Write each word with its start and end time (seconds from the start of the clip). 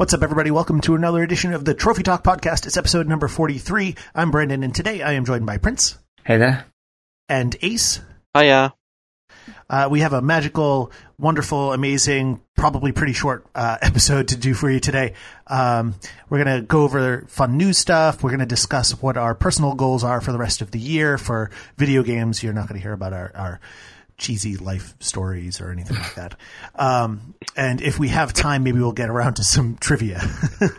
What's 0.00 0.14
up, 0.14 0.22
everybody? 0.22 0.50
Welcome 0.50 0.80
to 0.80 0.94
another 0.94 1.22
edition 1.22 1.52
of 1.52 1.66
the 1.66 1.74
Trophy 1.74 2.02
Talk 2.02 2.24
podcast. 2.24 2.64
It's 2.64 2.78
episode 2.78 3.06
number 3.06 3.28
43. 3.28 3.96
I'm 4.14 4.30
Brandon, 4.30 4.62
and 4.62 4.74
today 4.74 5.02
I 5.02 5.12
am 5.12 5.26
joined 5.26 5.44
by 5.44 5.58
Prince 5.58 5.98
Hey 6.24 6.38
there. 6.38 6.64
and 7.28 7.54
Ace. 7.60 8.00
Hiya. 8.34 8.72
Uh, 9.68 9.88
we 9.90 10.00
have 10.00 10.14
a 10.14 10.22
magical, 10.22 10.90
wonderful, 11.18 11.74
amazing, 11.74 12.40
probably 12.56 12.92
pretty 12.92 13.12
short 13.12 13.44
uh, 13.54 13.76
episode 13.82 14.28
to 14.28 14.38
do 14.38 14.54
for 14.54 14.70
you 14.70 14.80
today. 14.80 15.12
Um, 15.46 15.94
we're 16.30 16.42
going 16.42 16.60
to 16.60 16.66
go 16.66 16.84
over 16.84 17.26
fun 17.28 17.58
news 17.58 17.76
stuff. 17.76 18.22
We're 18.22 18.30
going 18.30 18.40
to 18.40 18.46
discuss 18.46 18.92
what 19.02 19.18
our 19.18 19.34
personal 19.34 19.74
goals 19.74 20.02
are 20.02 20.22
for 20.22 20.32
the 20.32 20.38
rest 20.38 20.62
of 20.62 20.70
the 20.70 20.78
year 20.78 21.18
for 21.18 21.50
video 21.76 22.02
games. 22.02 22.42
You're 22.42 22.54
not 22.54 22.68
going 22.68 22.80
to 22.80 22.82
hear 22.82 22.94
about 22.94 23.12
our, 23.12 23.32
our 23.34 23.60
cheesy 24.20 24.56
life 24.56 24.94
stories 25.00 25.60
or 25.60 25.72
anything 25.72 25.96
like 25.96 26.14
that. 26.14 26.36
Um, 26.76 27.34
and 27.56 27.80
if 27.80 27.98
we 27.98 28.08
have 28.08 28.32
time, 28.32 28.62
maybe 28.62 28.78
we'll 28.78 28.92
get 28.92 29.10
around 29.10 29.34
to 29.34 29.44
some 29.44 29.76
trivia. 29.80 30.20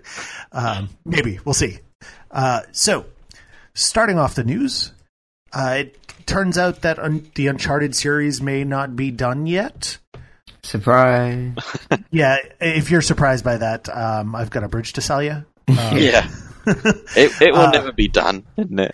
um, 0.54 0.90
maybe 1.04 1.40
we'll 1.44 1.54
see. 1.54 1.80
Uh, 2.30 2.62
so, 2.72 3.06
starting 3.74 4.18
off 4.18 4.36
the 4.36 4.44
news, 4.46 4.94
uh, 5.52 5.76
it 5.80 5.98
turns 6.26 6.58
out 6.58 6.84
that 6.84 7.00
un- 7.00 7.30
the 7.36 7.48
Uncharted 7.48 7.94
series 7.96 8.42
may 8.42 8.64
not 8.64 8.96
be 8.96 9.12
done 9.12 9.46
yet. 9.48 9.98
Surprise. 10.64 11.54
Yeah, 12.14 12.38
if 12.60 12.92
you're 12.92 13.02
surprised 13.02 13.44
by 13.46 13.58
that, 13.58 13.88
um, 13.90 14.36
I've 14.36 14.50
got 14.50 14.64
a 14.64 14.68
bridge 14.68 14.94
to 14.94 15.02
sell 15.02 15.22
you. 15.24 15.44
Um, 15.68 15.98
yeah. 15.98 16.30
It 17.16 17.42
it 17.42 17.52
will 17.54 17.62
Uh, 17.62 17.72
never 17.72 17.92
be 17.94 18.08
done, 18.10 18.44
isn't 18.58 18.78
it? 18.80 18.94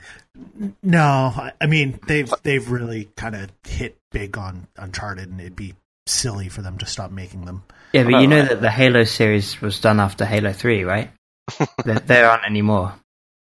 No, 0.84 1.02
I- 1.36 1.54
I 1.62 1.66
mean 1.68 2.00
they've 2.08 2.32
they've 2.44 2.70
really 2.70 3.10
kind 3.16 3.36
of 3.36 3.50
hit 3.66 3.98
big 4.12 4.38
on 4.38 4.68
Uncharted, 4.78 5.30
and 5.30 5.40
it'd 5.40 5.56
be 5.56 5.76
silly 6.06 6.50
for 6.50 6.62
them 6.62 6.78
to 6.80 6.86
stop 6.86 7.12
making 7.12 7.46
them. 7.46 7.64
Yeah, 7.94 8.04
but 8.04 8.22
you 8.22 8.28
know 8.28 8.44
that 8.44 8.62
the 8.62 8.70
Halo 8.72 9.04
series 9.04 9.62
was 9.62 9.80
done 9.80 10.00
after 10.00 10.26
Halo 10.26 10.52
3, 10.52 10.84
right? 10.84 11.10
there, 11.86 12.00
there 12.00 12.30
aren't 12.30 12.46
any 12.46 12.62
more. 12.62 12.94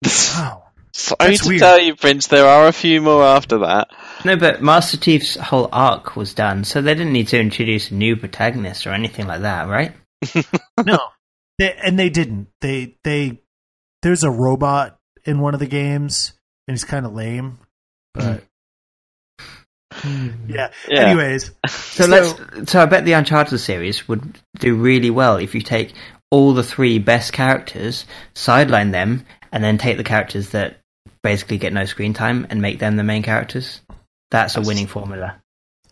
Oh, 0.05 0.63
Sorry 0.93 1.17
That's 1.19 1.43
to 1.43 1.49
weird. 1.49 1.59
tell 1.59 1.79
you, 1.79 1.95
Prince, 1.95 2.27
there 2.27 2.45
are 2.45 2.67
a 2.67 2.73
few 2.73 3.01
more 3.01 3.23
after 3.23 3.59
that. 3.59 3.89
No, 4.25 4.35
but 4.35 4.61
Master 4.61 4.97
Chief's 4.97 5.35
whole 5.35 5.69
arc 5.71 6.15
was 6.15 6.33
done, 6.33 6.63
so 6.65 6.81
they 6.81 6.93
didn't 6.95 7.13
need 7.13 7.29
to 7.29 7.39
introduce 7.39 7.91
a 7.91 7.93
new 7.95 8.15
protagonist 8.17 8.85
or 8.85 8.91
anything 8.91 9.25
like 9.27 9.41
that, 9.41 9.67
right? 9.69 9.93
no, 10.85 10.99
they, 11.57 11.73
and 11.83 11.97
they 11.97 12.09
didn't. 12.09 12.47
They 12.59 12.95
they 13.03 13.39
there's 14.01 14.23
a 14.23 14.29
robot 14.31 14.97
in 15.23 15.39
one 15.39 15.53
of 15.53 15.59
the 15.61 15.65
games, 15.67 16.33
and 16.67 16.75
he's 16.75 16.83
kind 16.85 17.05
of 17.05 17.13
lame. 17.13 17.59
But 18.13 18.43
yeah. 20.47 20.71
Yeah. 20.87 20.99
Anyways, 21.07 21.51
So, 21.67 22.05
let's. 22.05 22.71
So 22.71 22.81
I 22.81 22.85
bet 22.85 23.05
the 23.05 23.13
Uncharted 23.13 23.59
series 23.59 24.07
would 24.07 24.39
do 24.57 24.75
really 24.75 25.09
well 25.09 25.37
if 25.37 25.53
you 25.55 25.61
take 25.61 25.93
all 26.29 26.53
the 26.53 26.63
three 26.63 26.97
best 26.99 27.33
characters, 27.33 28.05
sideline 28.33 28.91
them, 28.91 29.25
and 29.51 29.63
then 29.63 29.77
take 29.77 29.97
the 29.97 30.03
characters 30.03 30.49
that 30.49 30.79
basically 31.23 31.57
get 31.57 31.73
no 31.73 31.85
screen 31.85 32.13
time 32.13 32.47
and 32.49 32.61
make 32.61 32.79
them 32.79 32.95
the 32.95 33.03
main 33.03 33.21
characters. 33.21 33.81
That's 34.31 34.55
a 34.55 34.61
winning 34.61 34.87
formula. 34.87 35.41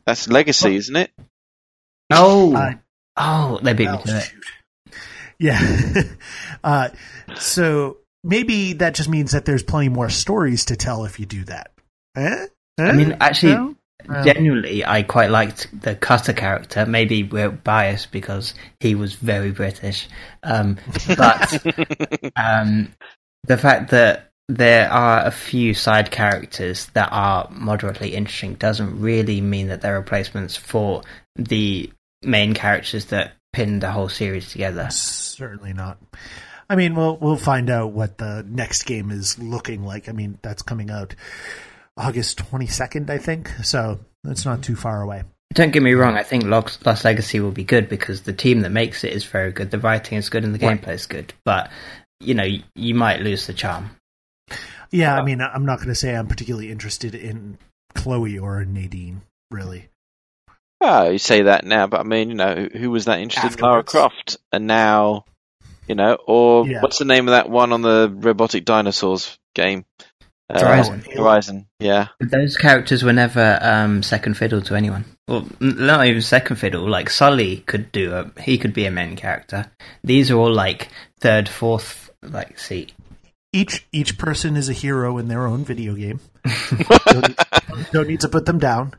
That's 0.06 0.30
legacy, 0.30 0.76
isn't 0.78 0.96
it? 0.96 1.12
Oh, 2.12 2.56
Uh, 2.56 2.74
oh, 3.18 3.60
they 3.62 3.74
beat 3.74 3.90
me 3.92 3.98
Oh, 4.00 4.06
to 4.06 4.18
it. 4.18 4.96
Yeah. 5.38 6.04
uh, 6.64 6.90
so 7.38 7.98
maybe 8.24 8.74
that 8.74 8.96
just 8.96 9.10
means 9.10 9.32
that 9.32 9.46
there's 9.46 9.64
plenty 9.64 9.90
more 9.90 10.10
stories 10.10 10.66
to 10.66 10.76
tell 10.76 11.06
if 11.06 11.20
you 11.20 11.26
do 11.26 11.44
that. 11.46 11.72
Eh? 12.16 12.48
I 12.78 12.92
mean, 12.94 13.18
actually, 13.20 13.54
No? 13.54 13.76
No. 14.08 14.24
genuinely, 14.24 14.86
I 14.86 15.04
quite 15.04 15.30
liked 15.30 15.68
the 15.82 15.96
Cutter 15.96 16.34
character. 16.34 16.86
Maybe 16.86 17.24
we're 17.24 17.52
biased 17.52 18.12
because 18.12 18.54
he 18.80 18.96
was 18.96 19.14
very 19.14 19.52
British, 19.52 20.08
um, 20.44 20.78
but 21.18 21.54
um, 22.36 22.94
the 23.44 23.58
fact 23.58 23.92
that 23.92 24.32
there 24.48 24.92
are 24.92 25.26
a 25.26 25.32
few 25.32 25.74
side 25.74 26.10
characters 26.10 26.88
that 26.94 27.10
are 27.12 27.48
moderately 27.52 28.16
interesting 28.16 28.56
doesn't 28.56 29.00
really 29.00 29.42
mean 29.42 29.68
that 29.68 29.82
they're 29.82 30.00
replacements 30.00 30.56
for 30.56 31.04
the 31.36 31.92
main 32.24 32.54
characters 32.54 33.06
that 33.06 33.34
pin 33.54 33.80
the 33.80 33.92
whole 33.92 34.10
series 34.10 34.52
together. 34.52 34.88
Certainly 34.90 35.74
not. 35.74 36.00
I 36.70 36.76
mean, 36.76 36.96
we'll 36.96 37.18
we'll 37.18 37.36
find 37.38 37.70
out 37.70 37.92
what 37.94 38.18
the 38.18 38.46
next 38.48 38.84
game 38.84 39.10
is 39.12 39.40
looking 39.40 39.84
like. 39.86 40.08
I 40.08 40.12
mean, 40.12 40.38
that's 40.42 40.62
coming 40.62 40.92
out 40.92 41.16
August 41.98 42.38
twenty 42.38 42.68
second, 42.68 43.10
I 43.10 43.18
think. 43.18 43.50
So 43.64 44.00
it's 44.26 44.46
not 44.46 44.62
too 44.62 44.76
far 44.76 45.02
away. 45.02 45.24
Don't 45.54 45.72
get 45.72 45.82
me 45.82 45.94
wrong, 45.94 46.16
I 46.16 46.22
think 46.22 46.44
Lost, 46.44 46.86
Lost 46.86 47.04
Legacy 47.06 47.40
will 47.40 47.50
be 47.50 47.64
good 47.64 47.90
because 47.90 48.22
the 48.22 48.34
team 48.34 48.62
that 48.62 48.70
makes 48.70 49.04
it 49.04 49.14
is 49.14 49.26
very 49.26 49.52
good, 49.52 49.72
the 49.72 49.80
writing 49.80 50.20
is 50.20 50.30
good, 50.30 50.44
and 50.44 50.54
the 50.54 50.64
Right. 50.64 50.80
gameplay 50.80 50.94
is 50.94 51.08
good. 51.08 51.34
But, 51.44 51.72
you 52.20 52.36
know, 52.36 52.44
you, 52.44 52.62
you 52.76 52.94
might 52.94 53.22
lose 53.22 53.48
the 53.48 53.54
charm. 53.54 53.90
Yeah, 54.92 55.16
I 55.16 55.24
mean, 55.24 55.42
I'm 55.42 55.66
not 55.66 55.78
going 55.80 55.88
to 55.90 55.96
say 55.96 56.16
I'm 56.16 56.28
particularly 56.28 56.70
interested 56.72 57.16
in 57.16 57.58
Chloe 57.96 58.38
or 58.38 58.64
Nadine, 58.64 59.24
really. 59.50 59.90
Oh, 60.82 61.10
you 61.10 61.18
say 61.18 61.42
that 61.42 61.66
now, 61.66 61.88
but 61.88 62.02
I 62.02 62.04
mean, 62.04 62.30
you 62.30 62.36
know, 62.36 62.54
who- 62.72 62.78
who 62.78 62.92
was 62.92 63.06
that 63.06 63.18
interested 63.20 63.58
in 63.58 63.64
Lara 63.66 63.80
Afterwards. 63.80 63.92
Croft? 63.92 64.38
And 64.52 64.68
now, 64.68 65.26
you 65.90 65.96
know, 65.96 66.18
or 66.28 66.66
Yeah. 66.68 66.82
what's 66.82 67.00
the 67.00 67.06
name 67.06 67.28
of 67.28 67.32
that 67.34 67.50
one 67.50 67.74
on 67.74 67.82
the 67.82 68.10
robotic 68.16 68.64
dinosaurs 68.64 69.38
game? 69.56 69.84
Uh, 70.50 70.60
Horizon. 70.62 71.04
Horizon. 71.16 71.68
Yeah. 71.80 72.08
Those 72.20 72.56
characters 72.58 73.04
were 73.04 73.14
never 73.14 73.60
um, 73.62 74.02
second 74.02 74.36
fiddle 74.36 74.62
to 74.64 74.76
anyone. 74.76 75.06
Well, 75.28 75.48
not 75.60 76.06
even 76.08 76.22
second 76.22 76.56
fiddle. 76.56 76.90
Like 76.90 77.10
Sully 77.10 77.58
could 77.68 77.92
do 77.92 78.14
a, 78.16 78.32
he 78.42 78.58
could 78.58 78.74
be 78.74 78.86
a 78.86 78.92
main 78.92 79.16
character. 79.16 79.70
These 80.04 80.32
are 80.32 80.38
all 80.38 80.52
like 80.52 80.90
third, 81.20 81.48
fourth, 81.50 82.10
like 82.24 82.58
seat. 82.58 82.94
Each 83.54 83.86
each 83.92 84.18
person 84.18 84.56
is 84.58 84.70
a 84.70 84.74
hero 84.74 85.18
in 85.20 85.28
their 85.28 85.46
own 85.48 85.66
video 85.66 85.94
game. 85.96 86.20
don't, 87.06 87.38
don't 87.92 88.08
need 88.08 88.22
to 88.22 88.30
put 88.30 88.46
them 88.46 88.58
down. 88.60 88.94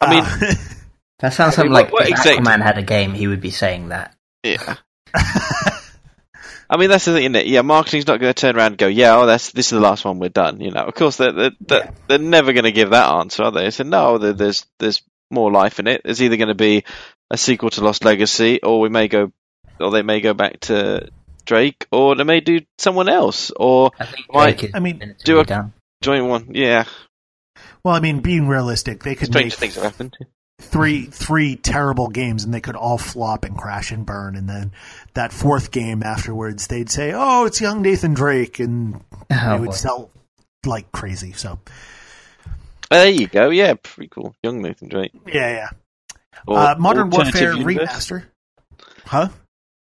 I 0.00 0.10
mean, 0.10 0.24
Uh, 0.24 0.54
That 1.20 1.32
sounds 1.32 1.56
I 1.58 1.62
mean, 1.62 1.70
something 1.70 1.72
like 1.72 1.86
what- 1.92 2.02
what 2.02 2.02
if 2.08 2.18
exact- 2.18 2.40
Aquaman 2.40 2.60
had 2.62 2.76
a 2.78 2.82
game, 2.82 3.14
he 3.14 3.26
would 3.28 3.40
be 3.40 3.50
saying 3.50 3.88
that. 3.88 4.14
Yeah. 4.42 4.76
I 6.70 6.76
mean, 6.78 6.88
that's 6.88 7.04
the 7.04 7.12
thing, 7.12 7.24
isn't 7.24 7.36
it? 7.36 7.46
Yeah, 7.46 7.62
marketing's 7.62 8.06
not 8.06 8.20
going 8.20 8.32
to 8.32 8.40
turn 8.40 8.56
around 8.56 8.68
and 8.72 8.78
go, 8.78 8.86
yeah, 8.86 9.16
oh, 9.16 9.26
that's 9.26 9.52
this 9.52 9.66
is 9.66 9.70
the 9.72 9.80
last 9.80 10.04
one, 10.04 10.18
we're 10.18 10.28
done. 10.30 10.60
You 10.60 10.70
know, 10.70 10.84
of 10.84 10.94
course, 10.94 11.16
they're 11.18 11.30
they're, 11.32 11.50
they're, 11.60 11.84
Yeah. 11.84 11.90
they're 12.08 12.18
never 12.18 12.52
going 12.52 12.64
to 12.64 12.72
give 12.72 12.90
that 12.90 13.08
answer, 13.10 13.42
are 13.44 13.50
they? 13.52 13.64
They 13.64 13.70
said, 13.70 13.86
no, 13.86 14.18
there's 14.18 14.64
there's 14.78 15.02
more 15.30 15.52
life 15.52 15.78
in 15.78 15.86
it. 15.86 16.02
There's 16.04 16.22
either 16.22 16.36
going 16.36 16.48
to 16.48 16.54
be 16.54 16.84
a 17.30 17.36
sequel 17.36 17.70
to 17.70 17.84
Lost 17.84 18.04
Legacy, 18.04 18.62
or 18.62 18.80
we 18.80 18.88
may 18.88 19.08
go, 19.08 19.30
or 19.78 19.90
they 19.90 20.02
may 20.02 20.20
go 20.20 20.32
back 20.34 20.60
to 20.60 21.08
Drake, 21.44 21.86
or 21.92 22.14
they 22.16 22.24
may 22.24 22.40
do 22.40 22.60
someone 22.78 23.08
else, 23.10 23.50
or 23.54 23.90
I 24.00 24.06
think 24.06 24.26
Right. 24.32 24.70
I 24.74 24.80
mean, 24.80 25.14
do 25.24 25.40
a- 25.40 25.44
done. 25.44 25.74
joint 26.02 26.26
one. 26.26 26.48
Yeah, 26.54 26.84
well, 27.84 27.94
I 27.94 28.00
mean, 28.00 28.20
being 28.20 28.48
realistic, 28.48 29.02
they 29.04 29.14
could 29.14 29.28
stranger 29.28 29.46
make 29.54 29.58
things 29.58 29.74
have 29.74 29.84
happened. 29.84 30.16
Three 30.60 31.06
three 31.06 31.56
terrible 31.56 32.08
games, 32.08 32.44
and 32.44 32.52
they 32.54 32.60
could 32.60 32.76
all 32.76 32.98
flop 32.98 33.44
and 33.44 33.56
crash 33.56 33.90
and 33.90 34.06
burn, 34.06 34.36
and 34.36 34.48
then 34.48 34.72
that 35.14 35.32
fourth 35.32 35.70
game 35.70 36.02
afterwards, 36.02 36.66
they'd 36.68 36.90
say, 36.90 37.12
"Oh, 37.14 37.44
it's 37.46 37.60
young 37.60 37.82
Nathan 37.82 38.14
Drake," 38.14 38.60
and 38.60 39.02
Oh, 39.30 39.54
they 39.54 39.58
would 39.60 39.66
boy. 39.70 39.74
sell 39.74 40.10
like 40.64 40.90
crazy. 40.92 41.32
So 41.32 41.58
There 42.90 43.08
you 43.08 43.26
go. 43.26 43.50
Yeah, 43.50 43.74
pretty 43.82 44.08
cool. 44.08 44.34
Young 44.42 44.62
Nathan 44.62 44.88
Drake. 44.88 45.12
yeah, 45.26 45.50
yeah. 45.50 45.68
Or 46.46 46.58
Uh, 46.58 46.74
Modern 46.78 47.10
Warfare 47.10 47.54
universe. 47.54 48.08
remaster, 48.10 48.24
huh? 49.06 49.28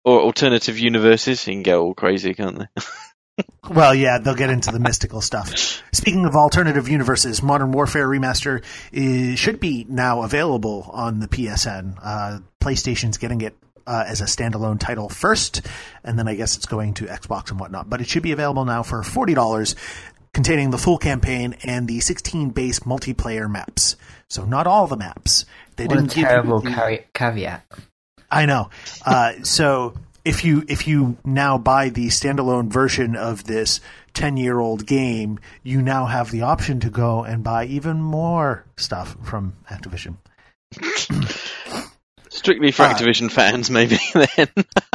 or 0.03 0.19
alternative 0.21 0.77
universes. 0.79 1.45
You 1.47 1.53
can 1.53 1.63
go 1.63 1.83
all 1.85 1.93
crazy, 1.93 2.33
can't 2.33 2.57
they? 2.59 2.67
Well, 3.69 3.95
yeah, 3.95 4.17
they'll 4.17 4.35
get 4.35 4.49
into 4.49 4.71
the 4.71 4.79
mystical 4.79 5.21
stuff. 5.21 5.55
Speaking 5.93 6.25
of 6.25 6.35
alternative 6.35 6.89
universes, 6.89 7.41
Modern 7.41 7.71
Warfare 7.71 8.05
Remaster 8.05 8.63
is, 8.91 9.39
should 9.39 9.61
be 9.61 9.85
now 9.87 10.23
available 10.23 10.89
on 10.91 11.19
the 11.21 11.27
PSN. 11.29 11.97
Uh, 12.03 12.39
PlayStation's 12.59 13.17
getting 13.17 13.39
it 13.39 13.55
uh, 13.87 14.03
as 14.05 14.19
a 14.19 14.25
standalone 14.25 14.77
title 14.77 15.07
first, 15.07 15.65
and 16.03 16.19
then 16.19 16.27
I 16.27 16.35
guess 16.35 16.57
it's 16.57 16.65
going 16.65 16.95
to 16.95 17.05
Xbox 17.05 17.49
and 17.51 17.59
whatnot. 17.61 17.89
But 17.89 18.01
it 18.01 18.07
should 18.07 18.23
be 18.23 18.33
available 18.33 18.65
now 18.65 18.83
for 18.83 19.03
forty 19.03 19.33
dollars, 19.35 19.75
containing 20.33 20.71
the 20.71 20.77
full 20.77 20.97
campaign 20.97 21.55
and 21.63 21.87
the 21.87 22.01
sixteen 22.01 22.49
base 22.49 22.79
multiplayer 22.81 23.49
maps. 23.49 23.95
So 24.27 24.43
not 24.43 24.67
all 24.67 24.87
the 24.87 24.97
maps. 24.97 25.45
They 25.77 25.85
What 25.85 25.95
didn't 25.95 26.09
give 26.09 26.17
you 26.17 26.23
terrible 26.25 26.59
the- 26.59 26.71
ca- 26.71 26.97
caveat. 27.13 27.65
I 28.29 28.45
know. 28.47 28.69
Uh, 29.05 29.43
so 29.43 29.93
if 30.23 30.43
you 30.45 30.63
if 30.67 30.87
you 30.87 31.17
now 31.25 31.57
buy 31.57 31.89
the 31.89 32.07
standalone 32.07 32.67
version 32.71 33.15
of 33.15 33.43
this 33.45 33.79
ten 34.13 34.37
year 34.37 34.59
old 34.59 34.85
game, 34.85 35.39
you 35.63 35.81
now 35.81 36.05
have 36.05 36.31
the 36.31 36.41
option 36.43 36.79
to 36.81 36.89
go 36.89 37.23
and 37.23 37.43
buy 37.43 37.65
even 37.65 38.01
more 38.01 38.65
stuff 38.77 39.15
from 39.23 39.53
Activision. 39.69 40.17
Strictly 42.29 42.71
for 42.71 42.83
Uh, 42.83 42.93
Activision 42.93 43.29
fans, 43.31 43.69
maybe. 43.69 43.97
Then 44.13 44.47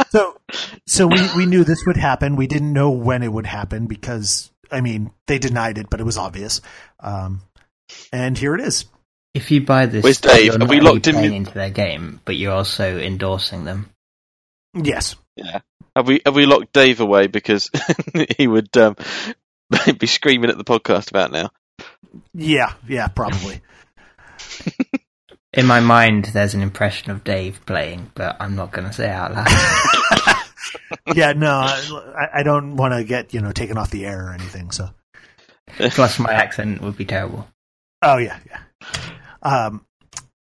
So 0.09 0.37
so 0.85 1.07
we, 1.07 1.19
we 1.35 1.45
knew 1.45 1.63
this 1.63 1.83
would 1.85 1.97
happen. 1.97 2.35
We 2.35 2.47
didn't 2.47 2.73
know 2.73 2.91
when 2.91 3.21
it 3.23 3.31
would 3.31 3.45
happen 3.45 3.85
because 3.87 4.49
I 4.71 4.81
mean 4.81 5.11
they 5.27 5.39
denied 5.39 5.77
it, 5.77 5.89
but 5.89 5.99
it 5.99 6.03
was 6.03 6.17
obvious. 6.17 6.61
Um, 6.99 7.41
and 8.11 8.37
here 8.37 8.55
it 8.55 8.61
is. 8.61 8.85
If 9.33 9.51
you 9.51 9.61
buy 9.61 9.85
this, 9.85 10.03
Where's 10.03 10.19
Dave? 10.19 10.45
you're 10.45 10.53
Have 10.53 10.59
not 10.61 10.69
we 10.69 10.79
locked 10.79 11.07
in 11.07 11.13
playing 11.15 11.33
into 11.33 11.51
their 11.53 11.69
game, 11.69 12.21
but 12.25 12.35
you're 12.37 12.53
also 12.53 12.97
endorsing 12.97 13.65
them. 13.65 13.89
Yes. 14.83 15.15
Yeah. 15.35 15.61
Have 15.95 16.07
we 16.07 16.21
have 16.25 16.35
we 16.35 16.45
locked 16.45 16.73
Dave 16.73 16.99
away 16.99 17.27
because 17.27 17.71
he 18.37 18.47
would 18.47 18.75
um, 18.77 18.95
be 19.97 20.07
screaming 20.07 20.49
at 20.49 20.57
the 20.57 20.63
podcast 20.63 21.09
about 21.09 21.31
now? 21.31 21.49
Yeah, 22.33 22.73
yeah, 22.87 23.07
probably. 23.07 23.61
In 25.53 25.65
my 25.65 25.79
mind, 25.79 26.25
there's 26.25 26.53
an 26.53 26.61
impression 26.61 27.09
of 27.09 27.23
Dave 27.23 27.65
playing, 27.65 28.11
but 28.13 28.37
I'm 28.39 28.55
not 28.55 28.71
going 28.71 28.85
to 28.87 28.93
say 28.93 29.05
it 29.05 29.11
out 29.11 29.33
loud. 29.33 29.47
yeah, 31.15 31.33
no, 31.33 31.51
I, 31.51 32.27
I 32.35 32.43
don't 32.43 32.75
want 32.75 32.93
to 32.93 33.03
get 33.03 33.33
you 33.33 33.41
know 33.41 33.51
taken 33.51 33.77
off 33.77 33.89
the 33.89 34.05
air 34.05 34.27
or 34.27 34.33
anything. 34.33 34.69
So, 34.71 34.89
Plus, 35.77 36.19
my 36.19 36.31
accent 36.31 36.81
would 36.81 36.95
be 36.97 37.05
terrible. 37.05 37.47
oh 38.03 38.17
yeah, 38.17 38.37
yeah. 38.45 38.59
Um, 39.41 39.85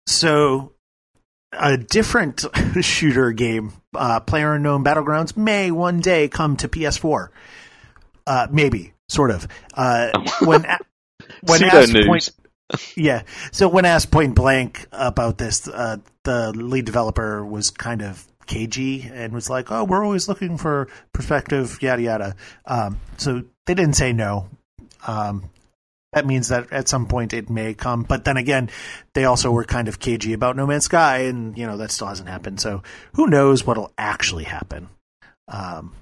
so 0.05 0.73
a 1.51 1.77
different 1.77 2.45
shooter 2.81 3.31
game, 3.31 3.73
uh, 3.95 4.19
Player 4.21 4.53
Unknown 4.53 4.83
Battlegrounds, 4.83 5.35
may 5.35 5.71
one 5.71 5.99
day 5.99 6.27
come 6.27 6.57
to 6.57 6.67
PS4. 6.67 7.29
Uh, 8.27 8.47
maybe, 8.51 8.93
sort 9.07 9.31
of. 9.31 9.47
Uh, 9.73 10.11
when 10.41 10.65
a- 10.65 10.77
when 11.41 11.59
asked 11.63 11.93
point, 12.07 12.29
yeah. 12.95 13.23
So 13.51 13.67
when 13.67 13.85
asked 13.85 14.11
point 14.11 14.35
blank 14.35 14.85
about 14.91 15.37
this, 15.37 15.67
uh, 15.67 15.97
the 16.23 16.51
lead 16.51 16.85
developer 16.85 17.45
was 17.45 17.71
kind 17.71 18.01
of 18.01 18.25
cagey 18.45 19.09
and 19.13 19.31
was 19.33 19.49
like, 19.49 19.71
"Oh, 19.71 19.83
we're 19.83 20.03
always 20.03 20.27
looking 20.27 20.57
for 20.57 20.87
perspective, 21.13 21.77
yada 21.81 22.01
yada." 22.01 22.35
Um, 22.65 22.99
so 23.17 23.43
they 23.65 23.73
didn't 23.73 23.95
say 23.95 24.11
no. 24.13 24.49
Um, 25.07 25.49
that 26.13 26.25
means 26.25 26.47
that 26.49 26.71
at 26.73 26.87
some 26.87 27.07
point 27.07 27.33
it 27.33 27.49
may 27.49 27.73
come, 27.73 28.03
but 28.03 28.25
then 28.25 28.37
again, 28.37 28.69
they 29.13 29.25
also 29.25 29.51
were 29.51 29.63
kind 29.63 29.87
of 29.87 29.99
cagey 29.99 30.33
about 30.33 30.55
No 30.55 30.65
Man's 30.65 30.85
Sky, 30.85 31.19
and 31.23 31.57
you 31.57 31.65
know 31.67 31.77
that 31.77 31.91
still 31.91 32.07
hasn't 32.07 32.29
happened. 32.29 32.59
So 32.59 32.81
who 33.13 33.27
knows 33.27 33.65
what'll 33.65 33.91
actually 33.97 34.45
happen? 34.45 34.89
Um, 35.47 35.93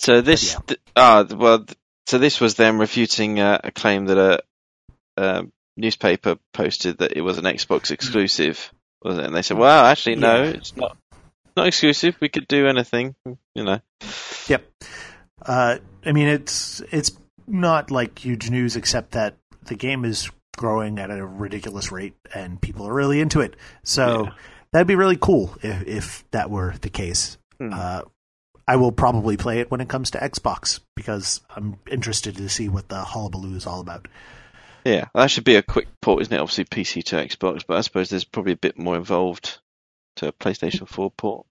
So 0.00 0.20
this, 0.20 0.56
yeah. 0.68 0.76
ah, 0.96 1.24
well, 1.30 1.64
so 2.06 2.18
this 2.18 2.40
was 2.40 2.54
them 2.54 2.78
refuting 2.80 3.40
uh, 3.40 3.58
a 3.64 3.70
claim 3.70 4.06
that 4.06 4.18
a, 4.18 4.42
a 5.16 5.46
newspaper 5.76 6.36
posted 6.52 6.98
that 6.98 7.12
it 7.16 7.22
was 7.22 7.38
an 7.38 7.44
Xbox 7.44 7.90
exclusive, 7.90 8.72
was 9.02 9.18
it? 9.18 9.24
And 9.24 9.34
they 9.34 9.42
said, 9.42 9.56
"Well, 9.58 9.84
actually, 9.86 10.16
no, 10.16 10.42
Yeah. 10.44 10.50
it's 10.50 10.76
not. 10.76 10.96
Not 11.56 11.68
exclusive. 11.68 12.16
We 12.20 12.28
could 12.28 12.48
do 12.48 12.66
anything, 12.66 13.14
you 13.54 13.64
know." 13.64 13.80
Yep. 14.48 14.68
Uh, 15.40 15.78
I 16.04 16.12
mean, 16.12 16.28
it's 16.28 16.80
it's 16.90 17.10
not 17.46 17.90
like 17.90 18.18
huge 18.18 18.50
news, 18.50 18.76
except 18.76 19.12
that 19.12 19.36
the 19.64 19.74
game 19.74 20.04
is 20.04 20.30
growing 20.56 20.98
at 20.98 21.10
a 21.10 21.24
ridiculous 21.26 21.90
rate, 21.90 22.14
and 22.34 22.60
people 22.60 22.86
are 22.88 22.92
really 22.94 23.20
into 23.20 23.40
it. 23.40 23.54
So 23.82 24.24
Yeah. 24.24 24.32
that'd 24.72 24.86
be 24.86 24.94
really 24.94 25.16
cool 25.16 25.56
if 25.62 25.82
if 25.86 26.30
that 26.30 26.50
were 26.50 26.74
the 26.80 26.90
case. 26.90 27.38
Hmm. 27.58 27.72
Uh, 27.72 28.02
I 28.66 28.76
will 28.76 28.92
probably 28.92 29.36
play 29.36 29.60
it 29.60 29.70
when 29.70 29.80
it 29.82 29.88
comes 29.90 30.10
to 30.12 30.18
Xbox 30.18 30.80
because 30.96 31.42
I'm 31.54 31.76
interested 31.90 32.36
to 32.38 32.48
see 32.48 32.68
what 32.70 32.88
the 32.88 33.02
hullabaloo 33.04 33.56
is 33.56 33.66
all 33.66 33.80
about. 33.80 34.08
Yeah, 34.86 35.06
that 35.14 35.30
should 35.30 35.44
be 35.44 35.56
a 35.56 35.62
quick 35.62 35.88
port, 36.00 36.22
isn't 36.22 36.32
it? 36.34 36.40
Obviously, 36.40 36.64
PC 36.64 37.02
to 37.06 37.16
Xbox, 37.16 37.62
but 37.66 37.76
I 37.76 37.80
suppose 37.82 38.08
there's 38.10 38.24
probably 38.24 38.52
a 38.52 38.56
bit 38.56 38.78
more 38.78 38.96
involved 38.96 39.58
to 40.16 40.28
a 40.28 40.32
PlayStation 40.32 40.86
4 40.88 41.10
port. 41.10 41.46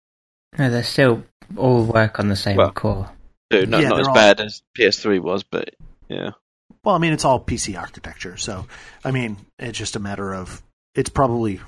No, 0.58 0.70
they 0.70 0.82
still 0.84 1.24
all 1.58 1.84
work 1.84 2.20
on 2.20 2.30
the 2.30 2.36
same 2.36 2.58
Well- 2.58 2.72
core. 2.72 3.10
Dude, 3.60 3.70
not, 3.70 3.82
Yeah, 3.82 3.90
not 3.90 4.00
as 4.02 4.08
all- 4.08 4.14
bad 4.16 4.40
as 4.40 4.62
PS3 4.78 5.20
was, 5.20 5.44
but 5.44 5.76
yeah. 6.10 6.32
Well, 6.84 6.96
I 6.96 6.98
mean, 6.98 7.14
it's 7.14 7.24
all 7.24 7.40
PC 7.40 7.80
architecture, 7.80 8.36
so 8.38 8.66
I 9.06 9.12
mean, 9.12 9.38
it's 9.60 9.78
just 9.78 9.96
a 9.96 10.00
matter 10.00 10.34
of 10.34 10.62
it's 10.96 11.10
probably. 11.10 11.62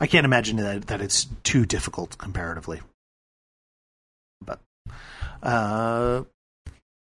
I 0.00 0.06
can't 0.06 0.24
imagine 0.24 0.56
that 0.56 0.88
that 0.88 1.00
it's 1.00 1.26
too 1.44 1.64
difficult 1.64 2.18
comparatively. 2.18 2.80
But 4.44 4.60
uh, 5.42 6.24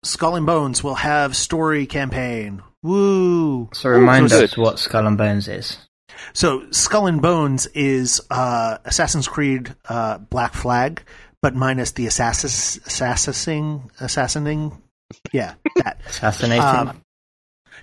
Skull 0.03 0.35
and 0.35 0.45
Bones 0.45 0.83
will 0.83 0.95
have 0.95 1.35
story 1.35 1.85
campaign. 1.85 2.61
Woo! 2.83 3.69
So 3.73 3.89
remind 3.89 4.29
so 4.29 4.43
us 4.43 4.53
good. 4.53 4.61
what 4.61 4.79
Skull 4.79 5.07
and 5.07 5.17
Bones 5.17 5.47
is. 5.47 5.77
So 6.33 6.69
Skull 6.71 7.07
and 7.07 7.21
Bones 7.21 7.65
is 7.67 8.21
uh, 8.29 8.77
Assassin's 8.85 9.27
Creed 9.27 9.75
uh, 9.89 10.19
Black 10.19 10.53
Flag, 10.53 11.03
but 11.45 11.53
minus 11.53 11.91
the 11.91 12.07
assassis, 12.07 12.83
assassinating, 12.87 13.91
assassinating. 13.99 14.81
Yeah, 15.31 15.53
that. 15.75 16.01
Assassinating. 16.07 16.63
Um, 16.63 17.01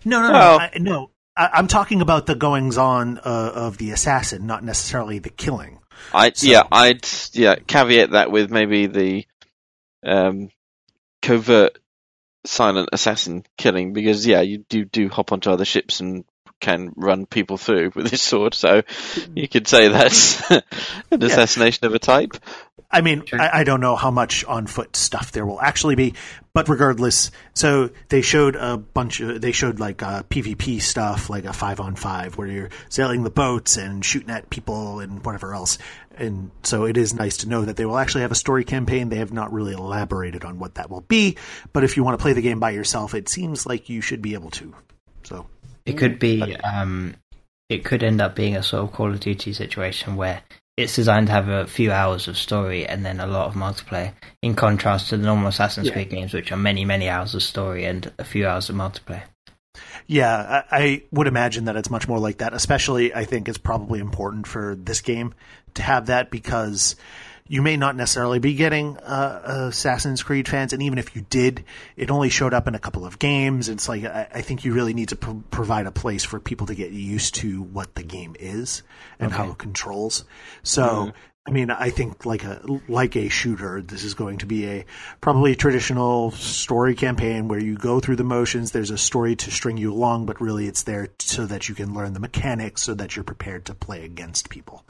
no, 0.05 0.21
no, 0.21 0.27
no, 0.27 0.33
Well- 0.33 0.59
I, 0.59 0.71
no. 0.81 1.11
I, 1.37 1.51
I'm 1.55 1.69
talking 1.69 2.01
about 2.01 2.27
the 2.27 2.35
goings 2.35 2.77
on 2.77 3.19
uh, 3.19 3.53
of 3.55 3.79
the 3.79 3.93
assassin, 3.93 4.49
not 4.49 4.65
necessarily 4.65 5.21
the 5.21 5.31
killing. 5.31 5.79
I 6.13 6.33
So- 6.35 6.49
yeah, 6.49 6.65
I'd 6.73 7.07
yeah 7.35 7.55
caveat 7.55 8.11
that 8.11 8.33
with 8.33 8.51
maybe 8.51 8.87
the 8.89 9.27
um, 10.05 10.49
covert 11.21 11.79
silent 12.45 12.89
assassin 12.93 13.45
killing 13.57 13.93
because 13.93 14.27
yeah, 14.27 14.41
you 14.41 14.59
do 14.69 14.85
do 14.85 15.09
hop 15.09 15.31
onto 15.31 15.53
other 15.53 15.65
ships 15.65 16.01
and 16.01 16.25
can 16.63 16.93
run 16.97 17.27
people 17.27 17.59
through 17.59 17.93
with 17.95 18.11
his 18.11 18.23
sword, 18.23 18.55
so 18.55 18.83
you 19.35 19.49
could 19.49 19.69
say 19.69 19.89
that's 19.89 20.51
an 21.11 21.23
assassination 21.23 21.85
of 21.87 21.95
a 21.95 21.99
type. 21.99 22.39
I 22.91 23.01
mean, 23.01 23.25
I, 23.33 23.61
I 23.61 23.65
don't 23.65 23.81
know 23.81 23.97
how 23.97 24.11
much 24.11 24.45
on 24.45 24.67
foot 24.67 24.97
stuff 24.97 25.33
there 25.33 25.47
will 25.47 25.61
actually 25.61 25.95
be, 25.95 26.15
but 26.53 26.69
regardless, 26.69 27.31
so 27.55 27.91
they 28.11 28.21
showed 28.21 28.55
a 28.55 28.77
bunch 28.77 29.21
of, 29.21 29.41
they 29.41 29.53
showed 29.53 29.81
like 29.81 30.03
uh, 30.03 30.23
PvP 30.25 30.81
stuff, 30.81 31.31
like 31.31 31.47
a 31.47 31.55
five 31.55 31.81
on 31.81 31.97
five 31.97 32.37
where 32.37 32.47
you're 32.47 32.71
sailing 32.91 33.25
the 33.25 33.31
boats 33.31 33.79
and 33.79 34.05
shooting 34.05 34.31
at 34.31 34.51
people 34.51 35.01
and 35.01 35.25
whatever 35.25 35.55
else. 35.55 35.79
And 36.17 36.51
so 36.63 36.85
it 36.85 36.99
is 36.99 37.15
nice 37.15 37.39
to 37.39 37.49
know 37.49 37.65
that 37.65 37.77
they 37.77 37.87
will 37.87 37.97
actually 37.97 38.23
have 38.23 38.33
a 38.33 38.37
story 38.37 38.65
campaign. 38.65 39.09
They 39.09 39.17
have 39.17 39.33
not 39.33 39.53
really 39.53 39.73
elaborated 39.73 40.45
on 40.45 40.59
what 40.59 40.75
that 40.75 40.91
will 40.91 41.01
be, 41.01 41.39
but 41.73 41.85
if 41.85 41.97
you 41.97 42.05
want 42.05 42.19
to 42.19 42.23
play 42.23 42.35
the 42.35 42.43
game 42.43 42.61
by 42.61 42.71
yourself, 42.71 43.15
it 43.15 43.31
seems 43.31 43.65
like 43.65 43.89
you 43.89 44.03
should 44.03 44.21
be 44.21 44.35
able 44.35 44.51
to. 44.51 44.75
So 45.25 45.47
It 45.85 45.99
could 45.99 46.19
be. 46.19 46.57
Um, 46.57 47.15
it 47.69 47.85
could 47.85 48.03
end 48.03 48.21
up 48.21 48.37
being 48.37 48.55
a 48.55 48.63
sort 48.63 48.85
of 48.85 48.93
Call 48.93 49.11
of 49.11 49.21
Duty 49.21 49.53
situation 49.53 50.17
where 50.17 50.43
it's 50.77 50.95
designed 50.95 51.29
to 51.29 51.33
have 51.33 51.49
a 51.49 51.67
few 51.67 51.91
hours 51.93 52.29
of 52.29 52.37
story 52.37 52.87
and 52.87 53.05
then 53.05 53.21
a 53.21 53.27
lot 53.27 53.47
of 53.47 53.55
multiplayer. 53.55 54.13
In 54.43 54.55
contrast 54.55 55.09
to 55.09 55.17
the 55.17 55.25
normal 55.25 55.49
Assassin's 55.49 55.89
Yeah. 55.89 55.95
Creed 55.95 56.11
games, 56.11 56.35
which 56.35 56.53
are 56.53 56.57
many, 56.57 56.85
many 56.85 57.09
hours 57.09 57.35
of 57.35 57.43
story 57.43 57.85
and 57.85 58.11
a 58.19 58.25
few 58.25 58.47
hours 58.47 58.69
of 58.69 58.77
multiplayer. 58.77 59.23
Yeah, 60.07 60.63
I, 60.71 60.79
I 60.79 61.03
would 61.13 61.27
imagine 61.27 61.67
that 61.67 61.77
it's 61.77 61.91
much 61.91 62.09
more 62.09 62.19
like 62.19 62.39
that. 62.39 62.53
Especially, 62.53 63.15
I 63.15 63.25
think 63.25 63.49
it's 63.49 63.59
probably 63.59 64.01
important 64.01 64.47
for 64.47 64.75
this 64.75 65.01
game 65.01 65.35
to 65.75 65.83
have 65.83 66.07
that 66.07 66.31
because 66.31 66.97
you 67.49 67.61
may 67.63 67.77
not 67.77 67.97
necessarily 67.97 68.39
be 68.39 68.55
getting 68.55 68.97
uh, 68.99 69.69
Assassin's 69.71 70.23
Creed 70.23 70.49
fans, 70.49 70.73
and 70.73 70.83
even 70.83 70.99
if 70.99 71.15
you 71.17 71.27
did, 71.29 71.65
it 71.97 72.11
only 72.11 72.29
showed 72.29 72.55
up 72.55 72.69
in 72.69 72.75
a 72.75 72.79
couple 72.79 73.05
of 73.05 73.19
games. 73.19 73.69
It's 73.69 73.89
like 73.89 74.05
I, 74.05 74.29
I 74.35 74.41
think 74.43 74.65
you 74.65 74.73
really 74.73 74.95
need 74.95 75.11
to 75.11 75.17
pro- 75.17 75.43
provide 75.51 75.87
a 75.87 75.93
place 75.93 76.25
for 76.25 76.41
people 76.41 76.67
to 76.69 76.75
get 76.75 76.93
used 76.93 77.35
to 77.37 77.63
what 77.63 77.95
the 77.95 78.03
game 78.03 78.37
is 78.39 78.83
and 79.19 79.33
how 79.33 79.51
it 79.51 79.59
controls. 79.59 80.25
So. 80.63 81.13
I 81.45 81.51
mean, 81.51 81.73
I 81.73 81.91
think 81.91 82.25
like 82.25 82.45
a 82.45 82.63
like 82.87 83.17
a 83.17 83.29
shooter, 83.29 83.83
this 83.83 84.05
is 84.05 84.15
going 84.15 84.39
to 84.39 84.47
be 84.47 84.65
a 84.69 84.85
probably 85.21 85.57
traditional 85.57 86.31
story 86.31 86.95
campaign 86.95 87.49
where 87.49 87.59
you 87.59 87.77
go 87.77 87.99
through 87.99 88.15
the 88.15 88.23
motions. 88.23 88.71
There's 88.71 88.93
a 88.93 88.97
story 88.97 89.35
to 89.35 89.51
string 89.51 89.77
you 89.77 89.93
along, 89.93 90.27
but 90.27 90.41
really 90.41 90.69
it's 90.69 90.85
there 90.85 91.09
so 91.19 91.45
that 91.47 91.69
you 91.69 91.75
can 91.75 91.95
learn 91.95 92.13
the 92.13 92.21
mechanics, 92.21 92.83
so 92.83 92.95
that 92.95 93.17
you're 93.17 93.25
prepared 93.25 93.65
to 93.65 93.75
play 93.75 94.05
against 94.05 94.51
people. 94.51 94.85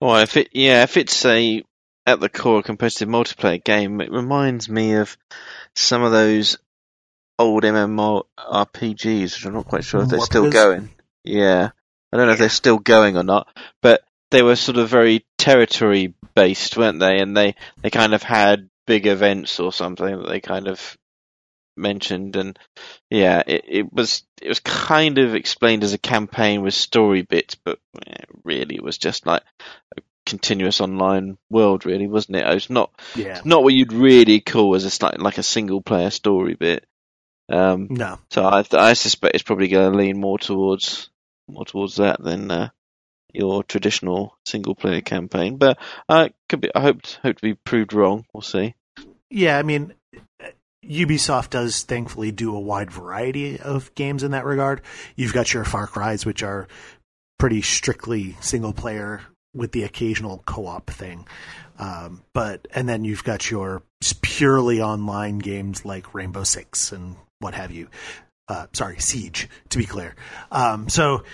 Well, 0.00 0.18
if 0.18 0.36
it 0.36 0.48
yeah, 0.52 0.82
if 0.82 0.96
it's 0.96 1.24
a 1.24 1.62
at 2.06 2.20
the 2.20 2.28
core 2.28 2.62
competitive 2.62 3.08
multiplayer 3.08 3.62
game, 3.62 4.00
it 4.00 4.12
reminds 4.12 4.68
me 4.68 4.94
of 4.94 5.16
some 5.74 6.02
of 6.02 6.12
those 6.12 6.58
old 7.38 7.64
MMORPGs, 7.64 9.22
which 9.22 9.46
I'm 9.46 9.54
not 9.54 9.66
quite 9.66 9.84
sure 9.84 10.02
if 10.02 10.08
they're 10.08 10.20
still 10.20 10.46
Morpgas? 10.46 10.52
going. 10.52 10.90
Yeah, 11.24 11.70
I 12.12 12.16
don't 12.16 12.26
know 12.26 12.32
if 12.32 12.38
they're 12.38 12.48
still 12.48 12.78
going 12.78 13.16
or 13.16 13.24
not, 13.24 13.48
but 13.82 14.04
they 14.30 14.42
were 14.42 14.56
sort 14.56 14.78
of 14.78 14.88
very 14.88 15.24
territory 15.38 16.14
based, 16.34 16.76
weren't 16.76 17.00
they? 17.00 17.18
And 17.18 17.36
they 17.36 17.54
they 17.82 17.90
kind 17.90 18.14
of 18.14 18.22
had 18.22 18.68
big 18.86 19.06
events 19.06 19.58
or 19.58 19.72
something 19.72 20.18
that 20.18 20.28
they 20.28 20.40
kind 20.40 20.68
of 20.68 20.96
mentioned, 21.76 22.36
and 22.36 22.58
yeah, 23.10 23.42
it, 23.46 23.64
it 23.68 23.92
was 23.92 24.22
it 24.40 24.48
was 24.48 24.60
kind 24.60 25.18
of 25.18 25.34
explained 25.34 25.84
as 25.84 25.92
a 25.92 25.98
campaign 25.98 26.62
with 26.62 26.74
story 26.74 27.22
bits, 27.22 27.54
but 27.54 27.78
really 28.44 28.76
it 28.76 28.82
was 28.82 28.98
just 28.98 29.26
like 29.26 29.42
a 29.96 30.00
continuous 30.24 30.80
online 30.80 31.38
world, 31.50 31.86
really, 31.86 32.06
wasn't 32.06 32.36
it? 32.36 32.46
It 32.46 32.54
was 32.54 32.70
not 32.70 32.90
Yeah. 33.14 33.40
not 33.44 33.62
what 33.62 33.74
you'd 33.74 33.92
really 33.92 34.40
call 34.40 34.74
as 34.74 34.84
a 34.84 34.88
sli- 34.88 35.18
like 35.18 35.38
a 35.38 35.42
single 35.42 35.80
player 35.82 36.10
story 36.10 36.54
bit. 36.54 36.84
Um, 37.48 37.88
No. 37.90 38.18
so 38.30 38.44
I 38.44 38.64
I 38.72 38.94
suspect 38.94 39.34
it's 39.34 39.44
probably 39.44 39.68
going 39.68 39.92
to 39.92 39.98
lean 39.98 40.18
more 40.18 40.38
towards 40.38 41.10
more 41.48 41.64
towards 41.64 41.96
that 41.96 42.20
than 42.22 42.50
uh, 42.50 42.68
your 43.32 43.62
traditional 43.62 44.36
single 44.44 44.74
player 44.74 45.00
campaign. 45.00 45.56
But 45.58 45.78
uh, 46.08 46.30
could 46.48 46.60
be. 46.60 46.74
I 46.74 46.80
hope 46.80 47.06
hope 47.22 47.36
to 47.36 47.42
be 47.42 47.54
proved 47.54 47.92
wrong. 47.92 48.26
We'll 48.32 48.40
see. 48.42 48.74
Yeah, 49.30 49.58
I 49.58 49.62
mean, 49.62 49.92
Ubisoft 50.88 51.50
does 51.50 51.82
thankfully 51.82 52.32
do 52.32 52.54
a 52.54 52.60
wide 52.60 52.90
variety 52.90 53.58
of 53.60 53.94
games 53.94 54.22
in 54.22 54.32
that 54.32 54.44
regard. 54.44 54.82
You've 55.14 55.32
got 55.32 55.52
your 55.52 55.64
Far 55.64 55.86
Cry's, 55.86 56.24
which 56.24 56.42
are 56.42 56.68
pretty 57.38 57.62
strictly 57.62 58.36
single 58.40 58.72
player 58.72 59.22
with 59.54 59.72
the 59.72 59.84
occasional 59.84 60.42
co-op 60.46 60.88
thing. 60.90 61.26
Um, 61.78 62.22
but 62.32 62.68
and 62.74 62.88
then 62.88 63.04
you've 63.04 63.24
got 63.24 63.50
your 63.50 63.82
purely 64.22 64.80
online 64.80 65.38
games 65.38 65.84
like 65.84 66.14
Rainbow 66.14 66.44
Six 66.44 66.92
and 66.92 67.16
what 67.38 67.54
have 67.54 67.70
you. 67.70 67.88
Uh, 68.48 68.66
sorry, 68.72 68.98
Siege 68.98 69.48
to 69.70 69.78
be 69.78 69.86
clear. 69.86 70.14
Um, 70.52 70.88
so 70.88 71.24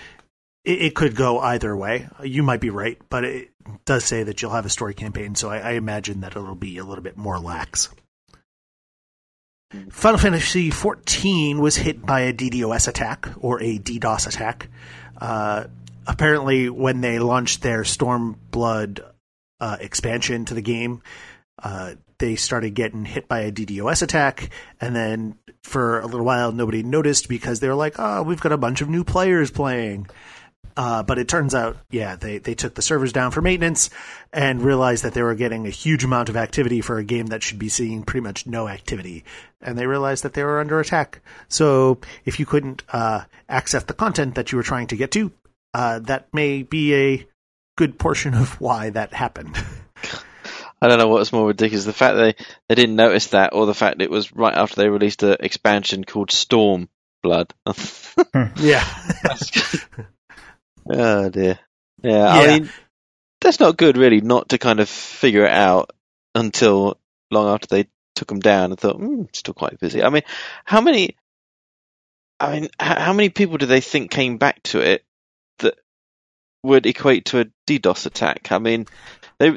it, 0.64 0.82
it, 0.82 0.94
could 0.94 1.14
go 1.14 1.38
either 1.38 1.76
way. 1.76 2.08
You 2.22 2.42
might 2.42 2.60
be 2.60 2.70
right, 2.70 2.98
but 3.10 3.24
it 3.24 3.50
does 3.84 4.04
say 4.04 4.22
that 4.22 4.40
you'll 4.40 4.52
have 4.52 4.66
a 4.66 4.70
story 4.70 4.94
campaign. 4.94 5.34
So 5.34 5.50
I, 5.50 5.58
I 5.58 5.70
imagine 5.72 6.20
that 6.20 6.32
it'll 6.32 6.54
be 6.54 6.78
a 6.78 6.84
little 6.84 7.04
bit 7.04 7.18
more 7.18 7.38
lax. 7.38 7.90
Final 9.90 10.18
Fantasy 10.18 10.70
XIV 10.70 11.58
was 11.58 11.76
hit 11.76 12.04
by 12.04 12.20
a 12.20 12.32
DDoS 12.32 12.88
attack 12.88 13.28
or 13.38 13.62
a 13.62 13.78
DDoS 13.78 14.26
attack. 14.26 14.68
Uh, 15.18 15.64
apparently, 16.06 16.68
when 16.68 17.00
they 17.00 17.18
launched 17.18 17.62
their 17.62 17.82
Stormblood 17.82 19.00
uh, 19.60 19.76
expansion 19.80 20.44
to 20.46 20.54
the 20.54 20.62
game, 20.62 21.02
uh, 21.62 21.94
they 22.18 22.36
started 22.36 22.74
getting 22.74 23.04
hit 23.04 23.28
by 23.28 23.40
a 23.40 23.52
DDoS 23.52 24.02
attack, 24.02 24.50
and 24.80 24.94
then 24.94 25.36
for 25.62 26.00
a 26.00 26.06
little 26.06 26.26
while, 26.26 26.52
nobody 26.52 26.82
noticed 26.82 27.28
because 27.28 27.60
they 27.60 27.68
were 27.68 27.74
like, 27.74 27.94
"Oh, 27.98 28.22
we've 28.22 28.40
got 28.40 28.52
a 28.52 28.58
bunch 28.58 28.80
of 28.80 28.88
new 28.88 29.04
players 29.04 29.50
playing." 29.50 30.06
Uh, 30.76 31.02
but 31.02 31.18
it 31.18 31.28
turns 31.28 31.54
out, 31.54 31.76
yeah, 31.90 32.16
they, 32.16 32.38
they 32.38 32.54
took 32.54 32.74
the 32.74 32.82
servers 32.82 33.12
down 33.12 33.30
for 33.30 33.42
maintenance 33.42 33.90
and 34.32 34.62
realized 34.62 35.04
that 35.04 35.14
they 35.14 35.22
were 35.22 35.34
getting 35.34 35.66
a 35.66 35.70
huge 35.70 36.04
amount 36.04 36.28
of 36.28 36.36
activity 36.36 36.80
for 36.80 36.98
a 36.98 37.04
game 37.04 37.26
that 37.26 37.42
should 37.42 37.58
be 37.58 37.68
seeing 37.68 38.02
pretty 38.04 38.22
much 38.22 38.46
no 38.46 38.68
activity. 38.68 39.24
And 39.60 39.78
they 39.78 39.86
realized 39.86 40.24
that 40.24 40.32
they 40.32 40.42
were 40.42 40.60
under 40.60 40.80
attack. 40.80 41.20
So 41.48 41.98
if 42.24 42.40
you 42.40 42.46
couldn't 42.46 42.82
uh, 42.90 43.24
access 43.48 43.84
the 43.84 43.92
content 43.92 44.36
that 44.36 44.50
you 44.50 44.56
were 44.56 44.62
trying 44.62 44.86
to 44.88 44.96
get 44.96 45.10
to, 45.12 45.30
uh, 45.74 45.98
that 46.00 46.32
may 46.32 46.62
be 46.62 46.94
a 46.94 47.26
good 47.76 47.98
portion 47.98 48.34
of 48.34 48.60
why 48.60 48.90
that 48.90 49.12
happened. 49.12 49.56
I 50.80 50.88
don't 50.88 50.98
know 50.98 51.08
what's 51.08 51.32
more 51.32 51.46
ridiculous: 51.46 51.84
the 51.84 51.92
fact 51.92 52.16
they 52.16 52.34
they 52.68 52.74
didn't 52.74 52.96
notice 52.96 53.28
that, 53.28 53.54
or 53.54 53.66
the 53.66 53.74
fact 53.74 54.02
it 54.02 54.10
was 54.10 54.32
right 54.32 54.52
after 54.52 54.76
they 54.76 54.88
released 54.88 55.22
an 55.22 55.36
expansion 55.38 56.02
called 56.02 56.32
Storm 56.32 56.88
Blood. 57.22 57.54
yeah. 58.56 58.84
Oh 60.88 61.28
dear. 61.28 61.58
Yeah, 62.02 62.10
yeah, 62.10 62.28
I 62.28 62.58
mean, 62.58 62.70
that's 63.40 63.60
not 63.60 63.76
good, 63.76 63.96
really, 63.96 64.20
not 64.20 64.50
to 64.50 64.58
kind 64.58 64.80
of 64.80 64.88
figure 64.88 65.44
it 65.44 65.52
out 65.52 65.90
until 66.34 66.98
long 67.30 67.48
after 67.48 67.66
they 67.66 67.88
took 68.14 68.28
them 68.28 68.40
down 68.40 68.70
and 68.70 68.78
thought, 68.78 68.96
hmm, 68.96 69.24
still 69.32 69.54
quite 69.54 69.78
busy. 69.78 70.02
I 70.02 70.10
mean, 70.10 70.22
how 70.64 70.80
many? 70.80 71.16
I 72.40 72.60
mean, 72.60 72.70
how 72.80 73.12
many 73.12 73.28
people 73.28 73.58
do 73.58 73.66
they 73.66 73.80
think 73.80 74.10
came 74.10 74.38
back 74.38 74.62
to 74.64 74.80
it 74.80 75.04
that 75.58 75.78
would 76.64 76.86
equate 76.86 77.26
to 77.26 77.40
a 77.40 77.46
DDoS 77.68 78.06
attack? 78.06 78.50
I 78.50 78.58
mean, 78.58 78.86
they 79.38 79.56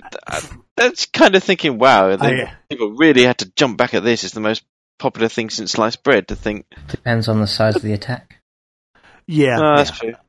that's 0.78 1.08
kind 1.08 1.36
of 1.36 1.44
thinking, 1.44 1.80
wow, 1.80 2.16
they, 2.16 2.44
I, 2.44 2.54
people 2.70 2.92
really 2.92 3.24
had 3.24 3.40
to 3.40 3.52
jump 3.56 3.78
back 3.78 3.94
at 3.94 4.04
this. 4.04 4.24
It's 4.24 4.34
the 4.34 4.40
most 4.40 4.64
popular 5.00 5.30
thing 5.30 5.50
since 5.50 5.72
sliced 5.72 6.04
bread. 6.04 6.28
To 6.28 6.36
think 6.36 6.68
depends 6.90 7.28
on 7.28 7.40
the 7.40 7.48
size 7.48 7.76
of 7.76 7.82
the 7.82 7.94
attack. 7.94 8.42
Yeah, 9.26 9.58
no, 9.58 9.78
that's 9.78 9.90
yeah. 9.90 10.12
true. 10.12 10.25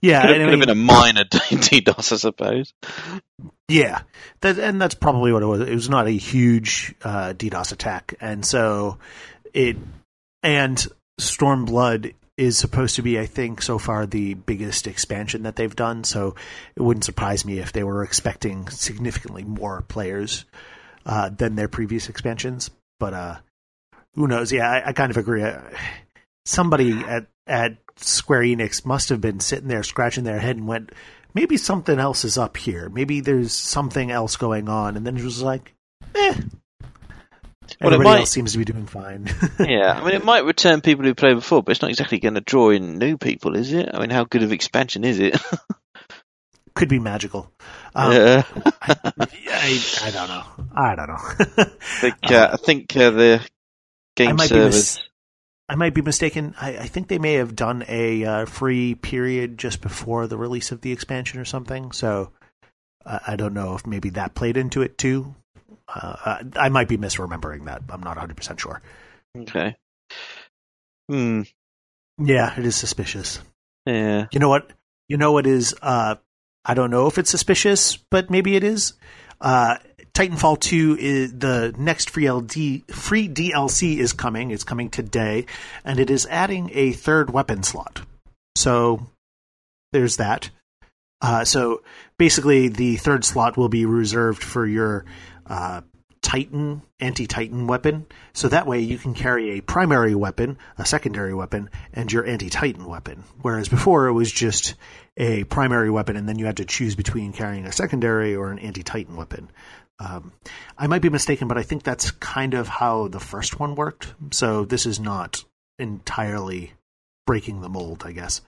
Yeah, 0.00 0.20
have, 0.20 0.36
could 0.36 0.48
have 0.48 0.60
been 0.60 0.68
a 0.70 0.74
minor 0.74 1.24
DDoS, 1.24 2.12
I 2.12 2.16
suppose. 2.16 2.72
Yeah, 3.68 4.02
that, 4.40 4.58
and 4.58 4.80
that's 4.80 4.94
probably 4.94 5.32
what 5.32 5.42
it 5.42 5.46
was. 5.46 5.60
It 5.60 5.74
was 5.74 5.90
not 5.90 6.06
a 6.06 6.12
huge 6.12 6.94
uh, 7.02 7.32
DDoS 7.32 7.72
attack, 7.72 8.14
and 8.20 8.44
so 8.44 8.98
it 9.52 9.76
and 10.42 10.86
Stormblood 11.20 12.14
is 12.36 12.56
supposed 12.56 12.96
to 12.96 13.02
be, 13.02 13.18
I 13.18 13.26
think, 13.26 13.60
so 13.60 13.78
far 13.78 14.06
the 14.06 14.34
biggest 14.34 14.86
expansion 14.86 15.42
that 15.42 15.56
they've 15.56 15.74
done. 15.74 16.04
So 16.04 16.36
it 16.76 16.82
wouldn't 16.82 17.04
surprise 17.04 17.44
me 17.44 17.58
if 17.58 17.72
they 17.72 17.82
were 17.82 18.04
expecting 18.04 18.68
significantly 18.68 19.42
more 19.42 19.82
players 19.82 20.44
uh, 21.04 21.30
than 21.30 21.56
their 21.56 21.66
previous 21.66 22.08
expansions. 22.08 22.70
But 23.00 23.12
uh, 23.12 23.36
who 24.14 24.28
knows? 24.28 24.52
Yeah, 24.52 24.70
I, 24.70 24.90
I 24.90 24.92
kind 24.92 25.10
of 25.10 25.16
agree. 25.16 25.44
Somebody 26.46 26.92
at 26.92 27.26
at 27.48 27.78
Square 27.96 28.42
Enix 28.42 28.84
must 28.84 29.08
have 29.08 29.20
been 29.20 29.40
sitting 29.40 29.68
there 29.68 29.82
scratching 29.82 30.24
their 30.24 30.38
head 30.38 30.56
and 30.56 30.68
went, 30.68 30.92
maybe 31.34 31.56
something 31.56 31.98
else 31.98 32.24
is 32.24 32.38
up 32.38 32.56
here. 32.56 32.88
Maybe 32.88 33.20
there's 33.20 33.52
something 33.52 34.10
else 34.10 34.36
going 34.36 34.68
on. 34.68 34.96
And 34.96 35.06
then 35.06 35.16
it 35.16 35.24
was 35.24 35.42
like, 35.42 35.74
eh. 36.14 36.34
Well, 37.80 37.92
Everybody 37.94 38.08
might, 38.08 38.20
else 38.20 38.30
seems 38.30 38.52
to 38.52 38.58
be 38.58 38.64
doing 38.64 38.86
fine. 38.86 39.28
yeah, 39.60 39.92
I 39.92 40.04
mean, 40.04 40.14
it 40.14 40.24
might 40.24 40.44
return 40.44 40.80
people 40.80 41.04
who 41.04 41.14
played 41.14 41.34
before, 41.34 41.62
but 41.62 41.72
it's 41.72 41.82
not 41.82 41.90
exactly 41.90 42.18
going 42.18 42.34
to 42.34 42.40
draw 42.40 42.70
in 42.70 42.98
new 42.98 43.18
people, 43.18 43.56
is 43.56 43.72
it? 43.72 43.90
I 43.92 44.00
mean, 44.00 44.10
how 44.10 44.24
good 44.24 44.42
of 44.42 44.52
expansion 44.52 45.04
is 45.04 45.18
it? 45.20 45.36
Could 46.74 46.88
be 46.88 46.98
magical. 46.98 47.52
Um, 47.94 48.12
yeah. 48.12 48.42
I, 48.80 48.96
I, 49.10 49.80
I, 50.04 50.10
don't 50.10 50.28
know. 50.28 50.44
I 50.74 50.94
don't 50.94 51.08
know. 51.08 51.18
I 51.18 51.64
think, 52.00 52.16
uh, 52.30 52.50
I 52.52 52.56
think 52.56 52.96
uh, 52.96 53.10
the 53.10 53.46
game 54.16 54.38
servers. 54.38 55.07
I 55.68 55.74
might 55.74 55.94
be 55.94 56.02
mistaken. 56.02 56.54
I, 56.60 56.78
I, 56.78 56.86
think 56.86 57.08
they 57.08 57.18
may 57.18 57.34
have 57.34 57.54
done 57.54 57.84
a 57.88 58.24
uh, 58.24 58.44
free 58.46 58.94
period 58.94 59.58
just 59.58 59.82
before 59.82 60.26
the 60.26 60.38
release 60.38 60.72
of 60.72 60.80
the 60.80 60.92
expansion 60.92 61.40
or 61.40 61.44
something. 61.44 61.92
So 61.92 62.32
uh, 63.04 63.18
I 63.26 63.36
don't 63.36 63.52
know 63.52 63.74
if 63.74 63.86
maybe 63.86 64.10
that 64.10 64.34
played 64.34 64.56
into 64.56 64.80
it 64.80 64.96
too. 64.96 65.34
Uh, 65.86 66.42
I 66.56 66.70
might 66.70 66.88
be 66.88 66.96
misremembering 66.96 67.66
that. 67.66 67.82
I'm 67.90 68.00
not 68.00 68.16
100 68.16 68.36
percent 68.36 68.60
sure. 68.60 68.80
Okay. 69.36 69.76
Hmm. 71.08 71.42
Yeah, 72.18 72.58
it 72.58 72.64
is 72.64 72.76
suspicious. 72.76 73.40
Yeah. 73.86 74.26
You 74.32 74.40
know 74.40 74.48
what? 74.48 74.70
You 75.08 75.16
know 75.16 75.32
what 75.32 75.46
is? 75.46 75.74
Uh, 75.80 76.16
I 76.64 76.74
don't 76.74 76.90
know 76.90 77.06
if 77.06 77.18
it's 77.18 77.30
suspicious, 77.30 77.96
but 77.96 78.30
maybe 78.30 78.56
it 78.56 78.64
is. 78.64 78.94
Titanfall 80.18 80.58
2 80.58 80.96
is 80.98 81.38
the 81.38 81.72
next 81.78 82.10
free 82.10 82.28
LD, 82.28 82.90
free 82.90 83.28
DLC 83.28 83.98
is 83.98 84.12
coming. 84.12 84.50
It's 84.50 84.64
coming 84.64 84.90
today, 84.90 85.46
and 85.84 86.00
it 86.00 86.10
is 86.10 86.26
adding 86.26 86.72
a 86.74 86.90
third 86.90 87.30
weapon 87.30 87.62
slot. 87.62 88.00
So 88.56 89.06
there's 89.92 90.16
that. 90.16 90.50
Uh, 91.20 91.44
so 91.44 91.82
basically, 92.18 92.66
the 92.66 92.96
third 92.96 93.24
slot 93.24 93.56
will 93.56 93.68
be 93.68 93.86
reserved 93.86 94.42
for 94.42 94.66
your 94.66 95.04
uh, 95.46 95.82
Titan 96.20 96.82
anti 96.98 97.28
Titan 97.28 97.68
weapon. 97.68 98.04
So 98.32 98.48
that 98.48 98.66
way 98.66 98.80
you 98.80 98.98
can 98.98 99.14
carry 99.14 99.52
a 99.52 99.60
primary 99.60 100.16
weapon, 100.16 100.58
a 100.78 100.84
secondary 100.84 101.32
weapon, 101.32 101.70
and 101.92 102.10
your 102.10 102.26
anti 102.26 102.50
Titan 102.50 102.86
weapon. 102.86 103.22
Whereas 103.42 103.68
before 103.68 104.08
it 104.08 104.14
was 104.14 104.32
just 104.32 104.74
a 105.16 105.44
primary 105.44 105.90
weapon, 105.92 106.16
and 106.16 106.28
then 106.28 106.40
you 106.40 106.46
had 106.46 106.56
to 106.56 106.64
choose 106.64 106.96
between 106.96 107.32
carrying 107.32 107.66
a 107.66 107.72
secondary 107.72 108.34
or 108.34 108.50
an 108.50 108.58
anti 108.58 108.82
Titan 108.82 109.14
weapon. 109.14 109.48
Um, 110.00 110.32
I 110.76 110.86
might 110.86 111.02
be 111.02 111.08
mistaken, 111.08 111.48
but 111.48 111.58
I 111.58 111.62
think 111.62 111.82
that's 111.82 112.12
kind 112.12 112.54
of 112.54 112.68
how 112.68 113.08
the 113.08 113.20
first 113.20 113.58
one 113.58 113.74
worked. 113.74 114.14
So 114.30 114.64
this 114.64 114.86
is 114.86 115.00
not 115.00 115.44
entirely 115.78 116.72
breaking 117.26 117.60
the 117.60 117.68
mold, 117.68 118.02
I 118.04 118.12
guess. 118.12 118.40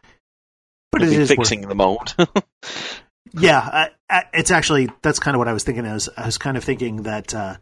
But 0.92 1.02
it 1.02 1.12
is 1.12 1.28
fixing 1.28 1.60
worth... 1.60 1.68
the 1.68 1.74
mold. 1.74 2.14
yeah, 3.32 3.88
I, 4.08 4.24
it's 4.32 4.50
actually 4.50 4.90
that's 5.02 5.18
kind 5.18 5.34
of 5.34 5.38
what 5.38 5.48
I 5.48 5.52
was 5.52 5.64
thinking. 5.64 5.86
I 5.86 5.94
was 5.94 6.08
I 6.16 6.26
was 6.26 6.38
kind 6.38 6.56
of 6.56 6.64
thinking 6.64 7.02
that 7.02 7.34
uh, 7.34 7.56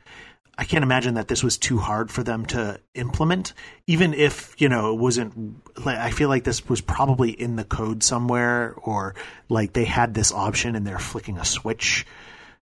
I 0.57 0.65
can't 0.65 0.83
imagine 0.83 1.15
that 1.15 1.29
this 1.29 1.43
was 1.43 1.57
too 1.57 1.79
hard 1.79 2.11
for 2.11 2.23
them 2.23 2.45
to 2.47 2.81
implement, 2.95 3.53
even 3.87 4.13
if 4.13 4.55
you 4.59 4.69
know 4.69 4.93
it 4.93 4.99
wasn't. 4.99 5.63
Like, 5.85 5.99
I 5.99 6.11
feel 6.11 6.29
like 6.29 6.45
this 6.45 6.69
was 6.69 6.81
probably 6.81 7.31
in 7.31 7.57
the 7.57 7.65
code 7.65 8.03
somewhere, 8.03 8.75
or 8.77 9.15
like 9.49 9.73
they 9.73 9.85
had 9.85 10.15
this 10.15 10.33
option 10.33 10.75
and 10.75 10.87
they're 10.87 10.99
flicking 10.99 11.39
a 11.39 11.45
switch 11.45 12.07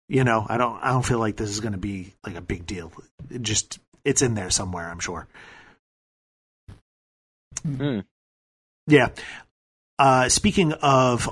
you 0.07 0.24
know, 0.24 0.45
I 0.48 0.57
don't 0.57 0.81
I 0.83 0.89
don't 0.89 1.05
feel 1.05 1.19
like 1.19 1.36
this 1.36 1.50
is 1.50 1.60
going 1.60 1.74
to 1.74 1.77
be 1.79 2.13
like 2.25 2.36
a 2.36 2.41
big 2.41 2.65
deal. 2.65 2.91
It 3.29 3.41
just 3.41 3.79
it's 4.03 4.22
in 4.22 4.36
there 4.36 4.50
somewhere, 4.50 4.89
I'm 4.89 5.00
sure. 5.00 5.27
Mm. 7.65 8.03
Yeah. 8.88 9.10
Uh, 9.98 10.27
speaking 10.29 10.74
of 10.74 11.29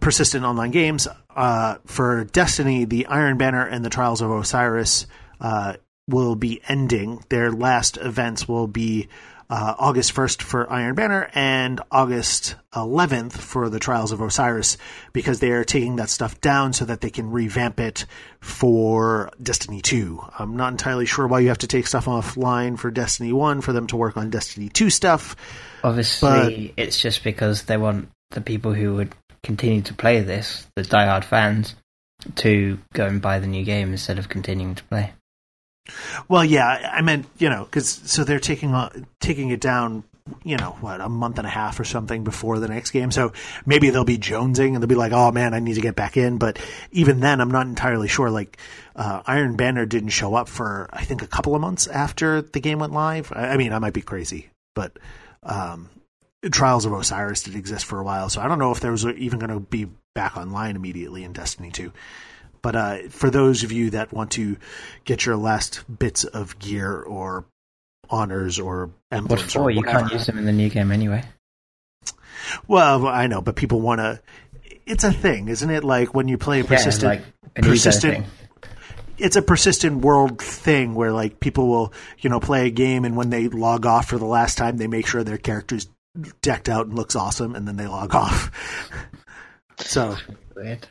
persistent 0.00 0.44
online 0.44 0.70
games, 0.70 1.06
uh, 1.38 1.76
for 1.86 2.24
Destiny, 2.24 2.84
the 2.84 3.06
Iron 3.06 3.38
Banner 3.38 3.64
and 3.64 3.84
the 3.84 3.90
Trials 3.90 4.22
of 4.22 4.30
Osiris 4.30 5.06
uh, 5.40 5.74
will 6.08 6.34
be 6.34 6.60
ending. 6.66 7.24
Their 7.28 7.52
last 7.52 7.96
events 7.96 8.48
will 8.48 8.66
be 8.66 9.08
uh, 9.50 9.74
August 9.78 10.14
1st 10.14 10.42
for 10.42 10.70
Iron 10.70 10.94
Banner 10.94 11.30
and 11.34 11.80
August 11.90 12.56
11th 12.74 13.32
for 13.32 13.70
the 13.70 13.78
Trials 13.78 14.12
of 14.12 14.20
Osiris 14.20 14.76
because 15.12 15.40
they 15.40 15.50
are 15.52 15.64
taking 15.64 15.96
that 15.96 16.10
stuff 16.10 16.40
down 16.40 16.72
so 16.72 16.84
that 16.84 17.00
they 17.00 17.10
can 17.10 17.30
revamp 17.30 17.80
it 17.80 18.04
for 18.40 19.30
Destiny 19.42 19.80
2. 19.80 20.22
I'm 20.38 20.56
not 20.56 20.72
entirely 20.72 21.06
sure 21.06 21.26
why 21.26 21.40
you 21.40 21.48
have 21.48 21.58
to 21.58 21.66
take 21.66 21.86
stuff 21.86 22.04
offline 22.06 22.78
for 22.78 22.90
Destiny 22.90 23.32
1 23.32 23.62
for 23.62 23.72
them 23.72 23.86
to 23.88 23.96
work 23.96 24.16
on 24.16 24.30
Destiny 24.30 24.68
2 24.68 24.90
stuff. 24.90 25.34
Obviously, 25.82 26.74
but, 26.76 26.84
it's 26.84 27.00
just 27.00 27.24
because 27.24 27.62
they 27.62 27.76
want 27.76 28.10
the 28.30 28.42
people 28.42 28.74
who 28.74 28.96
would 28.96 29.14
continue 29.42 29.80
to 29.82 29.94
play 29.94 30.20
this, 30.20 30.66
the 30.76 30.82
diehard 30.82 31.24
fans, 31.24 31.74
to 32.36 32.78
go 32.92 33.06
and 33.06 33.22
buy 33.22 33.38
the 33.38 33.46
new 33.46 33.64
game 33.64 33.92
instead 33.92 34.18
of 34.18 34.28
continuing 34.28 34.74
to 34.74 34.84
play. 34.84 35.12
Well, 36.28 36.44
yeah, 36.44 36.66
I 36.92 37.02
meant 37.02 37.26
you 37.38 37.50
know 37.50 37.64
because 37.64 37.88
so 37.88 38.24
they're 38.24 38.40
taking 38.40 38.74
taking 39.20 39.50
it 39.50 39.60
down 39.60 40.04
you 40.44 40.56
know, 40.56 40.76
what, 40.80 41.00
a 41.00 41.08
month 41.08 41.38
and 41.38 41.46
a 41.46 41.50
half 41.50 41.78
or 41.80 41.84
something 41.84 42.24
before 42.24 42.58
the 42.58 42.68
next 42.68 42.90
game. 42.90 43.10
So 43.10 43.32
maybe 43.66 43.90
they'll 43.90 44.04
be 44.04 44.18
jonesing 44.18 44.74
and 44.74 44.82
they'll 44.82 44.88
be 44.88 44.94
like, 44.94 45.12
oh 45.12 45.32
man, 45.32 45.54
I 45.54 45.60
need 45.60 45.74
to 45.74 45.80
get 45.80 45.96
back 45.96 46.16
in. 46.16 46.38
But 46.38 46.58
even 46.92 47.20
then, 47.20 47.40
I'm 47.40 47.50
not 47.50 47.66
entirely 47.66 48.08
sure. 48.08 48.30
Like, 48.30 48.58
uh, 48.96 49.22
Iron 49.26 49.56
Banner 49.56 49.86
didn't 49.86 50.10
show 50.10 50.34
up 50.34 50.48
for, 50.48 50.88
I 50.92 51.04
think, 51.04 51.22
a 51.22 51.26
couple 51.26 51.54
of 51.54 51.60
months 51.60 51.86
after 51.86 52.42
the 52.42 52.60
game 52.60 52.78
went 52.78 52.92
live. 52.92 53.32
I, 53.34 53.48
I 53.48 53.56
mean, 53.56 53.72
I 53.72 53.78
might 53.78 53.94
be 53.94 54.02
crazy, 54.02 54.50
but, 54.74 54.98
um, 55.42 55.90
Trials 56.52 56.84
of 56.84 56.92
Osiris 56.92 57.42
did 57.42 57.56
exist 57.56 57.84
for 57.84 57.98
a 57.98 58.04
while. 58.04 58.28
So 58.28 58.40
I 58.40 58.46
don't 58.46 58.60
know 58.60 58.70
if 58.70 58.78
there 58.78 58.92
was 58.92 59.04
even 59.04 59.40
going 59.40 59.50
to 59.50 59.58
be 59.58 59.88
back 60.14 60.36
online 60.36 60.76
immediately 60.76 61.24
in 61.24 61.32
Destiny 61.32 61.72
2. 61.72 61.92
But 62.68 62.76
uh, 62.76 62.98
for 63.08 63.30
those 63.30 63.64
of 63.64 63.72
you 63.72 63.88
that 63.92 64.12
want 64.12 64.32
to 64.32 64.58
get 65.06 65.24
your 65.24 65.38
last 65.38 65.82
bits 65.98 66.24
of 66.24 66.58
gear 66.58 67.00
or 67.00 67.46
honors 68.10 68.58
or 68.58 68.90
emblems, 69.10 69.54
what 69.54 69.62
for? 69.62 69.70
You 69.70 69.82
can't 69.82 70.12
use 70.12 70.26
them 70.26 70.36
in 70.36 70.44
the 70.44 70.52
new 70.52 70.68
game 70.68 70.92
anyway. 70.92 71.24
Well, 72.66 73.06
I 73.06 73.26
know, 73.26 73.40
but 73.40 73.56
people 73.56 73.80
want 73.80 74.00
to. 74.00 74.20
It's 74.84 75.02
a 75.02 75.14
thing, 75.14 75.48
isn't 75.48 75.70
it? 75.70 75.82
Like 75.82 76.12
when 76.12 76.28
you 76.28 76.36
play 76.36 76.60
a 76.60 76.64
persistent, 76.64 77.22
yeah, 77.22 77.26
like 77.54 77.64
persistent. 77.64 78.26
It's 79.16 79.36
a 79.36 79.40
persistent 79.40 80.02
world 80.02 80.38
thing 80.38 80.94
where 80.94 81.12
like 81.12 81.40
people 81.40 81.68
will, 81.68 81.94
you 82.18 82.28
know, 82.28 82.38
play 82.38 82.66
a 82.66 82.70
game 82.70 83.06
and 83.06 83.16
when 83.16 83.30
they 83.30 83.48
log 83.48 83.86
off 83.86 84.08
for 84.08 84.18
the 84.18 84.26
last 84.26 84.58
time, 84.58 84.76
they 84.76 84.88
make 84.88 85.06
sure 85.06 85.24
their 85.24 85.38
character's 85.38 85.88
decked 86.42 86.68
out 86.68 86.84
and 86.88 86.96
looks 86.96 87.16
awesome, 87.16 87.54
and 87.54 87.66
then 87.66 87.78
they 87.78 87.86
log 87.86 88.14
off. 88.14 88.50
so, 89.78 90.16
Weird. 90.54 90.86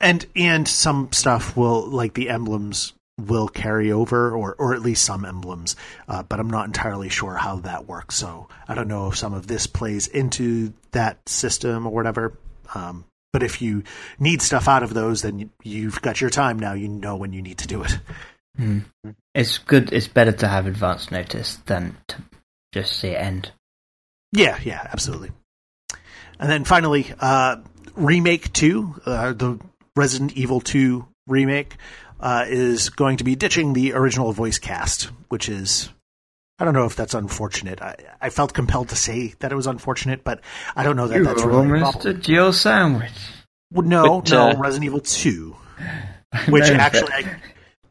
And 0.00 0.24
and 0.34 0.66
some 0.66 1.12
stuff 1.12 1.56
will 1.56 1.86
like 1.88 2.14
the 2.14 2.30
emblems 2.30 2.92
will 3.18 3.48
carry 3.48 3.92
over, 3.92 4.34
or 4.34 4.54
or 4.54 4.74
at 4.74 4.82
least 4.82 5.04
some 5.04 5.24
emblems. 5.24 5.76
Uh, 6.08 6.22
but 6.22 6.40
I'm 6.40 6.50
not 6.50 6.66
entirely 6.66 7.08
sure 7.08 7.34
how 7.34 7.56
that 7.56 7.86
works. 7.86 8.16
So 8.16 8.48
I 8.66 8.74
don't 8.74 8.88
know 8.88 9.08
if 9.08 9.16
some 9.16 9.34
of 9.34 9.46
this 9.46 9.66
plays 9.66 10.06
into 10.06 10.72
that 10.92 11.28
system 11.28 11.86
or 11.86 11.92
whatever. 11.92 12.36
Um, 12.74 13.04
but 13.32 13.42
if 13.42 13.62
you 13.62 13.84
need 14.18 14.42
stuff 14.42 14.68
out 14.68 14.82
of 14.82 14.94
those, 14.94 15.22
then 15.22 15.50
you've 15.62 16.02
got 16.02 16.20
your 16.20 16.30
time 16.30 16.58
now. 16.58 16.72
You 16.72 16.88
know 16.88 17.16
when 17.16 17.32
you 17.32 17.42
need 17.42 17.58
to 17.58 17.68
do 17.68 17.82
it. 17.82 17.98
Hmm. 18.56 18.80
It's 19.34 19.58
good. 19.58 19.92
It's 19.92 20.08
better 20.08 20.32
to 20.32 20.48
have 20.48 20.66
advance 20.66 21.10
notice 21.10 21.56
than 21.66 21.96
to 22.08 22.16
just 22.72 22.98
see 22.98 23.08
it 23.08 23.20
end. 23.20 23.52
Yeah, 24.32 24.58
yeah, 24.64 24.86
absolutely. 24.92 25.30
And 26.38 26.50
then 26.50 26.64
finally, 26.64 27.12
uh, 27.20 27.56
remake 27.94 28.52
two, 28.52 29.00
uh, 29.04 29.32
the 29.32 29.60
Resident 29.96 30.32
Evil 30.34 30.60
two 30.60 31.06
remake, 31.26 31.76
uh, 32.20 32.44
is 32.48 32.90
going 32.90 33.16
to 33.18 33.24
be 33.24 33.34
ditching 33.34 33.72
the 33.72 33.92
original 33.94 34.32
voice 34.32 34.58
cast, 34.58 35.04
which 35.28 35.48
is. 35.48 35.88
I 36.58 36.64
don't 36.66 36.74
know 36.74 36.84
if 36.84 36.94
that's 36.94 37.14
unfortunate. 37.14 37.80
I, 37.80 37.96
I 38.20 38.28
felt 38.28 38.52
compelled 38.52 38.90
to 38.90 38.96
say 38.96 39.32
that 39.38 39.50
it 39.50 39.54
was 39.54 39.66
unfortunate, 39.66 40.22
but 40.24 40.42
I 40.76 40.82
don't 40.84 40.94
know 40.94 41.08
that 41.08 41.16
you 41.16 41.24
that's 41.24 41.42
really 41.42 41.80
almost 41.80 42.04
a 42.04 42.12
Jill 42.12 42.52
sandwich. 42.52 43.10
Well, 43.72 43.86
no, 43.86 44.20
But, 44.20 44.30
no, 44.30 44.48
uh, 44.50 44.56
Resident 44.58 44.84
Evil 44.84 45.00
2. 45.00 45.56
Which 46.50 46.64
No, 46.64 46.68
but- 46.68 46.70
actually, 46.80 47.12
I, 47.14 47.36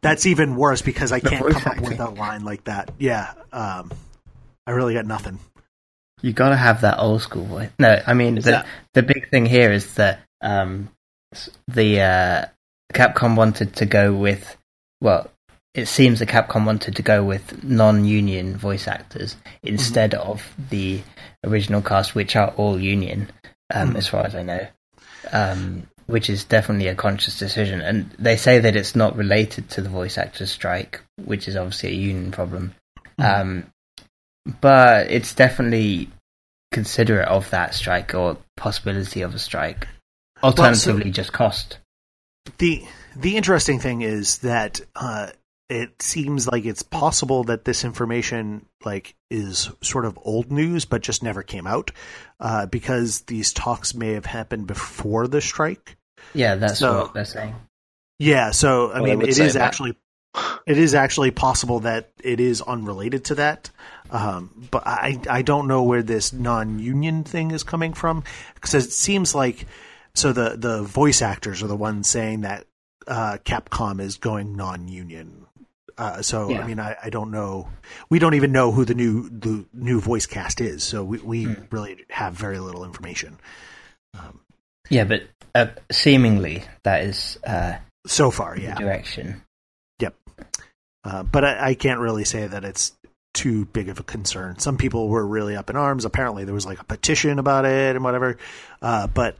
that's 0.02 0.24
even 0.24 0.54
worse 0.54 0.82
because 0.82 1.10
I 1.10 1.18
can't 1.18 1.44
come 1.44 1.56
up 1.56 1.66
acting. 1.66 1.88
with 1.88 1.98
a 1.98 2.10
line 2.10 2.44
like 2.44 2.62
that. 2.64 2.92
Yeah, 3.00 3.32
um, 3.52 3.90
I 4.68 4.70
really 4.70 4.94
got 4.94 5.04
nothing. 5.04 5.40
You 6.22 6.32
gotta 6.32 6.56
have 6.56 6.82
that 6.82 7.00
old 7.00 7.22
school 7.22 7.46
voice. 7.46 7.70
No, 7.80 8.00
I 8.06 8.14
mean 8.14 8.36
the 8.36 8.40
that- 8.42 8.66
the 8.94 9.02
big 9.02 9.30
thing 9.30 9.46
here 9.46 9.72
is 9.72 9.94
that 9.94 10.20
um, 10.40 10.90
s- 10.92 10.92
the 11.68 12.00
uh, 12.00 12.44
Capcom 12.92 13.36
wanted 13.36 13.74
to 13.76 13.86
go 13.86 14.12
with 14.12 14.56
well, 15.00 15.30
it 15.74 15.86
seems 15.86 16.18
that 16.18 16.28
Capcom 16.28 16.66
wanted 16.66 16.96
to 16.96 17.02
go 17.02 17.24
with 17.24 17.64
non-union 17.64 18.56
voice 18.56 18.86
actors 18.88 19.36
instead 19.62 20.14
of 20.14 20.54
the 20.70 21.00
original 21.44 21.80
cast, 21.80 22.14
which 22.14 22.36
are 22.36 22.48
all 22.56 22.78
union, 22.78 23.30
um, 23.72 23.94
Mhm. 23.94 23.96
as 23.96 24.08
far 24.08 24.26
as 24.26 24.34
I 24.34 24.42
know. 24.42 24.66
Um, 25.32 25.86
which 26.06 26.28
is 26.28 26.42
definitely 26.44 26.88
a 26.88 26.94
conscious 26.94 27.38
decision, 27.38 27.80
and 27.80 28.10
they 28.18 28.36
say 28.36 28.58
that 28.58 28.74
it's 28.74 28.96
not 28.96 29.16
related 29.16 29.70
to 29.70 29.80
the 29.80 29.88
voice 29.88 30.18
actors 30.18 30.50
strike, 30.50 31.00
which 31.24 31.46
is 31.46 31.54
obviously 31.56 31.90
a 31.90 31.94
union 31.94 32.32
problem. 32.32 32.74
Mhm. 33.18 33.40
Um, 33.40 33.72
but 34.60 35.08
it's 35.08 35.34
definitely 35.34 36.10
considerate 36.72 37.28
of 37.28 37.48
that 37.50 37.74
strike 37.74 38.12
or 38.14 38.38
possibility 38.56 39.22
of 39.22 39.34
a 39.34 39.38
strike. 39.38 39.86
Alternatively, 40.42 41.10
just 41.10 41.32
cost. 41.32 41.78
the 42.58 42.84
the 43.16 43.36
interesting 43.36 43.78
thing 43.80 44.02
is 44.02 44.38
that 44.38 44.80
uh, 44.96 45.28
it 45.68 46.00
seems 46.02 46.46
like 46.48 46.64
it's 46.64 46.82
possible 46.82 47.44
that 47.44 47.64
this 47.64 47.84
information 47.84 48.66
like 48.84 49.14
is 49.30 49.68
sort 49.82 50.04
of 50.04 50.18
old 50.22 50.50
news, 50.50 50.84
but 50.84 51.02
just 51.02 51.22
never 51.22 51.42
came 51.42 51.66
out 51.66 51.90
uh, 52.40 52.66
because 52.66 53.22
these 53.22 53.52
talks 53.52 53.94
may 53.94 54.12
have 54.14 54.26
happened 54.26 54.66
before 54.66 55.28
the 55.28 55.40
strike. 55.40 55.96
Yeah, 56.34 56.54
that's 56.56 56.78
So- 56.78 57.02
what 57.02 57.14
they're 57.14 57.24
saying. 57.24 57.54
Yeah, 58.18 58.50
so 58.50 58.90
I 58.90 58.94
Well, 59.00 59.02
mean, 59.04 59.18
would 59.20 59.28
it 59.30 59.34
say 59.34 59.46
is 59.46 59.54
that. 59.54 59.62
actually 59.62 59.96
it 60.66 60.78
is 60.78 60.94
actually 60.94 61.30
possible 61.32 61.80
that 61.80 62.10
it 62.22 62.38
is 62.38 62.60
unrelated 62.62 63.24
to 63.26 63.34
that. 63.36 63.70
Um, 64.10 64.68
but 64.70 64.86
I 64.86 65.18
I 65.28 65.42
don't 65.42 65.66
know 65.66 65.82
where 65.84 66.02
this 66.02 66.32
non-union 66.32 67.24
thing 67.24 67.50
is 67.50 67.62
coming 67.62 67.94
from 67.94 68.22
because 68.54 68.74
it 68.74 68.92
seems 68.92 69.34
like 69.34 69.66
so 70.14 70.32
the 70.32 70.56
the 70.56 70.82
voice 70.82 71.22
actors 71.22 71.62
are 71.62 71.66
the 71.68 71.76
ones 71.76 72.08
saying 72.08 72.42
that 72.42 72.66
uh, 73.06 73.38
Capcom 73.44 74.00
is 74.00 74.16
going 74.18 74.56
non-union. 74.56 75.46
Uh, 75.98 76.22
so 76.22 76.50
Yeah. 76.50 76.60
I 76.60 76.66
mean 76.66 76.78
I, 76.80 76.96
I 77.02 77.10
don't 77.10 77.30
know 77.30 77.68
we 78.08 78.18
don't 78.18 78.34
even 78.34 78.52
know 78.52 78.72
who 78.72 78.84
the 78.84 78.94
new 78.94 79.28
the 79.28 79.66
new 79.74 80.00
voice 80.00 80.24
cast 80.26 80.60
is 80.60 80.82
so 80.82 81.04
we, 81.04 81.18
we 81.18 81.44
Hmm. 81.44 81.62
really 81.70 82.04
have 82.08 82.32
very 82.34 82.58
little 82.58 82.84
information 82.84 83.38
um, 84.18 84.40
Yeah, 84.88 85.04
but 85.04 85.22
uh, 85.54 85.66
seemingly 85.90 86.64
that 86.84 87.04
is 87.04 87.38
uh, 87.46 87.76
so 88.06 88.30
far 88.30 88.56
yeah 88.56 88.76
direction. 88.76 89.42
Yep. 89.98 90.14
Uh, 91.04 91.22
but 91.22 91.44
I, 91.44 91.68
I 91.70 91.74
can't 91.74 92.00
really 92.00 92.24
say 92.24 92.46
that 92.46 92.64
it's 92.64 92.92
too 93.34 93.64
big 93.66 93.88
of 93.88 94.00
a 94.00 94.02
concern. 94.02 94.58
Some 94.58 94.76
people 94.78 95.08
were 95.08 95.26
really 95.26 95.54
up 95.56 95.68
in 95.70 95.76
arms. 95.76 96.04
Apparently, 96.04 96.44
there 96.44 96.54
was 96.54 96.66
like 96.66 96.80
a 96.80 96.84
petition 96.84 97.38
about 97.38 97.64
it 97.64 97.94
and 97.94 98.04
whatever. 98.04 98.38
Uh, 98.82 99.06
but 99.06 99.36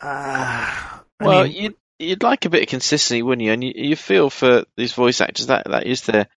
uh, 0.00 0.98
well, 1.20 1.44
mean, 1.44 1.52
you'd 1.52 1.74
you'd 1.98 2.22
like 2.22 2.44
a 2.44 2.50
bit 2.50 2.62
of 2.62 2.68
consistency, 2.68 3.22
wouldn't 3.22 3.44
you? 3.44 3.52
And 3.52 3.64
you, 3.64 3.72
you 3.74 3.96
feel 3.96 4.30
for 4.30 4.64
these 4.76 4.92
voice 4.92 5.20
actors 5.20 5.46
that 5.46 5.66
that 5.68 5.86
is 5.86 6.02
their 6.02 6.28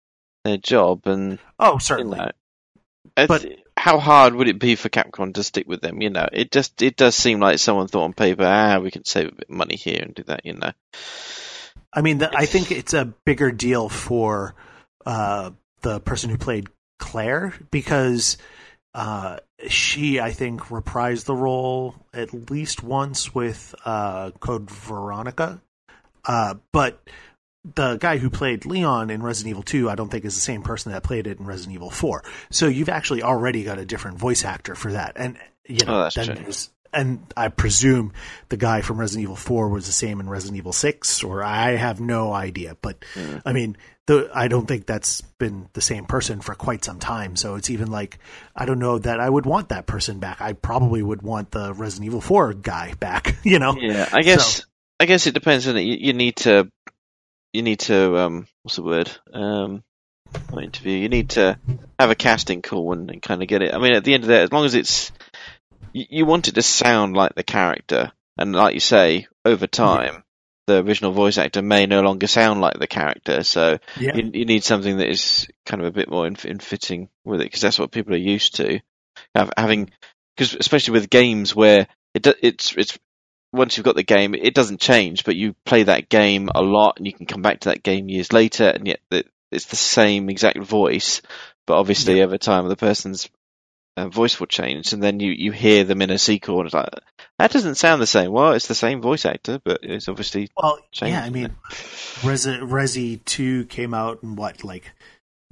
their 0.44 0.56
job, 0.56 1.06
and 1.06 1.38
oh, 1.58 1.74
you 1.74 1.80
certainly. 1.80 2.18
know, 2.18 2.30
But- 3.26 3.46
how 3.76 3.98
hard 3.98 4.34
would 4.34 4.48
it 4.48 4.60
be 4.60 4.76
for 4.76 4.88
Capcom 4.88 5.34
to 5.34 5.42
stick 5.42 5.66
with 5.66 5.80
them? 5.80 6.00
You 6.02 6.10
know, 6.10 6.28
it 6.30 6.52
just 6.52 6.82
it 6.82 6.94
does 6.94 7.16
seem 7.16 7.40
like 7.40 7.58
someone 7.58 7.88
thought 7.88 8.04
on 8.04 8.12
paper, 8.12 8.44
ah, 8.44 8.78
we 8.78 8.90
can 8.90 9.04
save 9.04 9.28
a 9.28 9.32
bit 9.32 9.48
of 9.48 9.56
money 9.56 9.76
here 9.76 10.00
and 10.02 10.14
do 10.14 10.22
that. 10.24 10.44
You 10.44 10.52
know, 10.52 10.72
I 11.92 12.00
mean, 12.00 12.18
the, 12.18 12.30
I 12.32 12.46
think 12.46 12.70
it's 12.70 12.94
a 12.94 13.12
bigger 13.24 13.50
deal 13.50 13.88
for 13.88 14.54
uh, 15.04 15.50
the 15.80 16.00
person 16.00 16.30
who 16.30 16.38
played 16.38 16.68
Claire 16.98 17.54
because 17.70 18.36
uh, 18.94 19.38
she, 19.68 20.20
I 20.20 20.32
think, 20.32 20.60
reprised 20.62 21.24
the 21.24 21.34
role 21.34 21.94
at 22.12 22.50
least 22.50 22.82
once 22.82 23.34
with 23.34 23.74
uh, 23.84 24.30
Code 24.40 24.70
Veronica. 24.70 25.60
Uh, 26.24 26.54
but 26.72 27.02
the 27.74 27.96
guy 27.96 28.18
who 28.18 28.28
played 28.30 28.64
Leon 28.66 29.10
in 29.10 29.22
Resident 29.22 29.50
Evil 29.50 29.62
2, 29.62 29.88
I 29.88 29.94
don't 29.94 30.08
think 30.10 30.24
is 30.24 30.34
the 30.34 30.40
same 30.40 30.62
person 30.62 30.92
that 30.92 31.02
played 31.04 31.26
it 31.26 31.38
in 31.38 31.46
Resident 31.46 31.74
Evil 31.76 31.90
4. 31.90 32.24
So 32.50 32.66
you've 32.66 32.88
actually 32.88 33.22
already 33.22 33.62
got 33.64 33.78
a 33.78 33.84
different 33.84 34.18
voice 34.18 34.44
actor 34.44 34.74
for 34.74 34.92
that. 34.92 35.12
And, 35.16 35.38
you 35.68 35.84
know, 35.84 35.96
Oh, 35.98 36.02
that's 36.02 36.16
then 36.16 36.26
true. 36.26 36.34
there's- 36.36 36.70
and 36.92 37.20
I 37.36 37.48
presume 37.48 38.12
the 38.48 38.56
guy 38.56 38.82
from 38.82 38.98
Resident 38.98 39.22
Evil 39.22 39.36
4 39.36 39.68
was 39.68 39.86
the 39.86 39.92
same 39.92 40.20
in 40.20 40.28
Resident 40.28 40.58
Evil 40.58 40.72
6, 40.72 41.24
or 41.24 41.42
I 41.42 41.76
have 41.76 42.00
no 42.00 42.32
idea. 42.32 42.76
But 42.80 43.04
Mm. 43.14 43.42
I 43.44 43.52
mean, 43.52 43.76
the, 44.06 44.30
I 44.34 44.48
don't 44.48 44.66
think 44.66 44.86
that's 44.86 45.20
been 45.38 45.68
the 45.72 45.80
same 45.80 46.06
person 46.06 46.40
for 46.40 46.54
quite 46.54 46.84
some 46.84 46.98
time. 46.98 47.36
So 47.36 47.54
it's 47.54 47.70
even 47.70 47.90
like, 47.90 48.18
I 48.54 48.64
don't 48.66 48.78
know 48.78 48.98
that 48.98 49.20
I 49.20 49.28
would 49.28 49.46
want 49.46 49.70
that 49.70 49.86
person 49.86 50.18
back. 50.18 50.40
I 50.40 50.52
probably 50.52 51.02
would 51.02 51.22
want 51.22 51.50
the 51.50 51.72
Resident 51.72 52.06
Evil 52.06 52.20
4 52.20 52.54
guy 52.54 52.94
back, 52.94 53.36
you 53.42 53.58
know? 53.58 53.76
yeah. 53.78 54.08
I 54.12 54.22
guess 54.22 54.64
I 55.00 55.06
guess 55.06 55.26
it 55.26 55.34
depends. 55.34 55.66
On 55.66 55.76
it, 55.76 55.82
you, 55.82 55.96
you 55.98 56.12
need 56.12 56.36
to 56.36 56.70
you 57.52 57.62
need 57.62 57.80
to 57.80 58.18
um 58.18 58.46
what's 58.62 58.76
the 58.76 58.82
word 58.82 59.10
um 59.32 59.82
interview. 60.60 60.96
You 60.96 61.08
need 61.08 61.30
to 61.30 61.58
have 61.98 62.10
a 62.10 62.14
casting 62.14 62.62
call 62.62 62.92
and, 62.92 63.10
and 63.10 63.22
kind 63.22 63.42
of 63.42 63.48
get 63.48 63.62
it. 63.62 63.74
I 63.74 63.78
mean, 63.78 63.94
at 63.94 64.04
the 64.04 64.14
end 64.14 64.24
of 64.24 64.28
that, 64.28 64.44
as 64.44 64.52
long 64.52 64.64
as 64.64 64.74
it's 64.74 65.12
you, 65.92 66.06
you 66.08 66.26
want 66.26 66.48
it 66.48 66.54
to 66.56 66.62
sound 66.62 67.16
like 67.16 67.34
the 67.34 67.42
character, 67.42 68.12
and 68.38 68.54
like 68.54 68.74
you 68.74 68.80
say, 68.80 69.26
over 69.44 69.66
time. 69.66 70.24
The 70.68 70.78
original 70.78 71.10
voice 71.10 71.38
actor 71.38 71.60
may 71.60 71.86
no 71.86 72.02
longer 72.02 72.28
sound 72.28 72.60
like 72.60 72.78
the 72.78 72.86
character, 72.86 73.42
so 73.42 73.78
Yeah. 73.98 74.14
you, 74.14 74.30
you 74.32 74.44
need 74.44 74.62
something 74.62 74.98
that 74.98 75.08
is 75.10 75.48
kind 75.66 75.82
of 75.82 75.88
a 75.88 75.90
bit 75.90 76.08
more 76.08 76.24
in, 76.24 76.36
in 76.44 76.60
fitting 76.60 77.08
with 77.24 77.40
it 77.40 77.46
because 77.46 77.60
that's 77.62 77.80
what 77.80 77.90
people 77.90 78.14
are 78.14 78.16
used 78.16 78.54
to. 78.56 78.78
Having 79.34 79.90
because 80.36 80.54
especially 80.54 80.92
with 80.92 81.10
games 81.10 81.54
where 81.54 81.88
it 82.14 82.22
do, 82.22 82.34
it's 82.40 82.76
it's 82.76 82.96
once 83.52 83.76
you've 83.76 83.84
got 83.84 83.96
the 83.96 84.04
game, 84.04 84.36
it 84.36 84.54
doesn't 84.54 84.80
change, 84.80 85.24
but 85.24 85.34
you 85.34 85.56
play 85.66 85.82
that 85.82 86.08
game 86.08 86.48
a 86.54 86.62
lot 86.62 86.96
and 86.96 87.06
you 87.06 87.12
can 87.12 87.26
come 87.26 87.42
back 87.42 87.60
to 87.60 87.70
that 87.70 87.82
game 87.82 88.08
years 88.08 88.32
later, 88.32 88.68
and 88.68 88.86
yet 88.86 89.00
the, 89.10 89.24
it's 89.50 89.66
the 89.66 89.76
same 89.76 90.30
exact 90.30 90.58
voice, 90.58 91.22
but 91.66 91.76
obviously 91.76 92.22
over 92.22 92.38
time 92.38 92.68
the 92.68 92.76
person's 92.76 93.28
uh, 93.96 94.08
voice 94.08 94.40
will 94.40 94.46
change, 94.46 94.92
and 94.92 95.02
then 95.02 95.20
you, 95.20 95.32
you 95.32 95.52
hear 95.52 95.84
them 95.84 96.02
in 96.02 96.10
a 96.10 96.18
sequel, 96.18 96.58
and 96.58 96.66
it's 96.66 96.74
like 96.74 96.88
that 97.38 97.50
doesn't 97.50 97.74
sound 97.76 98.00
the 98.00 98.06
same. 98.06 98.32
Well, 98.32 98.52
it's 98.52 98.68
the 98.68 98.74
same 98.74 99.00
voice 99.00 99.24
actor, 99.26 99.60
but 99.64 99.80
it's 99.82 100.08
obviously 100.08 100.48
Well, 100.56 100.78
changed. 100.92 101.12
yeah, 101.14 101.24
I 101.24 101.30
mean, 101.30 101.56
Resi, 102.20 102.60
Resi 102.62 103.24
2 103.24 103.66
came 103.66 103.94
out 103.94 104.20
in 104.22 104.36
what, 104.36 104.64
like 104.64 104.92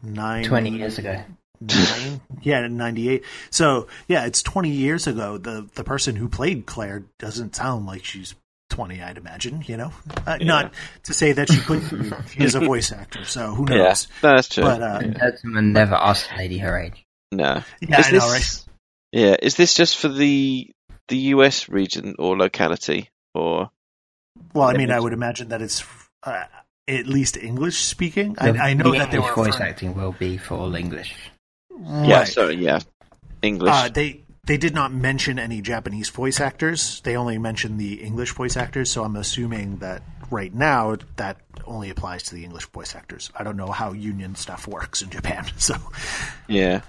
nine? 0.03 0.44
20 0.44 0.70
years 0.70 0.98
ago. 0.98 1.22
Nine? 1.61 2.20
yeah, 2.42 2.66
98. 2.66 3.22
So, 3.50 3.87
yeah, 4.09 4.24
it's 4.24 4.42
20 4.42 4.70
years 4.70 5.07
ago. 5.07 5.37
The, 5.37 5.68
the 5.74 5.85
person 5.85 6.16
who 6.16 6.29
played 6.29 6.64
Claire 6.64 7.05
doesn't 7.18 7.57
sound 7.57 7.87
like 7.87 8.05
she's 8.05 8.35
20, 8.70 9.03
I'd 9.03 9.18
imagine, 9.18 9.62
you 9.66 9.76
know? 9.76 9.92
Uh, 10.26 10.38
Not 10.40 10.72
to 11.05 11.12
say 11.12 11.33
that 11.33 11.50
she 11.53 11.61
couldn't. 11.61 12.14
she 12.31 12.44
is 12.44 12.55
a 12.55 12.61
voice 12.61 12.92
actor, 12.92 13.24
so 13.24 13.55
who 13.55 13.64
knows? 13.66 14.09
no, 14.22 14.37
that's 14.37 14.48
true. 14.48 14.62
But, 14.64 14.81
uh, 14.83 15.00
Gentleman 15.03 15.72
never 15.72 15.96
asked 15.96 16.31
lady 16.38 16.59
her 16.59 16.79
age. 16.79 17.05
No, 17.32 17.62
yeah, 17.80 18.00
is 18.00 18.06
I 18.06 18.10
know, 18.10 18.18
this, 18.32 18.32
right? 18.32 18.74
Yeah, 19.12 19.36
is 19.42 19.54
this 19.56 19.74
just 19.74 19.96
for 19.98 20.08
the 20.08 20.70
the 21.08 21.16
US 21.34 21.68
region 21.68 22.14
or 22.18 22.36
locality, 22.36 23.08
or 23.34 23.70
Well, 24.54 24.68
I 24.68 24.74
mean, 24.74 24.90
I 24.90 25.00
would 25.00 25.12
imagine 25.12 25.48
that 25.48 25.60
it's 25.62 25.84
uh, 26.22 26.44
at 26.88 27.06
least 27.06 27.36
English 27.36 27.78
speaking. 27.78 28.36
I, 28.38 28.52
The- 28.52 28.58
I 28.58 28.74
know 28.74 28.92
the 28.92 28.98
that 28.98 29.10
they 29.10 29.16
English 29.16 29.36
were 29.36 29.44
voice 29.44 29.54
referring- 29.54 29.70
acting 29.70 29.94
will 29.94 30.12
be 30.12 30.38
for 30.38 30.54
all 30.54 30.74
English. 30.74 31.14
yeah, 31.80 32.24
sorry, 32.24 32.56
yeah, 32.56 32.80
English. 33.42 33.72
Uh, 33.74 33.88
they 33.88 34.22
they 34.46 34.56
did 34.56 34.74
not 34.74 34.92
mention 34.92 35.38
any 35.38 35.60
Japanese 35.60 36.08
voice 36.10 36.40
actors. 36.40 37.00
They 37.02 37.16
only 37.16 37.38
mentioned 37.38 37.78
the 37.78 38.02
English 38.02 38.32
voice 38.32 38.56
actors. 38.56 38.90
So 38.90 39.04
I'm 39.04 39.16
assuming 39.16 39.78
that 39.78 40.02
right 40.30 40.52
now 40.54 40.96
that 41.16 41.36
only 41.66 41.90
applies 41.90 42.22
to 42.24 42.34
the 42.34 42.44
English 42.44 42.66
voice 42.66 42.94
actors. 42.94 43.30
I 43.38 43.44
don't 43.44 43.56
know 43.56 43.70
how 43.70 43.92
union 43.92 44.34
stuff 44.36 44.66
works 44.66 45.02
in 45.02 45.10
Japan. 45.10 45.44
So 45.58 45.74
Yeah. 46.48 46.80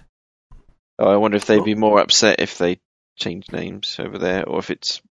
Oh, 1.01 1.09
I 1.09 1.17
wonder 1.17 1.37
if 1.37 1.45
they'd 1.45 1.63
be 1.63 1.73
more 1.73 1.99
upset 1.99 2.39
if 2.39 2.59
they 2.59 2.79
change 3.15 3.51
names 3.51 3.97
over 3.99 4.19
there, 4.19 4.47
or 4.47 4.59
if 4.59 4.69
it's 4.69 5.01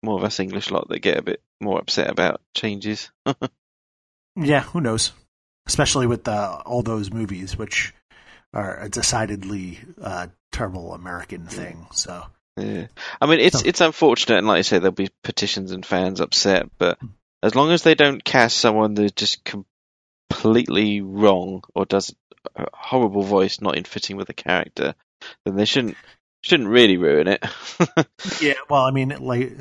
more 0.00 0.16
of 0.16 0.22
us 0.22 0.38
English 0.38 0.70
lot 0.70 0.88
that 0.88 1.00
get 1.00 1.18
a 1.18 1.22
bit 1.22 1.42
more 1.60 1.80
upset 1.80 2.08
about 2.08 2.40
changes. 2.54 3.10
yeah, 4.36 4.60
who 4.60 4.80
knows? 4.80 5.10
Especially 5.66 6.06
with 6.06 6.28
uh, 6.28 6.62
all 6.64 6.82
those 6.82 7.10
movies, 7.10 7.58
which 7.58 7.92
are 8.52 8.78
a 8.78 8.88
decidedly 8.88 9.80
uh, 10.00 10.28
terrible 10.52 10.94
American 10.94 11.46
thing. 11.48 11.88
So 11.92 12.24
Yeah. 12.56 12.86
I 13.20 13.26
mean, 13.26 13.40
it's 13.40 13.58
So- 13.58 13.66
it's 13.66 13.80
unfortunate, 13.80 14.38
and 14.38 14.46
like 14.46 14.58
I 14.58 14.62
say, 14.62 14.78
there'll 14.78 14.92
be 14.92 15.10
petitions 15.24 15.72
and 15.72 15.84
fans 15.84 16.20
upset, 16.20 16.68
but 16.78 16.96
as 17.42 17.56
long 17.56 17.72
as 17.72 17.82
they 17.82 17.96
don't 17.96 18.22
cast 18.22 18.56
someone 18.58 18.94
that's 18.94 19.10
just 19.12 19.42
completely 19.44 21.00
wrong 21.00 21.64
or 21.74 21.86
does 21.86 22.14
a 22.54 22.66
horrible 22.72 23.22
voice 23.22 23.60
not 23.60 23.76
in 23.76 23.82
fitting 23.82 24.16
with 24.16 24.28
the 24.28 24.34
character, 24.34 24.94
then 25.44 25.56
they 25.56 25.64
shouldn't 25.64 25.96
shouldn't 26.42 26.68
really 26.68 26.96
ruin 26.98 27.26
it. 27.28 27.44
Yeah, 28.40 28.54
well, 28.68 28.82
I 28.82 28.90
mean, 28.90 29.10
like, 29.20 29.52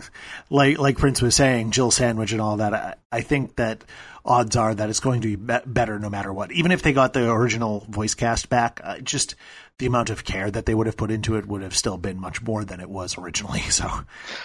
like, 0.50 0.78
like 0.80 0.98
Prince 0.98 1.22
was 1.22 1.36
saying, 1.36 1.72
Jill 1.72 1.92
Sandwich 1.92 2.32
and 2.32 2.42
all 2.42 2.58
that. 2.58 2.74
I, 2.74 2.96
I 3.12 3.22
think 3.22 3.58
that 3.58 3.84
odds 4.26 4.56
are 4.56 4.74
that 4.74 4.90
it's 4.90 5.00
going 5.00 5.22
to 5.22 5.28
be, 5.28 5.36
be 5.36 5.54
better 5.66 6.00
no 6.00 6.10
matter 6.10 6.34
what. 6.34 6.52
Even 6.52 6.72
if 6.72 6.82
they 6.82 6.94
got 6.94 7.14
the 7.14 7.30
original 7.30 7.86
voice 7.90 8.16
cast 8.16 8.50
back, 8.50 8.82
uh, 8.84 9.00
just 9.00 9.36
the 9.80 9.86
amount 9.86 10.10
of 10.10 10.24
care 10.24 10.50
that 10.50 10.66
they 10.66 10.74
would 10.74 10.88
have 10.88 10.98
put 10.98 11.12
into 11.12 11.36
it 11.36 11.46
would 11.46 11.62
have 11.62 11.76
still 11.76 11.98
been 11.98 12.20
much 12.20 12.42
more 12.42 12.64
than 12.66 12.80
it 12.80 12.90
was 12.90 13.18
originally. 13.18 13.62
So, 13.70 13.90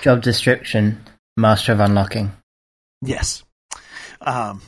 Job 0.02 0.22
description: 0.22 1.04
Master 1.37 1.72
of 1.72 1.81
Unlocking. 1.81 2.33
yes. 3.02 3.42
Um, 4.20 4.61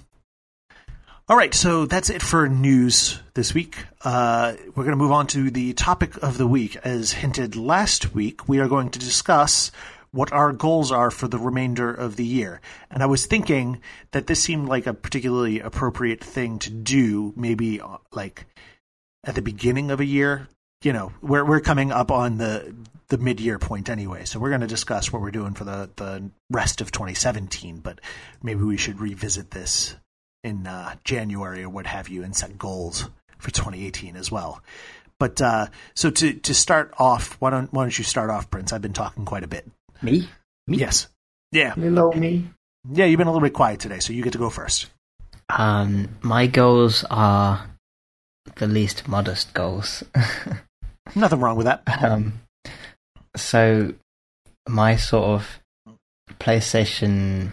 all 1.31 1.37
right, 1.37 1.55
so 1.55 1.87
that's 1.87 2.11
it 2.11 2.23
for 2.23 2.49
news 2.49 3.21
this 3.35 3.55
week. 3.55 3.77
Uh, 4.03 4.55
we're 4.75 4.83
going 4.83 4.90
to 4.90 4.97
move 4.97 5.12
on 5.12 5.29
to 5.29 5.49
the 5.49 5.73
topic 5.75 6.21
of 6.25 6.38
the 6.38 6.47
week. 6.47 6.75
As 6.83 7.12
hinted 7.12 7.55
last 7.55 8.12
week, 8.12 8.49
we 8.49 8.59
are 8.59 8.66
going 8.66 8.90
to 8.90 8.99
discuss 8.99 9.71
what 10.11 10.33
our 10.33 10.53
goals 10.53 10.90
are 10.90 11.09
for 11.09 11.29
the 11.29 11.38
remainder 11.38 11.95
of 11.95 12.16
the 12.16 12.25
year. 12.25 12.61
And 12.90 13.01
I 13.01 13.07
was 13.07 13.27
thinking 13.27 13.81
that 14.11 14.27
this 14.27 14.43
seemed 14.43 14.69
like 14.69 14.88
a 14.88 14.93
particularly 14.93 15.61
appropriate 15.61 16.19
thing 16.19 16.59
to 16.59 16.71
do, 16.71 17.33
maybe 17.37 17.81
uh, 17.81 17.99
like 18.11 18.47
at 19.23 19.37
the 19.37 19.43
beginning 19.43 19.93
of 19.93 20.01
a 20.01 20.05
year. 20.05 20.49
You 20.83 20.93
know, 20.93 21.12
we're 21.23 21.45
we're 21.45 21.61
coming 21.61 21.93
up 21.93 22.11
on 22.11 22.38
the 22.38 22.75
the 23.07 23.19
mid 23.19 23.38
year 23.38 23.61
point 23.61 23.88
anyway, 23.88 24.25
so 24.25 24.40
we're 24.40 24.49
going 24.49 24.62
to 24.62 24.66
discuss 24.66 25.12
what 25.12 25.23
we're 25.23 25.31
doing 25.31 25.55
for 25.55 25.62
the 25.62 25.90
the 25.95 26.29
rest 26.51 26.81
of 26.81 26.90
2017. 26.90 27.79
But 27.79 28.01
maybe 28.43 28.64
we 28.64 28.77
should 28.77 28.99
revisit 28.99 29.53
this 29.53 29.95
in 30.44 30.66
uh, 30.66 30.94
January 31.05 31.62
or 31.62 31.68
what 31.68 31.87
have 31.87 32.09
you, 32.09 32.22
and 32.22 32.35
set 32.35 32.59
goals 32.59 33.09
for 33.38 33.50
2018 33.50 34.16
as 34.16 34.31
well. 34.31 34.62
But 35.18 35.40
uh, 35.42 35.66
so 35.94 36.11
to 36.11 36.33
to 36.33 36.55
start 36.55 36.94
off, 36.98 37.37
why 37.40 37.50
don't 37.50 37.72
why 37.72 37.83
don't 37.85 37.96
you 37.98 38.05
start 38.05 38.31
off, 38.31 38.50
Prince? 38.50 38.72
I've 38.72 38.83
been 38.83 38.92
talking 38.92 39.24
quite 39.24 39.44
a 39.44 39.48
bit. 39.48 39.68
Me? 40.03 40.29
Me? 40.66 40.79
Yes, 40.79 41.09
yeah, 41.53 41.74
Hello, 41.74 42.12
me. 42.12 42.48
yeah. 42.90 43.05
You've 43.05 43.18
been 43.18 43.26
a 43.26 43.31
little 43.31 43.46
bit 43.46 43.53
quiet 43.53 43.81
today, 43.81 43.98
so 44.00 44.12
you 44.14 44.22
get 44.22 44.33
to 44.33 44.38
go 44.38 44.48
first. 44.50 44.87
Um, 45.50 46.09
my 46.22 46.46
goals 46.46 47.05
are 47.11 47.66
the 48.57 48.66
least 48.66 49.09
modest 49.09 49.53
goals. 49.53 50.03
Nothing 51.14 51.40
wrong 51.40 51.57
with 51.57 51.66
that. 51.66 51.83
um, 52.03 52.40
so 53.37 53.92
my 54.68 54.96
sort 54.96 55.24
of 55.24 55.61
PlayStation. 56.38 57.50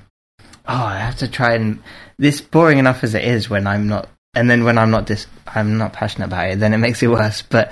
Oh, 0.68 0.84
I 0.84 0.98
have 0.98 1.18
to 1.18 1.28
try 1.28 1.56
and 1.56 1.82
this 2.18 2.42
boring 2.42 2.78
enough 2.78 3.04
as 3.04 3.14
it 3.16 3.24
is 3.24 3.50
when 3.50 3.68
I'm 3.68 3.88
not, 3.88 4.10
and 4.36 4.50
then 4.50 4.64
when 4.64 4.78
I'm 4.78 4.92
not 4.92 5.06
dis, 5.06 5.28
I'm 5.48 5.78
not 5.78 5.94
passionate 5.94 6.28
about 6.28 6.50
it. 6.50 6.60
Then 6.60 6.74
it 6.74 6.78
makes 6.78 7.02
it 7.02 7.08
worse. 7.08 7.42
But 7.42 7.72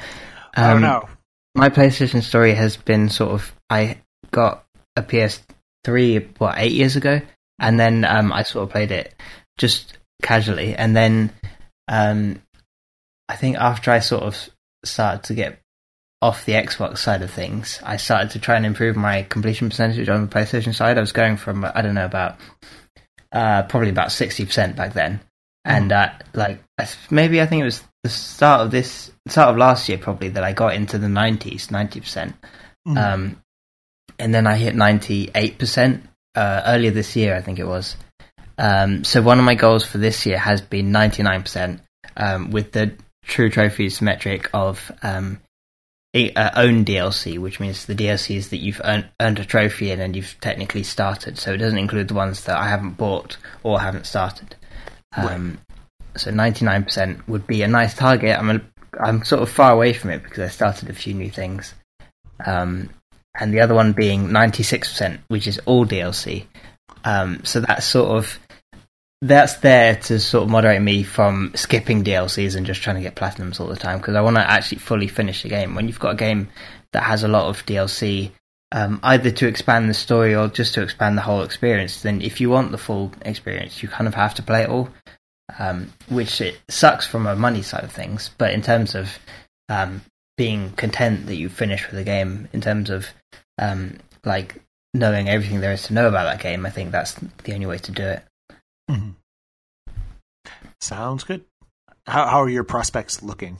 um, 0.55 0.77
oh 0.77 0.87
no, 0.87 1.09
my 1.55 1.69
PlayStation 1.69 2.21
story 2.21 2.53
has 2.53 2.77
been 2.77 3.09
sort 3.09 3.31
of 3.31 3.53
I 3.69 4.01
got 4.31 4.65
a 4.95 5.01
PS3 5.01 6.39
what 6.39 6.55
eight 6.57 6.71
years 6.73 6.95
ago, 6.95 7.21
and 7.59 7.79
then 7.79 8.05
um, 8.05 8.31
I 8.31 8.43
sort 8.43 8.63
of 8.63 8.69
played 8.69 8.91
it 8.91 9.13
just 9.57 9.97
casually, 10.21 10.75
and 10.75 10.95
then 10.95 11.31
um, 11.87 12.41
I 13.27 13.35
think 13.35 13.57
after 13.57 13.91
I 13.91 13.99
sort 13.99 14.23
of 14.23 14.49
started 14.83 15.23
to 15.23 15.33
get 15.33 15.59
off 16.21 16.45
the 16.45 16.53
Xbox 16.53 16.99
side 16.99 17.21
of 17.21 17.31
things, 17.31 17.79
I 17.83 17.97
started 17.97 18.31
to 18.31 18.39
try 18.39 18.55
and 18.55 18.65
improve 18.65 18.95
my 18.95 19.23
completion 19.23 19.69
percentage 19.69 20.09
on 20.09 20.21
the 20.21 20.27
PlayStation 20.27 20.73
side. 20.73 20.97
I 20.97 21.01
was 21.01 21.11
going 21.11 21.37
from 21.37 21.65
I 21.65 21.81
don't 21.81 21.95
know 21.95 22.05
about 22.05 22.37
uh, 23.35 23.63
probably 23.63 23.89
about 23.89 24.11
sixty 24.11 24.45
percent 24.45 24.75
back 24.75 24.93
then, 24.93 25.19
and 25.63 25.91
uh, 25.91 26.09
like 26.33 26.63
maybe 27.11 27.41
I 27.41 27.45
think 27.45 27.61
it 27.61 27.65
was 27.65 27.83
the 28.03 28.09
start 28.09 28.61
of 28.61 28.71
this 28.71 29.11
start 29.27 29.49
of 29.49 29.57
last 29.57 29.89
year 29.89 29.97
probably 29.97 30.29
that 30.29 30.43
I 30.43 30.53
got 30.53 30.73
into 30.73 30.97
the 30.97 31.09
nineties, 31.09 31.69
ninety 31.69 31.99
percent, 31.99 32.35
Mhm. 32.87 32.97
um, 32.97 33.41
and 34.17 34.33
then 34.33 34.47
I 34.47 34.55
hit 34.55 34.75
ninety 34.75 35.29
eight 35.35 35.59
percent 35.59 36.07
uh, 36.35 36.61
earlier 36.65 36.91
this 36.91 37.15
year. 37.15 37.35
I 37.35 37.41
think 37.41 37.59
it 37.59 37.67
was. 37.67 37.97
Um, 38.57 39.03
so 39.03 39.21
one 39.21 39.37
of 39.37 39.45
my 39.45 39.55
goals 39.55 39.85
for 39.85 39.97
this 39.97 40.25
year 40.25 40.37
has 40.39 40.61
been 40.61 40.91
ninety 40.91 41.23
nine 41.23 41.41
percent 41.41 41.81
um, 42.15 42.51
with 42.51 42.71
the 42.71 42.93
True 43.25 43.49
Trophies 43.49 44.01
metric 44.01 44.49
of 44.53 44.91
um, 45.03 45.41
uh, 46.15 46.51
own 46.55 46.85
DLC, 46.85 47.37
which 47.37 47.59
means 47.59 47.85
the 47.85 47.95
DLCs 47.95 48.49
that 48.49 48.57
you've 48.57 48.81
earned, 48.83 49.09
earned 49.19 49.39
a 49.39 49.45
trophy 49.45 49.91
in 49.91 49.99
and 49.99 50.15
you've 50.15 50.39
technically 50.39 50.83
started. 50.83 51.37
So 51.37 51.53
it 51.53 51.57
doesn't 51.57 51.77
include 51.77 52.07
the 52.07 52.13
ones 52.13 52.45
that 52.45 52.57
I 52.57 52.69
haven't 52.69 52.93
bought 52.93 53.37
or 53.63 53.81
haven't 53.81 54.05
started. 54.05 54.55
Um, 55.15 55.57
So 56.15 56.31
99% 56.31 57.27
would 57.27 57.45
be 57.45 57.61
a 57.63 57.67
nice 57.67 57.93
target. 57.93 58.37
I'm 58.37 58.49
a, 58.49 58.61
I'm 59.03 59.25
sort 59.25 59.41
of 59.41 59.49
far 59.49 59.73
away 59.73 59.91
from 59.91 60.11
it 60.11 60.23
because 60.23 60.39
I 60.39 60.47
started 60.47 60.89
a 60.89 60.93
few 60.93 61.13
new 61.13 61.29
things. 61.29 61.73
Um, 62.45 62.89
and 63.37 63.53
the 63.53 63.59
other 63.59 63.75
one 63.75 63.91
being 63.91 64.29
96%, 64.29 65.19
which 65.27 65.47
is 65.47 65.59
all 65.65 65.85
DLC. 65.85 66.45
Um, 67.03 67.43
so 67.43 67.59
that's 67.59 67.85
sort 67.85 68.17
of 68.17 68.39
that's 69.21 69.55
there 69.55 69.95
to 69.95 70.19
sort 70.19 70.43
of 70.43 70.49
moderate 70.49 70.81
me 70.81 71.03
from 71.03 71.51
skipping 71.55 72.03
DLCs 72.03 72.55
and 72.55 72.65
just 72.65 72.81
trying 72.81 72.97
to 72.97 73.01
get 73.01 73.15
platinums 73.15 73.59
all 73.59 73.67
the 73.67 73.75
time 73.75 73.99
because 73.99 74.15
I 74.15 74.21
want 74.21 74.35
to 74.35 74.49
actually 74.49 74.79
fully 74.79 75.07
finish 75.07 75.43
the 75.43 75.49
game. 75.49 75.75
When 75.75 75.87
you've 75.87 75.99
got 75.99 76.13
a 76.13 76.17
game 76.17 76.49
that 76.93 77.03
has 77.03 77.23
a 77.23 77.27
lot 77.27 77.47
of 77.47 77.65
DLC, 77.65 78.31
um, 78.71 78.99
either 79.03 79.31
to 79.31 79.47
expand 79.47 79.89
the 79.89 79.93
story 79.93 80.35
or 80.35 80.47
just 80.47 80.73
to 80.73 80.81
expand 80.81 81.17
the 81.17 81.21
whole 81.21 81.43
experience, 81.43 82.01
then 82.01 82.21
if 82.21 82.41
you 82.41 82.49
want 82.49 82.71
the 82.71 82.77
full 82.77 83.11
experience, 83.21 83.81
you 83.81 83.89
kind 83.89 84.07
of 84.07 84.15
have 84.15 84.35
to 84.35 84.43
play 84.43 84.63
it 84.63 84.69
all. 84.69 84.89
Um, 85.59 85.93
which 86.09 86.41
it 86.41 86.59
sucks 86.69 87.05
from 87.05 87.27
a 87.27 87.35
money 87.35 87.61
side 87.61 87.83
of 87.83 87.91
things, 87.91 88.31
but 88.39 88.51
in 88.51 88.63
terms 88.63 88.95
of 88.95 89.19
um, 89.69 90.01
being 90.37 90.71
content 90.71 91.27
that 91.27 91.35
you 91.35 91.49
finish 91.49 91.87
with 91.87 91.99
a 91.99 92.03
game, 92.03 92.49
in 92.51 92.61
terms 92.61 92.89
of 92.89 93.07
um, 93.59 93.97
like 94.25 94.55
knowing 94.95 95.29
everything 95.29 95.61
there 95.61 95.71
is 95.71 95.83
to 95.83 95.93
know 95.93 96.07
about 96.07 96.23
that 96.23 96.41
game, 96.41 96.65
I 96.65 96.71
think 96.71 96.91
that's 96.91 97.13
the 97.43 97.53
only 97.53 97.67
way 97.67 97.77
to 97.77 97.91
do 97.91 98.03
it. 98.03 98.23
Mhm. 98.89 99.15
Sounds 100.81 101.23
good. 101.23 101.43
How 102.07 102.27
how 102.27 102.41
are 102.43 102.49
your 102.49 102.63
prospects 102.63 103.23
looking? 103.23 103.57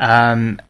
Um, 0.00 0.60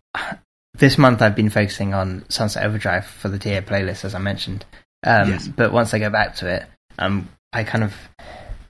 this 0.74 0.98
month 0.98 1.22
I've 1.22 1.37
been 1.37 1.51
focusing 1.51 1.94
on 1.94 2.24
Sunset 2.29 2.64
Overdrive 2.64 3.07
for 3.07 3.29
the 3.29 3.38
tier 3.38 3.62
playlist, 3.62 4.05
as 4.05 4.14
I 4.14 4.18
mentioned. 4.18 4.64
Um, 5.07 5.31
Yes. 5.31 5.46
But 5.48 5.72
once 5.72 5.94
I 5.94 5.98
go 5.98 6.11
back 6.11 6.37
to 6.37 6.48
it, 6.48 6.66
um, 6.98 7.29
I 7.53 7.64
kind 7.64 7.85
of 7.85 7.94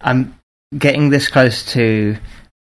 I'm 0.00 0.38
getting 0.76 1.08
this 1.10 1.28
close 1.28 1.64
to 1.72 2.18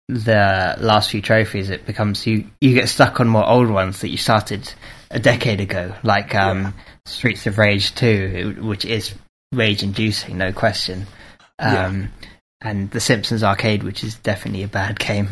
the 0.08 0.76
last 0.78 1.10
few 1.10 1.20
trophies, 1.22 1.70
it 1.70 1.86
becomes 1.86 2.26
you 2.26 2.50
you 2.60 2.74
get 2.74 2.88
stuck 2.88 3.18
on 3.20 3.28
more 3.28 3.48
old 3.48 3.70
ones 3.70 4.00
that 4.00 4.10
you 4.10 4.16
started 4.18 4.72
a 5.10 5.18
decade 5.18 5.60
ago, 5.60 5.94
like 6.02 6.34
um, 6.34 6.62
Yeah. 6.62 6.72
Streets 7.06 7.46
of 7.46 7.56
Rage 7.58 7.94
Two, 7.94 8.56
which 8.60 8.84
is 8.84 9.14
rage 9.52 9.82
inducing, 9.82 10.36
no 10.36 10.52
question. 10.52 11.06
Yeah. 11.60 11.86
Um, 11.86 12.12
and 12.60 12.90
The 12.90 13.00
Simpsons 13.00 13.42
Arcade, 13.42 13.82
which 13.82 14.02
is 14.02 14.16
definitely 14.16 14.62
a 14.62 14.68
bad 14.68 14.98
game. 14.98 15.28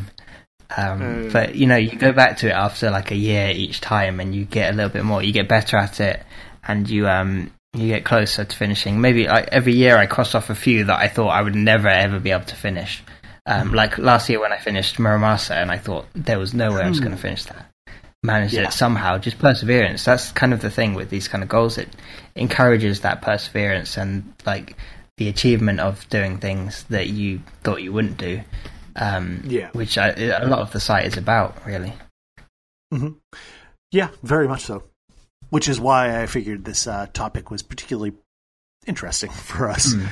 Um, 0.77 1.01
Mm. 1.01 1.33
But 1.33 1.55
you 1.55 1.67
know, 1.67 1.77
you 1.77 1.97
go 1.97 2.13
back 2.13 2.39
to 2.39 2.49
it 2.49 2.53
after 2.53 2.91
like 2.91 3.11
a 3.11 3.17
year 3.17 3.51
each 3.51 3.81
time, 3.81 4.21
and 4.21 4.35
you 4.35 4.45
get 4.45 4.73
a 4.73 4.77
little 4.77 4.91
bit 4.91 5.05
more. 5.05 5.23
You 5.23 5.33
get 5.33 5.49
better 5.49 5.77
at 5.77 6.01
it, 6.01 6.23
and 6.67 6.89
you 6.89 7.07
um 7.09 7.51
you 7.75 7.89
get 7.89 8.05
closer 8.05 8.45
to 8.45 8.57
finishing. 8.57 9.01
Maybe 9.01 9.27
like 9.27 9.49
every 9.53 9.75
year, 9.75 9.97
I 9.97 10.07
cross 10.07 10.35
off 10.35 10.51
a 10.51 10.55
few 10.55 10.85
that 10.85 10.99
I 10.99 11.09
thought 11.09 11.29
I 11.29 11.43
would 11.43 11.55
never 11.55 11.89
ever 11.89 12.19
be 12.21 12.31
able 12.31 12.45
to 12.47 12.57
finish. 12.57 13.03
Um, 13.47 13.73
like 13.73 13.99
last 13.99 14.29
year 14.31 14.41
when 14.41 14.53
I 14.53 14.59
finished 14.59 14.97
Muramasa, 14.97 15.51
and 15.61 15.71
I 15.71 15.77
thought 15.79 16.07
there 16.15 16.39
was 16.39 16.55
no 16.55 16.73
way 16.73 16.81
I 16.83 16.89
was 16.89 17.01
going 17.01 17.13
to 17.15 17.21
finish 17.21 17.45
that. 17.45 17.67
Managed 18.23 18.55
Yeah. 18.55 18.69
it 18.69 18.73
somehow, 18.73 19.19
just 19.19 19.39
perseverance. 19.39 20.03
That's 20.05 20.33
kind 20.33 20.55
of 20.55 20.63
the 20.63 20.71
thing 20.71 20.95
with 20.95 21.11
these 21.11 21.29
kind 21.29 21.43
of 21.45 21.51
goals. 21.51 21.77
It 21.77 21.89
encourages 22.35 23.01
that 23.01 23.21
perseverance 23.21 23.99
and 23.99 24.33
like 24.47 24.77
the 25.17 25.29
achievement 25.29 25.81
of 25.81 26.09
doing 26.09 26.39
things 26.39 26.85
that 26.85 27.09
you 27.09 27.41
thought 27.63 27.83
you 27.83 27.93
wouldn't 27.93 28.19
do. 28.19 28.41
Um, 28.97 29.43
Yeah. 29.45 29.71
which 29.73 29.99
I, 29.99 30.09
a 30.11 30.47
lot 30.47 30.61
of 30.61 30.73
the 30.73 30.81
site 30.81 31.07
is 31.07 31.17
about, 31.17 31.67
really. 31.67 31.93
Yeah, 33.91 34.09
very 34.23 34.49
much 34.49 34.63
so. 34.65 34.83
Which 35.51 35.69
is 35.69 35.81
why 35.81 36.21
I 36.23 36.27
figured 36.27 36.65
this 36.65 36.87
uh, 36.87 37.07
topic 37.13 37.51
was 37.51 37.63
particularly 37.63 38.13
interesting 38.87 39.31
for 39.49 39.69
us. 39.69 39.95
Mm. 39.95 40.09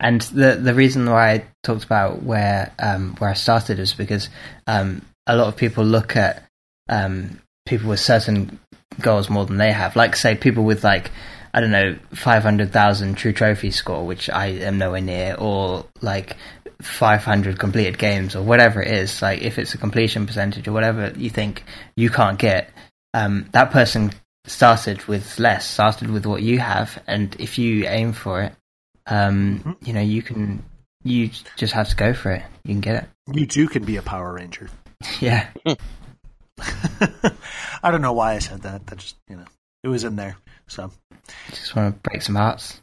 And 0.00 0.20
the 0.22 0.56
the 0.56 0.74
reason 0.74 1.08
why 1.08 1.30
I 1.32 1.44
talked 1.62 1.84
about 1.84 2.22
where 2.22 2.72
um, 2.78 3.14
where 3.16 3.30
I 3.30 3.34
started 3.34 3.78
is 3.78 3.94
because 3.94 4.28
um, 4.66 5.02
a 5.26 5.36
lot 5.36 5.48
of 5.48 5.56
people 5.56 5.84
look 5.84 6.16
at 6.16 6.42
um, 6.88 7.40
people 7.64 7.88
with 7.88 8.00
certain 8.00 8.58
goals 9.00 9.30
more 9.30 9.46
than 9.46 9.56
they 9.56 9.72
have. 9.72 9.96
Like 9.96 10.16
say 10.16 10.34
people 10.34 10.64
with 10.64 10.82
like 10.84 11.10
I 11.54 11.60
don't 11.60 11.70
know 11.70 11.96
five 12.12 12.42
hundred 12.42 12.72
thousand 12.72 13.14
true 13.14 13.32
trophy 13.32 13.70
score, 13.70 14.04
which 14.04 14.28
I 14.28 14.46
am 14.46 14.76
nowhere 14.78 15.00
near, 15.00 15.36
or 15.38 15.86
like 16.02 16.36
five 16.82 17.22
hundred 17.22 17.58
completed 17.60 17.96
games 17.96 18.34
or 18.34 18.42
whatever 18.42 18.82
it 18.82 18.90
is. 18.90 19.22
Like 19.22 19.40
if 19.42 19.58
it's 19.58 19.72
a 19.72 19.78
completion 19.78 20.26
percentage 20.26 20.66
or 20.66 20.72
whatever 20.72 21.12
you 21.16 21.30
think 21.30 21.62
you 21.96 22.10
can't 22.10 22.38
get, 22.38 22.70
um, 23.14 23.48
that 23.52 23.70
person 23.70 24.12
started 24.46 25.04
with 25.06 25.38
less, 25.38 25.66
started 25.70 26.10
with 26.10 26.26
what 26.26 26.42
you 26.42 26.58
have, 26.58 27.00
and 27.06 27.34
if 27.38 27.56
you 27.56 27.86
aim 27.86 28.12
for 28.12 28.42
it, 28.42 28.52
um, 29.06 29.60
Mhm. 29.64 29.86
you 29.86 29.92
know, 29.92 30.00
you 30.00 30.22
can, 30.22 30.62
you 31.04 31.30
just 31.56 31.72
have 31.72 31.88
to 31.90 31.96
go 31.96 32.12
for 32.12 32.32
it. 32.32 32.42
You 32.64 32.74
can 32.74 32.80
get 32.80 33.04
it. 33.04 33.08
You 33.32 33.46
too 33.46 33.68
can 33.68 33.84
be 33.84 33.96
a 33.96 34.02
Power 34.02 34.32
Ranger. 34.34 34.68
Yeah. 35.20 35.48
I 37.82 37.90
don't 37.90 38.02
know 38.02 38.12
why 38.12 38.34
I 38.34 38.38
said 38.38 38.62
that. 38.62 38.86
That 38.86 38.98
just, 38.98 39.16
you 39.28 39.36
know, 39.36 39.44
it 39.82 39.88
was 39.88 40.04
in 40.04 40.16
there. 40.16 40.36
So, 40.66 40.90
Just 41.54 41.74
want 41.74 41.94
to 41.94 42.10
break 42.10 42.22
some 42.22 42.34
hearts. 42.34 42.80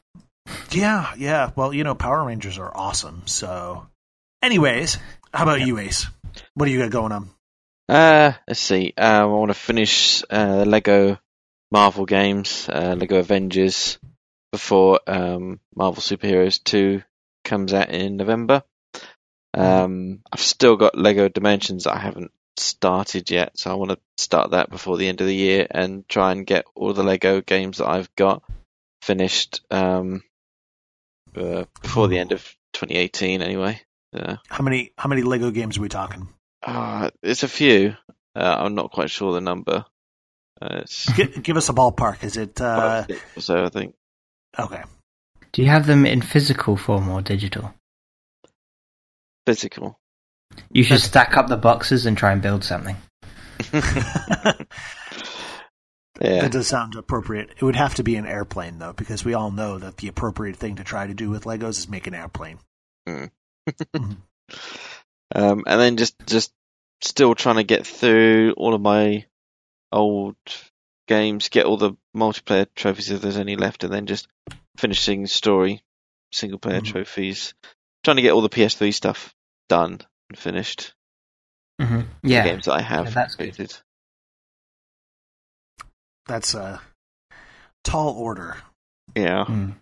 yeah, 0.71 1.13
yeah. 1.17 1.51
Well, 1.55 1.73
you 1.73 1.83
know, 1.83 1.95
Power 1.95 2.25
Rangers 2.25 2.57
are 2.57 2.71
awesome. 2.75 3.23
So, 3.25 3.87
anyways, 4.41 4.97
how 5.33 5.43
about 5.43 5.61
you, 5.61 5.77
Ace? 5.77 6.07
What 6.53 6.65
do 6.65 6.71
you 6.71 6.79
got 6.79 6.91
going 6.91 7.11
on? 7.11 7.29
Uh, 7.89 8.33
let's 8.47 8.59
see. 8.59 8.93
Um, 8.97 9.13
I 9.13 9.25
want 9.25 9.49
to 9.49 9.55
finish 9.55 10.23
uh, 10.29 10.59
the 10.59 10.65
Lego 10.65 11.17
Marvel 11.71 12.05
games, 12.05 12.69
uh, 12.69 12.95
Lego 12.97 13.17
Avengers, 13.17 13.99
before 14.51 14.99
um, 15.07 15.59
Marvel 15.75 16.01
Superheroes 16.01 16.63
2 16.63 17.03
comes 17.43 17.73
out 17.73 17.89
in 17.89 18.17
November. 18.17 18.63
Um, 19.53 20.21
I've 20.31 20.39
still 20.39 20.77
got 20.77 20.97
Lego 20.97 21.27
Dimensions 21.27 21.83
that 21.83 21.95
I 21.95 21.99
haven't 21.99 22.31
started 22.55 23.29
yet, 23.29 23.57
so 23.57 23.71
I 23.71 23.75
want 23.75 23.91
to 23.91 23.99
start 24.17 24.51
that 24.51 24.69
before 24.69 24.97
the 24.97 25.07
end 25.07 25.19
of 25.19 25.27
the 25.27 25.35
year 25.35 25.67
and 25.69 26.07
try 26.07 26.31
and 26.31 26.45
get 26.45 26.65
all 26.75 26.93
the 26.93 27.03
Lego 27.03 27.41
games 27.41 27.79
that 27.79 27.89
I've 27.89 28.13
got 28.15 28.43
finished 29.01 29.61
um, 29.71 30.23
uh, 31.35 31.65
before 31.81 32.07
the 32.07 32.17
end 32.19 32.31
of 32.31 32.41
2018. 32.73 33.41
Anyway, 33.41 33.81
uh, 34.15 34.37
How 34.49 34.63
many 34.63 34.91
how 34.97 35.09
many 35.09 35.21
Lego 35.23 35.51
games 35.51 35.77
are 35.77 35.81
we 35.81 35.89
talking? 35.89 36.27
uh, 36.65 37.09
it's 37.23 37.43
a 37.43 37.47
few. 37.47 37.95
Uh, 38.35 38.55
I'm 38.59 38.75
not 38.75 38.91
quite 38.91 39.09
sure 39.09 39.33
the 39.33 39.41
number. 39.41 39.85
Uh, 40.61 40.81
it's 40.83 41.05
G- 41.15 41.25
give 41.41 41.57
us 41.57 41.69
a 41.69 41.73
ballpark. 41.73 42.23
Is 42.23 42.37
it 42.37 42.61
uh, 42.61 43.05
or 43.35 43.41
so, 43.41 43.65
I 43.65 43.69
think. 43.69 43.95
okay? 44.59 44.83
Do 45.51 45.61
you 45.63 45.67
have 45.69 45.85
them 45.87 46.05
in 46.05 46.21
physical 46.21 46.77
form 46.77 47.09
or 47.09 47.21
digital? 47.21 47.73
Physical. 49.47 49.99
You 50.71 50.83
should 50.83 50.99
stack 51.01 51.35
up 51.35 51.47
the 51.47 51.57
boxes 51.57 52.05
and 52.05 52.15
try 52.17 52.31
and 52.31 52.41
build 52.41 52.63
something. 52.63 52.95
Yeah. 56.21 56.41
That 56.41 56.51
does 56.51 56.67
sound 56.67 56.95
appropriate. 56.95 57.49
It 57.57 57.63
would 57.63 57.75
have 57.75 57.95
to 57.95 58.03
be 58.03 58.15
an 58.15 58.27
airplane 58.27 58.77
though, 58.79 58.93
because 58.93 59.25
we 59.25 59.33
all 59.33 59.49
know 59.51 59.79
that 59.79 59.97
the 59.97 60.07
appropriate 60.07 60.55
thing 60.57 60.75
to 60.75 60.83
try 60.83 61.07
to 61.07 61.13
do 61.13 61.29
with 61.29 61.45
Legos 61.45 61.79
is 61.79 61.89
make 61.89 62.05
an 62.07 62.13
airplane. 62.13 62.59
Mm. 63.07 63.31
Um, 65.33 65.63
and 65.65 65.79
then 65.79 65.95
just 65.95 66.15
just 66.25 66.51
still 66.99 67.35
trying 67.35 67.55
to 67.55 67.63
get 67.63 67.87
through 67.87 68.53
all 68.57 68.73
of 68.73 68.81
my 68.81 69.25
old 69.91 70.35
games, 71.07 71.47
get 71.47 71.65
all 71.65 71.77
the 71.77 71.93
multiplayer 72.13 72.67
trophies 72.75 73.11
if 73.11 73.21
there's 73.21 73.37
any 73.37 73.55
left, 73.55 73.85
and 73.85 73.93
then 73.93 74.07
just 74.07 74.27
finishing 74.77 75.27
story 75.27 75.83
single 76.33 76.59
player 76.59 76.81
Mhm. 76.81 76.85
trophies. 76.91 77.53
Trying 78.03 78.17
to 78.17 78.21
get 78.21 78.31
all 78.33 78.41
the 78.41 78.49
PS3 78.49 78.91
stuff 78.93 79.33
done 79.69 80.01
and 80.29 80.37
finished. 80.37 80.93
Mm-hmm. 81.79 82.01
the 82.23 82.29
Yeah. 82.29 82.43
games 82.43 82.65
that 82.65 82.73
I 82.73 82.81
have 82.81 83.05
Yeah, 83.05 83.11
that's 83.11 83.35
good. 83.35 83.73
Completed. 86.25 86.43
That's 86.43 86.53
a 86.53 86.81
tall 87.83 88.13
order. 88.15 88.57
Yeah. 89.15 89.45
Mm. 89.47 89.75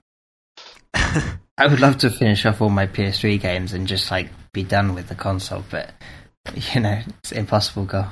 I 1.57 1.67
would 1.67 1.79
love 1.81 1.97
to 1.99 2.09
finish 2.09 2.45
off 2.45 2.61
all 2.61 2.69
my 2.69 2.87
PS3 2.87 3.39
games 3.41 3.73
and 3.73 3.87
just 3.87 4.09
like 4.11 4.29
be 4.53 4.63
done 4.63 4.95
with 4.95 5.07
the 5.09 5.15
console, 5.15 5.63
but 5.69 5.91
you 6.73 6.79
know, 6.81 6.99
it's 7.19 7.31
impossible 7.31 7.85
goal. 7.85 8.05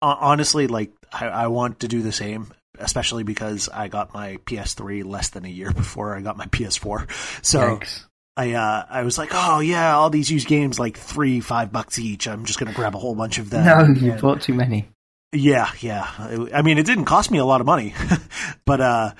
Honestly, 0.00 0.66
like 0.66 0.90
I, 1.12 1.26
I 1.26 1.46
want 1.48 1.80
to 1.80 1.88
do 1.88 2.02
the 2.02 2.10
same, 2.12 2.52
especially 2.78 3.22
because 3.24 3.68
I 3.68 3.88
got 3.88 4.14
my 4.14 4.38
PS3 4.46 5.04
less 5.04 5.28
than 5.30 5.44
a 5.44 5.48
year 5.48 5.70
before 5.74 6.16
I 6.16 6.22
got 6.22 6.36
my 6.36 6.46
PS4. 6.46 7.44
So 7.44 7.60
Yikes. 7.60 8.04
I 8.36 8.52
uh, 8.54 8.86
I 8.88 9.02
was 9.02 9.18
like, 9.18 9.30
oh 9.32 9.60
yeah, 9.60 9.94
all 9.94 10.08
these 10.10 10.30
used 10.30 10.48
games 10.48 10.80
like 10.80 10.96
three, 10.96 11.40
five 11.40 11.70
bucks 11.70 11.98
each. 11.98 12.26
I'm 12.26 12.46
just 12.46 12.58
gonna 12.58 12.72
grab 12.72 12.94
a 12.94 12.98
whole 12.98 13.14
bunch 13.14 13.38
of 13.38 13.50
them. 13.50 13.64
no, 13.66 14.00
you 14.00 14.12
And- 14.12 14.20
bought 14.20 14.40
too 14.40 14.54
many. 14.54 14.88
Yeah, 15.32 15.70
yeah. 15.80 16.08
I 16.52 16.62
mean, 16.62 16.78
it 16.78 16.86
didn't 16.86 17.06
cost 17.06 17.30
me 17.30 17.38
a 17.38 17.44
lot 17.44 17.60
of 17.60 17.66
money, 17.66 17.94
but 18.66 18.80
uh, 18.80 19.12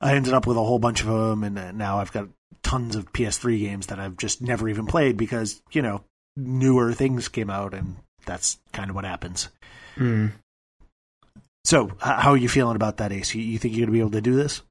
I 0.00 0.14
ended 0.14 0.34
up 0.34 0.46
with 0.46 0.56
a 0.56 0.64
whole 0.64 0.78
bunch 0.80 1.02
of 1.02 1.06
them, 1.06 1.44
and 1.44 1.58
uh, 1.58 1.72
now 1.72 1.98
I've 1.98 2.12
got 2.12 2.28
tons 2.62 2.96
of 2.96 3.12
PS3 3.12 3.60
games 3.60 3.86
that 3.86 4.00
I've 4.00 4.16
just 4.16 4.42
never 4.42 4.68
even 4.68 4.86
played 4.86 5.16
because 5.16 5.62
you 5.70 5.82
know 5.82 6.02
newer 6.36 6.92
things 6.92 7.28
came 7.28 7.50
out, 7.50 7.74
and 7.74 7.96
that's 8.26 8.58
kind 8.72 8.90
of 8.90 8.96
what 8.96 9.04
happens. 9.04 9.48
Mm. 9.96 10.32
So, 11.64 11.92
how 12.00 12.32
are 12.32 12.36
you 12.36 12.48
feeling 12.48 12.76
about 12.76 12.96
that, 12.96 13.12
Ace? 13.12 13.34
You, 13.34 13.42
you 13.42 13.58
think 13.58 13.76
you're 13.76 13.86
gonna 13.86 13.92
be 13.92 14.00
able 14.00 14.10
to 14.10 14.20
do 14.20 14.34
this? 14.34 14.62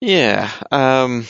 Yeah. 0.00 0.50
Um, 0.70 1.26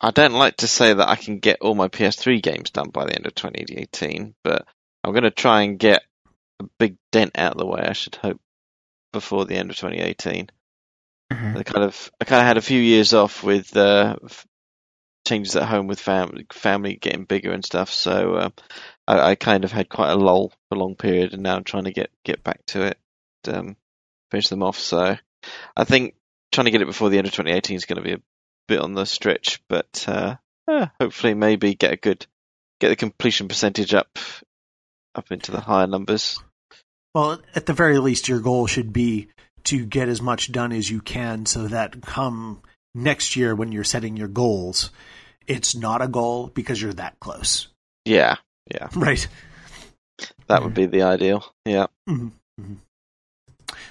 I 0.00 0.10
don't 0.10 0.32
like 0.32 0.58
to 0.58 0.68
say 0.68 0.92
that 0.92 1.08
I 1.08 1.16
can 1.16 1.38
get 1.38 1.60
all 1.60 1.74
my 1.74 1.88
PS3 1.88 2.42
games 2.42 2.70
done 2.70 2.90
by 2.90 3.04
the 3.04 3.14
end 3.14 3.26
of 3.26 3.34
2018, 3.34 4.34
but 4.44 4.66
I'm 5.02 5.12
going 5.12 5.24
to 5.24 5.30
try 5.30 5.62
and 5.62 5.78
get 5.78 6.02
a 6.60 6.64
big 6.78 6.96
dent 7.12 7.32
out 7.36 7.52
of 7.52 7.58
the 7.58 7.66
way. 7.66 7.82
I 7.82 7.92
should 7.92 8.16
hope 8.16 8.40
before 9.12 9.44
the 9.44 9.56
end 9.56 9.70
of 9.70 9.76
2018. 9.76 10.50
Mhm. 11.32 11.56
I 11.58 11.62
kind 11.62 11.84
of 11.84 12.10
I 12.20 12.24
kind 12.24 12.40
of 12.40 12.46
had 12.46 12.56
a 12.56 12.62
few 12.62 12.80
years 12.80 13.12
off 13.12 13.42
with 13.42 13.76
uh, 13.76 14.16
changes 15.26 15.56
at 15.56 15.68
home 15.68 15.86
with 15.86 16.00
family 16.00 16.46
family 16.52 16.96
getting 16.96 17.24
bigger 17.24 17.52
and 17.52 17.64
stuff. 17.64 17.90
So 17.90 18.34
uh, 18.34 18.50
I, 19.06 19.30
I 19.30 19.34
kind 19.34 19.64
of 19.64 19.72
had 19.72 19.88
quite 19.88 20.10
a 20.10 20.16
lull 20.16 20.48
for 20.48 20.76
a 20.76 20.78
long 20.78 20.94
period, 20.94 21.34
and 21.34 21.42
now 21.42 21.56
I'm 21.56 21.64
trying 21.64 21.84
to 21.84 21.92
get 21.92 22.10
get 22.24 22.42
back 22.42 22.64
to 22.68 22.82
it, 22.82 22.98
um, 23.46 23.76
finish 24.30 24.48
them 24.48 24.62
off. 24.62 24.78
So 24.78 25.16
I 25.76 25.84
think 25.84 26.14
trying 26.50 26.64
to 26.64 26.70
get 26.70 26.82
it 26.82 26.86
before 26.86 27.10
the 27.10 27.18
end 27.18 27.26
of 27.26 27.32
2018 27.34 27.76
is 27.76 27.84
going 27.84 28.02
to 28.02 28.02
be 28.02 28.14
a 28.14 28.22
bit 28.68 28.80
on 28.80 28.94
the 28.94 29.04
stretch, 29.04 29.60
but 29.68 30.04
uh, 30.08 30.36
eh, 30.70 30.86
hopefully 31.00 31.34
maybe 31.34 31.74
get 31.74 31.92
a 31.92 31.96
good 31.96 32.26
get 32.80 32.88
the 32.88 32.96
completion 32.96 33.48
percentage 33.48 33.92
up 33.92 34.18
up 35.14 35.30
into 35.30 35.52
the 35.52 35.60
higher 35.60 35.86
numbers. 35.86 36.38
Well, 37.14 37.40
at 37.54 37.66
the 37.66 37.72
very 37.72 37.98
least, 37.98 38.28
your 38.28 38.40
goal 38.40 38.66
should 38.66 38.92
be 38.92 39.28
to 39.64 39.84
get 39.84 40.08
as 40.08 40.20
much 40.22 40.52
done 40.52 40.72
as 40.72 40.90
you 40.90 41.00
can, 41.00 41.46
so 41.46 41.68
that 41.68 42.00
come 42.02 42.62
next 42.94 43.36
year 43.36 43.54
when 43.54 43.72
you're 43.72 43.84
setting 43.84 44.16
your 44.16 44.28
goals, 44.28 44.90
it's 45.46 45.74
not 45.74 46.02
a 46.02 46.08
goal 46.08 46.48
because 46.48 46.80
you're 46.80 46.92
that 46.94 47.18
close, 47.20 47.68
Yeah, 48.04 48.36
yeah, 48.72 48.88
right? 48.94 49.26
that 50.46 50.62
would 50.62 50.74
be 50.74 50.86
the 50.86 51.02
ideal. 51.02 51.44
Yeah. 51.64 51.86
Mhm, 52.08 52.32
mhm. 52.60 52.76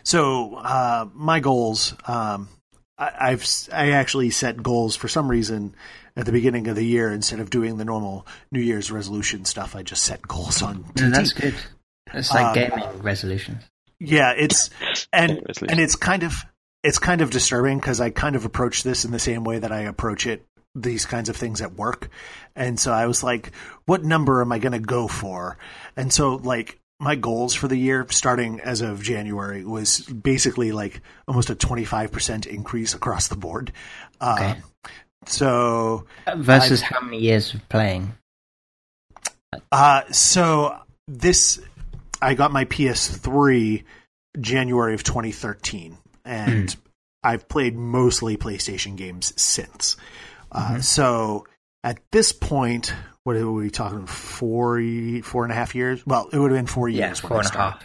So 0.03 0.55
uh, 0.55 1.07
my 1.13 1.39
goals, 1.39 1.93
um, 2.07 2.49
I, 2.97 3.11
I've 3.19 3.41
s- 3.43 3.69
I 3.71 3.91
actually 3.91 4.29
set 4.31 4.61
goals 4.63 4.95
for 4.95 5.07
some 5.07 5.29
reason 5.29 5.75
at 6.15 6.25
the 6.25 6.31
beginning 6.31 6.67
of 6.67 6.75
the 6.75 6.83
year 6.85 7.11
instead 7.11 7.39
of 7.39 7.49
doing 7.49 7.77
the 7.77 7.85
normal 7.85 8.25
New 8.51 8.61
Year's 8.61 8.91
resolution 8.91 9.45
stuff. 9.45 9.75
I 9.75 9.83
just 9.83 10.03
set 10.03 10.27
goals 10.27 10.61
on. 10.61 10.85
No, 10.95 11.09
that's 11.11 11.33
good. 11.33 11.53
It's 12.13 12.33
like 12.33 12.45
Um, 12.45 12.53
gaming 12.53 13.01
resolutions. 13.01 13.63
Yeah, 13.99 14.33
it's 14.37 14.69
and 15.11 15.41
and 15.67 15.79
it's 15.79 15.95
kind 15.95 16.23
of 16.23 16.33
it's 16.83 16.99
kind 16.99 17.21
of 17.21 17.31
disturbing 17.31 17.79
because 17.79 17.99
I 17.99 18.09
kind 18.11 18.35
of 18.35 18.45
approach 18.45 18.83
this 18.83 19.05
in 19.05 19.11
the 19.11 19.19
same 19.19 19.43
way 19.43 19.59
that 19.59 19.71
I 19.71 19.81
approach 19.81 20.27
it 20.27 20.45
these 20.75 21.05
kinds 21.07 21.29
of 21.29 21.35
things 21.35 21.61
at 21.61 21.73
work, 21.73 22.09
and 22.55 22.79
so 22.79 22.91
I 22.91 23.07
was 23.07 23.23
like, 23.23 23.51
what 23.85 24.03
number 24.03 24.41
am 24.41 24.51
I 24.51 24.59
going 24.59 24.73
to 24.73 24.79
go 24.79 25.07
for? 25.07 25.57
And 25.95 26.13
so 26.13 26.35
like 26.35 26.79
my 26.99 27.15
goals 27.15 27.53
for 27.53 27.67
the 27.67 27.75
year 27.75 28.05
starting 28.09 28.59
as 28.61 28.81
of 28.81 29.01
January 29.01 29.63
was 29.63 29.99
basically 29.99 30.71
like 30.71 31.01
almost 31.27 31.49
a 31.49 31.55
25% 31.55 32.47
increase 32.47 32.93
across 32.93 33.27
the 33.27 33.35
board. 33.35 33.71
Okay. 34.21 34.51
Um, 34.51 34.63
so 35.25 36.05
Versus 36.35 36.81
how 36.81 37.01
many 37.01 37.19
years 37.19 37.53
of 37.53 37.67
playing? 37.69 38.13
Uh, 39.71 40.03
so 40.11 40.77
this, 41.07 41.59
I 42.21 42.33
got 42.33 42.51
my 42.51 42.65
PS3 42.65 43.83
January 44.39 44.93
of 44.93 45.03
2013, 45.03 45.97
and 46.25 46.75
I've 47.23 47.47
played 47.47 47.75
mostly 47.75 48.37
PlayStation 48.37 48.95
games 48.95 49.33
since. 49.41 49.97
Uh, 50.51 50.79
So 50.79 51.45
at 51.83 51.99
this 52.11 52.31
point, 52.31 52.93
what 53.23 53.35
are 53.35 53.51
we 53.51 53.69
talking? 53.69 54.05
Four, 54.07 54.81
four 55.23 55.43
and 55.43 55.51
a 55.51 55.55
half 55.55 55.75
years? 55.75 56.05
Well, 56.05 56.29
it 56.31 56.37
would 56.37 56.51
have 56.51 56.57
been 56.57 56.67
four 56.67 56.89
Yeah, 56.89 57.07
years. 57.07 57.21
when 57.23 57.29
four 57.29 57.37
I 57.37 57.45
and 57.45 57.55
a 57.55 57.57
half. 57.57 57.83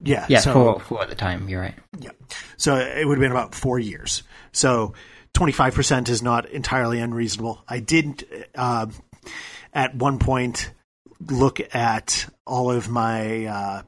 Yeah, 0.00 0.26
Yeah, 0.28 0.40
so, 0.40 0.52
four, 0.52 0.80
four 0.80 1.02
at 1.02 1.08
the 1.08 1.16
time. 1.16 1.48
You're 1.48 1.60
right. 1.60 1.74
yeah. 1.98 2.10
So 2.56 2.76
it 2.76 3.04
would 3.06 3.18
have 3.18 3.22
been 3.22 3.32
about 3.32 3.54
four 3.54 3.78
years. 3.78 4.22
So 4.52 4.94
25% 5.34 6.08
is 6.08 6.22
not 6.22 6.48
entirely 6.50 7.00
unreasonable. 7.00 7.62
I 7.68 7.80
did, 7.80 8.24
uh, 8.54 8.86
at 9.72 9.94
one 9.96 10.18
point, 10.18 10.70
look 11.26 11.74
at 11.74 12.26
all 12.46 12.70
of 12.70 12.88
my 12.88 13.46
uh, 13.46 13.82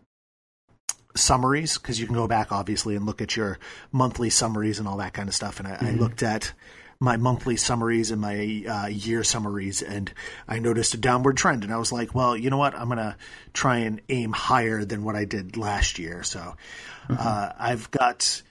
summaries 1.17 1.79
because 1.79 2.01
you 2.01 2.07
can 2.07 2.15
go 2.15 2.27
back, 2.27 2.53
obviously, 2.53 2.97
and 2.97 3.07
look 3.07 3.21
at 3.21 3.37
your 3.37 3.59
monthly 3.93 4.31
summaries 4.31 4.79
and 4.79 4.89
all 4.89 4.99
that 4.99 5.13
kind 5.13 5.29
of 5.29 5.35
stuff. 5.35 5.61
And 5.61 5.69
I, 5.69 5.79
I 5.81 5.91
looked 5.93 6.23
at 6.23 6.53
my 7.01 7.17
monthly 7.17 7.57
summaries 7.57 8.11
and 8.11 8.21
my 8.21 8.65
uh, 8.69 8.87
year 8.89 9.25
summaries, 9.25 9.81
and 9.81 10.13
I 10.47 10.59
noticed 10.59 10.95
a 10.95 10.99
downward 10.99 11.37
trend. 11.37 11.65
And 11.65 11.73
I 11.73 11.79
was 11.79 11.93
like, 11.93 12.15
well, 12.15 12.37
you 12.37 12.51
know 12.51 12.59
what? 12.59 12.75
I'm 12.75 12.89
going 12.89 12.99
to 12.99 13.17
try 13.55 13.79
and 13.79 14.03
aim 14.09 14.33
higher 14.33 14.85
than 14.85 15.03
what 15.03 15.17
I 15.17 15.25
did 15.25 15.57
last 15.57 15.99
year. 15.99 16.23
So 16.23 16.57
uh, 17.09 17.53
I've 17.59 17.91
got 17.91 18.43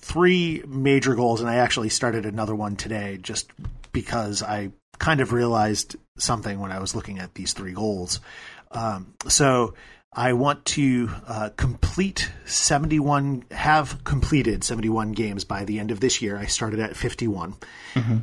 three 0.00 0.62
major 0.66 1.14
goals, 1.14 1.40
and 1.40 1.48
I 1.48 1.56
actually 1.56 1.90
started 1.90 2.26
another 2.26 2.54
one 2.54 2.76
today 2.76 3.18
just 3.22 3.50
because 3.92 4.42
I 4.42 4.72
kind 4.98 5.20
of 5.20 5.32
realized 5.32 5.96
something 6.18 6.58
when 6.58 6.72
I 6.72 6.78
was 6.78 6.94
looking 6.94 7.18
at 7.18 7.34
these 7.34 7.52
three 7.52 7.72
goals. 7.72 8.20
Um, 8.70 9.14
so 9.28 9.74
I 10.12 10.32
want 10.32 10.64
to 10.64 11.10
uh, 11.26 11.50
complete 11.56 12.30
71, 12.46 13.44
have 13.50 14.02
completed 14.02 14.64
71 14.64 15.12
games 15.12 15.44
by 15.44 15.64
the 15.64 15.78
end 15.78 15.90
of 15.90 16.00
this 16.00 16.22
year. 16.22 16.38
I 16.38 16.46
started 16.46 16.80
at 16.80 16.96
51. 16.96 17.54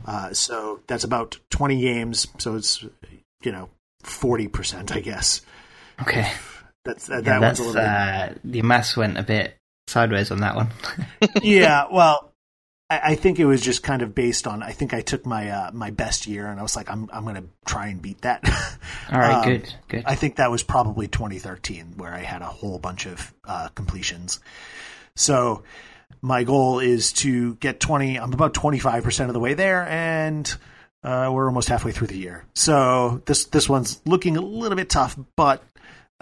Uh, 0.05 0.33
so 0.33 0.81
that's 0.87 1.03
about 1.03 1.37
20 1.51 1.81
games. 1.81 2.27
So 2.39 2.55
it's, 2.55 2.83
you 3.43 3.51
know, 3.51 3.69
40%, 4.03 4.91
I 4.91 4.99
guess. 5.01 5.41
Okay. 6.01 6.31
That's, 6.83 7.07
that, 7.07 7.23
Yeah, 7.23 7.39
that 7.39 7.41
one's 7.41 7.59
that's 7.59 7.59
a 7.59 7.63
little 7.63 7.81
bit 7.81 7.89
uh, 7.89 8.33
the 8.43 8.61
maths 8.63 8.97
went 8.97 9.17
a 9.17 9.23
bit 9.23 9.55
sideways 9.87 10.31
on 10.31 10.39
that 10.39 10.55
one. 10.55 10.69
yeah, 11.43 11.85
well, 11.91 12.32
I, 13.01 13.11
I 13.11 13.15
think 13.15 13.39
it 13.39 13.45
was 13.45 13.61
just 13.61 13.83
kind 13.83 14.01
of 14.01 14.13
based 14.15 14.47
on. 14.47 14.61
I 14.63 14.71
think 14.71 14.93
I 14.93 15.01
took 15.01 15.25
my 15.25 15.49
uh, 15.49 15.71
my 15.73 15.91
best 15.91 16.27
year, 16.27 16.47
and 16.47 16.59
I 16.59 16.63
was 16.63 16.75
like, 16.75 16.89
I'm 16.89 17.09
I'm 17.13 17.23
going 17.23 17.35
to 17.35 17.45
try 17.65 17.87
and 17.87 18.01
beat 18.01 18.21
that. 18.21 18.41
All 19.11 19.19
right, 19.19 19.33
Um, 19.45 19.51
good, 19.51 19.73
good. 19.87 20.03
I 20.05 20.15
think 20.15 20.35
that 20.37 20.51
was 20.51 20.63
probably 20.63 21.07
2013, 21.07 21.93
where 21.97 22.13
I 22.13 22.19
had 22.19 22.41
a 22.41 22.45
whole 22.47 22.79
bunch 22.79 23.05
of 23.05 23.33
uh, 23.45 23.69
completions. 23.75 24.39
So 25.15 25.63
my 26.21 26.43
goal 26.43 26.79
is 26.79 27.13
to 27.13 27.55
get 27.55 27.79
20. 27.79 28.17
I'm 28.19 28.33
about 28.33 28.53
25 28.53 29.03
percent 29.03 29.29
of 29.29 29.33
the 29.33 29.39
way 29.39 29.53
there, 29.53 29.87
and 29.87 30.53
uh, 31.03 31.29
we're 31.33 31.47
almost 31.47 31.67
halfway 31.69 31.91
through 31.91 32.07
the 32.07 32.17
year. 32.17 32.45
So 32.55 33.21
this 33.25 33.45
this 33.45 33.67
one's 33.69 34.01
looking 34.05 34.37
a 34.37 34.41
little 34.41 34.75
bit 34.75 34.89
tough, 34.89 35.17
but 35.35 35.63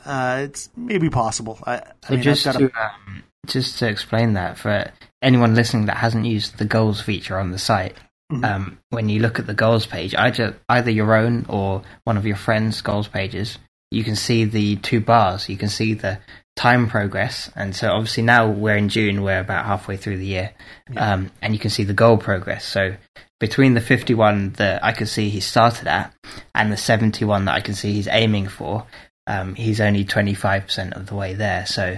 uh, 0.06 0.42
it's 0.46 0.70
maybe 0.76 1.10
possible. 1.10 1.60
I, 1.66 1.74
I 1.76 1.80
So 1.80 2.10
mean, 2.12 2.20
I've 2.20 2.24
just 2.24 2.46
got 2.46 2.56
a- 2.56 2.60
to 2.70 2.82
um, 2.82 3.24
just 3.48 3.80
to 3.80 3.88
explain 3.88 4.34
that 4.34 4.58
for 4.58 4.92
anyone 5.22 5.56
listening 5.56 5.86
that 5.86 5.98
hasn't 5.98 6.26
used 6.26 6.58
the 6.58 6.66
goals 6.66 7.02
feature 7.02 7.38
on 7.38 7.52
the 7.52 7.60
site, 7.60 7.96
Mhm. 8.32 8.46
um, 8.46 8.78
when 8.90 9.10
you 9.10 9.20
look 9.20 9.40
at 9.40 9.48
the 9.48 9.54
goals 9.54 9.86
page, 9.86 10.16
either 10.16 10.56
either 10.70 10.92
your 10.92 11.16
own 11.16 11.46
or 11.50 11.84
one 12.06 12.18
of 12.18 12.26
your 12.26 12.36
friends' 12.38 12.82
goals 12.82 13.08
pages, 13.08 13.58
you 13.92 14.04
can 14.04 14.16
see 14.16 14.46
the 14.46 14.78
two 14.78 15.02
bars. 15.02 15.50
You 15.50 15.58
can 15.58 15.70
see 15.70 15.94
the 15.94 16.20
time 16.56 16.88
progress, 16.88 17.50
and 17.56 17.76
so 17.76 17.92
obviously 17.92 18.24
now 18.24 18.48
we're 18.48 18.78
in 18.78 18.90
June, 18.90 19.22
we're 19.22 19.40
about 19.40 19.66
halfway 19.66 19.98
through 19.98 20.18
the 20.18 20.26
year, 20.26 20.52
um, 20.98 21.32
and 21.42 21.54
you 21.54 21.60
can 21.60 21.70
see 21.70 21.84
the 21.84 21.94
goal 21.94 22.18
progress. 22.18 22.66
So 22.66 22.96
between 23.40 23.74
the 23.74 23.82
51 23.82 24.52
that 24.54 24.84
I 24.84 24.92
can 24.92 25.08
see 25.08 25.30
he 25.30 25.40
started 25.40 25.88
at 25.88 26.14
and 26.54 26.72
the 26.72 26.78
71 26.78 27.46
that 27.46 27.56
I 27.56 27.60
can 27.62 27.74
see 27.74 27.94
he's 27.94 28.08
aiming 28.08 28.48
for, 28.48 28.86
um, 29.28 29.56
he's 29.56 29.82
only 29.82 30.06
25% 30.06 30.94
of 30.94 31.08
the 31.08 31.16
way 31.16 31.34
there. 31.34 31.66
So, 31.66 31.98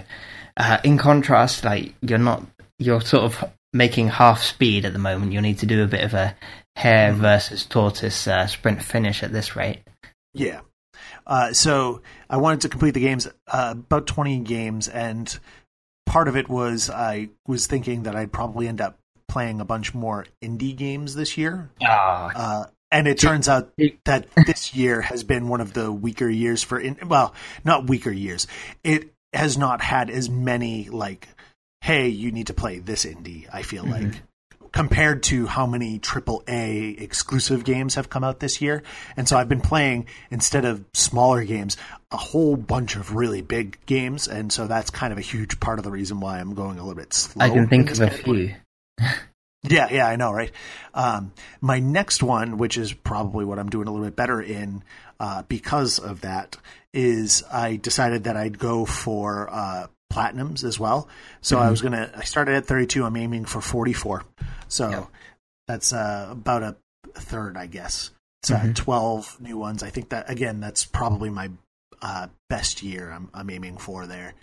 uh, 0.56 0.78
in 0.84 0.98
contrast, 0.98 1.66
like 1.66 1.96
you're 2.02 2.18
not, 2.18 2.44
you're 2.80 3.02
sort 3.02 3.24
of 3.24 3.44
making 3.72 4.08
half 4.10 4.42
speed 4.42 4.86
at 4.86 4.94
the 4.94 5.00
moment. 5.00 5.32
You'll 5.32 5.42
need 5.42 5.60
to 5.60 5.66
do 5.66 5.84
a 5.84 5.88
bit 5.88 6.04
of 6.04 6.14
a 6.14 6.36
hare 6.76 7.14
versus 7.14 7.66
tortoise 7.66 8.28
uh, 8.28 8.48
sprint 8.48 8.82
finish 8.82 9.24
at 9.24 9.32
this 9.32 9.56
rate. 9.56 9.84
Yeah. 10.34 10.62
Uh, 11.26 11.54
so 11.54 12.02
I 12.30 12.38
wanted 12.38 12.62
to 12.62 12.70
complete 12.70 12.92
the 12.92 13.00
games, 13.00 13.28
uh, 13.48 13.76
about 13.78 14.08
20 14.08 14.40
games, 14.40 14.88
and 14.88 15.38
part 16.06 16.28
of 16.28 16.36
it 16.36 16.50
was 16.50 16.90
I 16.90 17.30
was 17.48 17.68
thinking 17.68 18.04
that 18.04 18.16
I'd 18.16 18.32
probably 18.32 18.68
end 18.68 18.82
up 18.82 19.00
playing 19.28 19.62
a 19.62 19.66
bunch 19.66 19.94
more 19.94 20.26
indie 20.44 20.76
games 20.76 21.16
this 21.16 21.38
year. 21.38 21.72
Ah, 21.82 22.32
Uh, 22.36 22.66
and 22.92 23.08
it 23.08 23.18
turns 23.18 23.50
out 23.50 23.72
that 24.06 24.28
this 24.46 24.76
year 24.76 25.02
has 25.02 25.24
been 25.24 25.48
one 25.48 25.62
of 25.62 25.74
the 25.74 25.92
weaker 25.92 26.30
years 26.30 26.62
for, 26.62 26.80
in, 26.80 26.98
well, 27.08 27.34
not 27.66 27.88
weaker 27.88 28.12
years. 28.12 28.46
It 28.84 29.14
has 29.34 29.58
not 29.58 29.82
had 29.82 30.12
as 30.12 30.30
many, 30.30 30.90
like, 30.90 31.28
hey, 31.84 32.08
you 32.08 32.32
need 32.32 32.48
to 32.48 32.54
play 32.54 32.80
this 32.80 33.04
indie, 33.04 33.46
I 33.52 33.62
feel 33.62 33.84
like 33.84 34.22
compared 34.72 35.22
to 35.22 35.46
how 35.46 35.68
many 35.68 36.00
AAA 36.00 37.00
exclusive 37.00 37.66
games 37.66 37.96
have 37.96 38.10
come 38.10 38.24
out 38.24 38.40
this 38.40 38.62
year. 38.62 38.82
And 39.16 39.30
so 39.30 39.38
I've 39.38 39.50
been 39.50 39.62
playing 39.62 40.08
instead 40.32 40.64
of 40.66 40.84
smaller 40.94 41.44
games, 41.44 41.76
a 42.10 42.18
whole 42.18 42.56
bunch 42.56 42.96
of 42.96 43.14
really 43.14 43.42
big 43.42 43.78
games, 43.86 44.30
and 44.30 44.52
so 44.52 44.66
that's 44.66 44.90
kind 44.90 45.12
of 45.12 45.20
a 45.20 45.22
huge 45.22 45.60
part 45.60 45.78
of 45.78 45.84
the 45.86 45.92
reason 45.92 46.22
why 46.22 46.40
I'm 46.40 46.56
going 46.56 46.80
a 46.80 46.82
little 46.82 46.96
bit 46.96 47.14
slow. 47.14 47.46
I 47.46 47.50
can 47.50 47.68
think 47.68 47.92
of 47.92 48.00
a 48.00 48.08
category. 48.08 48.56
few. 48.98 49.08
Yeah, 49.66 49.88
yeah, 49.92 50.08
I 50.08 50.18
know, 50.18 50.34
right? 50.34 50.52
Um, 50.94 51.32
my 51.62 51.80
next 51.80 52.22
one, 52.22 52.58
which 52.58 52.78
is 52.78 52.92
probably 52.92 53.46
what 53.46 53.60
I'm 53.60 53.70
doing 53.70 53.88
a 53.88 53.92
little 53.92 54.06
bit 54.06 54.16
better 54.16 54.42
in 54.42 54.84
uh, 55.22 55.44
because 55.44 56.00
of 56.00 56.22
that, 56.22 56.58
is 56.94 57.44
I 57.52 57.78
decided 57.78 58.26
that 58.26 58.36
I'd 58.36 58.60
go 58.60 58.86
for 58.86 59.50
uh, 59.50 59.88
platinums 60.14 60.64
as 60.64 60.80
well. 60.80 61.08
So 61.42 61.58
I 61.60 61.70
was 61.72 61.82
gonna. 61.82 62.12
I 62.16 62.24
started 62.24 62.56
at 62.56 62.66
32. 62.66 63.04
I'm 63.04 63.16
aiming 63.18 63.46
for 63.46 63.62
44. 63.62 64.24
So 64.68 64.90
Yep. 64.90 65.08
that's 65.68 65.94
uh, 65.94 66.28
about 66.32 66.64
a 66.64 66.76
third, 67.16 67.58
I 67.58 67.68
guess. 67.68 68.12
It's 68.42 68.52
uh, 68.52 68.72
12 68.76 69.40
new 69.42 69.58
ones. 69.58 69.84
I 69.84 69.90
think 69.90 70.10
that 70.10 70.30
again, 70.30 70.60
that's 70.60 70.86
probably 70.86 71.30
my 71.30 71.50
uh, 72.02 72.28
best 72.50 72.84
year. 72.84 73.10
I'm, 73.12 73.30
I'm 73.34 73.50
aiming 73.50 73.78
for 73.78 74.06
there. 74.06 74.34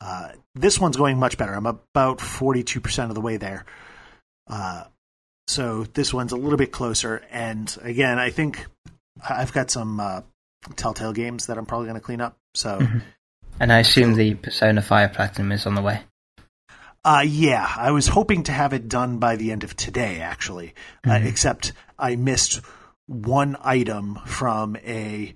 Uh, 0.00 0.30
this 0.54 0.78
one's 0.80 0.96
going 0.96 1.18
much 1.18 1.36
better. 1.36 1.52
I'm 1.54 1.66
about 1.66 2.18
42% 2.18 3.08
of 3.08 3.14
the 3.14 3.20
way 3.20 3.36
there. 3.36 3.64
Uh, 4.48 4.84
so 5.48 5.84
this 5.84 6.14
one's 6.14 6.32
a 6.32 6.36
little 6.36 6.56
bit 6.56 6.72
closer. 6.72 7.22
And 7.30 7.76
again, 7.82 8.18
I 8.18 8.30
think 8.30 8.66
I- 9.28 9.42
I've 9.42 9.52
got 9.52 9.70
some 9.70 9.98
uh, 10.00 10.22
Telltale 10.76 11.12
games 11.12 11.46
that 11.46 11.58
I'm 11.58 11.66
probably 11.66 11.86
going 11.88 12.00
to 12.00 12.04
clean 12.04 12.20
up. 12.20 12.36
So 12.54 12.80
And 13.60 13.70
I 13.70 13.80
assume 13.80 14.14
the 14.14 14.34
Persona 14.34 14.80
5 14.80 15.12
Platinum 15.12 15.52
is 15.52 15.66
on 15.66 15.74
the 15.74 15.82
way. 15.82 16.00
Uh, 17.04 17.24
yeah, 17.26 17.70
I 17.76 17.90
was 17.90 18.08
hoping 18.08 18.42
to 18.44 18.52
have 18.52 18.72
it 18.72 18.88
done 18.88 19.18
by 19.18 19.36
the 19.36 19.52
end 19.52 19.64
of 19.64 19.76
today, 19.76 20.20
actually. 20.20 20.74
Uh, 21.06 21.20
except 21.22 21.72
I 21.98 22.16
missed 22.16 22.62
one 23.06 23.56
item 23.60 24.18
from 24.26 24.76
a 24.76 25.34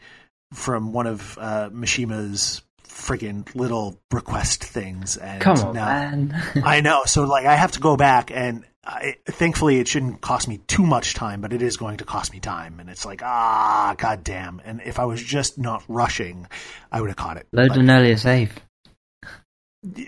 from 0.54 0.92
one 0.92 1.06
of 1.06 1.36
uh, 1.38 1.68
Mishima's 1.72 2.62
friggin' 3.04 3.54
little 3.54 3.98
request 4.10 4.64
things, 4.64 5.16
and 5.16 5.40
Come 5.40 5.58
on, 5.58 5.74
now 5.74 5.84
man. 5.86 6.42
I 6.64 6.80
know. 6.80 7.02
So 7.04 7.24
like, 7.24 7.46
I 7.46 7.54
have 7.54 7.72
to 7.72 7.80
go 7.80 7.96
back, 7.96 8.30
and 8.30 8.64
I, 8.84 9.16
thankfully, 9.26 9.78
it 9.78 9.88
shouldn't 9.88 10.20
cost 10.20 10.46
me 10.48 10.58
too 10.66 10.84
much 10.84 11.14
time, 11.14 11.40
but 11.40 11.52
it 11.52 11.62
is 11.62 11.76
going 11.76 11.98
to 11.98 12.04
cost 12.04 12.32
me 12.32 12.40
time, 12.40 12.80
and 12.80 12.90
it's 12.90 13.04
like, 13.06 13.22
ah, 13.22 13.94
goddamn. 13.96 14.60
And 14.64 14.80
if 14.84 14.98
I 14.98 15.04
was 15.04 15.22
just 15.22 15.58
not 15.58 15.82
rushing, 15.88 16.46
I 16.92 17.00
would 17.00 17.08
have 17.10 17.16
caught 17.16 17.36
it. 17.36 17.46
Load 17.52 17.68
But- 17.68 17.78
an 17.78 17.90
earlier 17.90 18.16
save. 18.16 18.52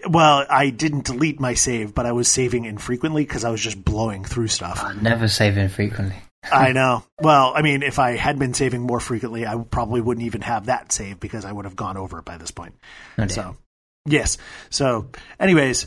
Well, 0.09 0.47
I 0.49 0.71
didn't 0.71 1.05
delete 1.05 1.39
my 1.39 1.53
save, 1.53 1.95
but 1.95 2.07
I 2.07 2.13
was 2.13 2.29
saving 2.29 2.65
infrequently 2.65 3.25
because 3.25 3.45
I 3.45 3.51
was 3.51 3.61
just 3.61 3.85
blowing 3.85 4.25
through 4.25 4.49
stuff. 4.49 4.83
I 4.83 4.95
never 4.95 5.29
save 5.29 5.59
infrequently. 5.59 6.17
I 6.53 6.73
know. 6.73 7.05
Well, 7.21 7.53
I 7.55 7.63
mean, 7.63 7.83
if 7.83 7.99
I 7.99 8.13
had 8.13 8.39
been 8.39 8.55
saving 8.55 8.83
more 8.83 9.01
frequently, 9.01 9.47
I 9.47 9.57
probably 9.57 10.01
wouldn't 10.01 10.27
even 10.27 10.43
have 10.43 10.67
that 10.67 10.93
save 10.93 11.21
because 11.21 11.45
I 11.45 11.53
would 11.53 11.65
have 11.65 11.77
gone 11.77 11.97
over 11.97 12.19
it 12.19 12.25
by 12.25 12.39
this 12.39 12.51
point. 12.51 12.75
Oh, 13.19 13.27
so, 13.27 13.57
yes. 14.07 14.39
So, 14.71 15.11
anyways, 15.41 15.87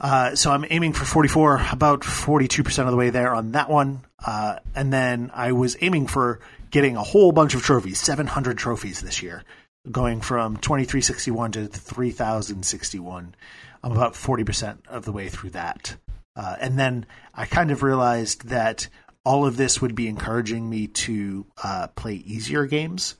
uh, 0.00 0.34
so 0.34 0.50
I'm 0.50 0.64
aiming 0.70 0.94
for 0.94 1.04
44, 1.04 1.66
about 1.72 2.00
42% 2.00 2.84
of 2.84 2.90
the 2.90 2.96
way 2.96 3.10
there 3.10 3.34
on 3.34 3.52
that 3.52 3.68
one. 3.68 4.04
Uh, 4.24 4.58
and 4.74 4.92
then 4.92 5.30
I 5.34 5.52
was 5.52 5.76
aiming 5.80 6.06
for 6.06 6.40
getting 6.70 6.96
a 6.96 7.02
whole 7.02 7.32
bunch 7.32 7.54
of 7.54 7.62
trophies, 7.62 8.00
700 8.00 8.56
trophies 8.56 9.00
this 9.00 9.22
year, 9.22 9.44
going 9.90 10.20
from 10.20 10.56
2361 10.56 11.52
to 11.52 11.66
3061. 11.66 13.34
I'm 13.82 13.92
about 13.92 14.14
40% 14.14 14.86
of 14.88 15.04
the 15.04 15.12
way 15.12 15.28
through 15.28 15.50
that. 15.50 15.96
Uh, 16.36 16.56
and 16.60 16.78
then 16.78 17.06
I 17.34 17.44
kind 17.44 17.70
of 17.70 17.82
realized 17.82 18.48
that 18.48 18.88
all 19.24 19.46
of 19.46 19.56
this 19.56 19.80
would 19.80 19.94
be 19.94 20.08
encouraging 20.08 20.68
me 20.68 20.86
to 20.88 21.46
uh, 21.62 21.86
play 21.88 22.14
easier 22.14 22.66
games. 22.66 23.16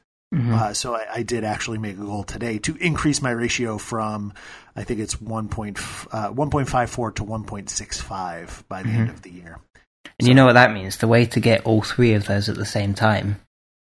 Uh, 0.54 0.72
so 0.72 0.94
I, 0.94 1.06
I 1.12 1.22
did 1.24 1.42
actually 1.42 1.78
make 1.78 1.96
a 1.96 2.04
goal 2.04 2.22
today 2.22 2.58
to 2.60 2.76
increase 2.76 3.20
my 3.20 3.32
ratio 3.32 3.78
from, 3.78 4.32
I 4.76 4.84
think 4.84 5.00
it's 5.00 5.20
1. 5.20 5.50
F- 5.76 6.06
uh, 6.12 6.30
1.54 6.30 7.16
to 7.16 7.24
1.65 7.24 8.68
by 8.68 8.82
the 8.84 8.90
end 8.90 9.10
of 9.10 9.22
the 9.22 9.30
year. 9.30 9.58
And 10.20 10.28
you 10.28 10.34
know 10.34 10.46
what 10.46 10.52
that 10.52 10.72
means? 10.72 10.98
The 10.98 11.08
way 11.08 11.26
to 11.26 11.40
get 11.40 11.64
all 11.66 11.82
three 11.82 12.14
of 12.14 12.26
those 12.26 12.48
at 12.48 12.54
the 12.54 12.64
same 12.64 12.94
time 12.94 13.40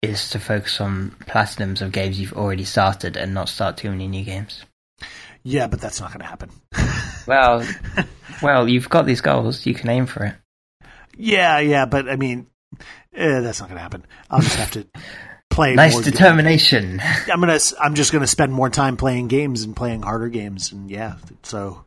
is 0.01 0.31
to 0.31 0.39
focus 0.39 0.81
on 0.81 1.11
platinums 1.27 1.83
of 1.83 1.93
games 1.93 2.19
you've 2.19 2.33
already 2.33 2.65
started 2.65 3.19
and 3.19 3.35
not 3.35 3.51
start 3.51 3.77
too 3.77 3.91
many 3.91 4.09
new 4.09 4.25
games. 4.25 4.65
Yeah, 5.43 5.67
but 5.67 5.81
that's 5.81 6.01
not 6.01 6.11
going 6.11 6.21
to 6.21 6.27
happen. 6.27 6.51
Well, 7.27 7.65
well, 8.43 8.67
you've 8.69 8.89
got 8.89 9.07
these 9.07 9.21
goals. 9.21 9.65
You 9.67 9.75
can 9.75 9.91
aim 9.91 10.07
for 10.07 10.25
it. 10.25 10.35
Yeah, 11.21 11.59
yeah, 11.59 11.87
but 11.87 12.09
I 12.09 12.17
mean, 12.17 12.47
eh, 13.15 13.41
that's 13.41 13.61
not 13.61 13.69
going 13.69 13.77
to 13.77 13.83
happen. 13.83 14.07
I'll 14.31 14.41
just 14.41 14.57
have 14.57 14.71
to 14.73 14.87
play. 15.51 15.75
Nice 15.75 16.01
determination. 16.01 17.01
I'm 17.31 17.41
gonna. 17.41 17.59
I'm 17.81 17.95
just 17.95 18.13
gonna 18.13 18.27
spend 18.27 18.53
more 18.53 18.71
time 18.71 18.97
playing 18.97 19.29
games 19.29 19.63
and 19.63 19.77
playing 19.77 20.03
harder 20.03 20.29
games, 20.29 20.73
and 20.73 20.91
yeah. 20.91 21.17
So, 21.43 21.85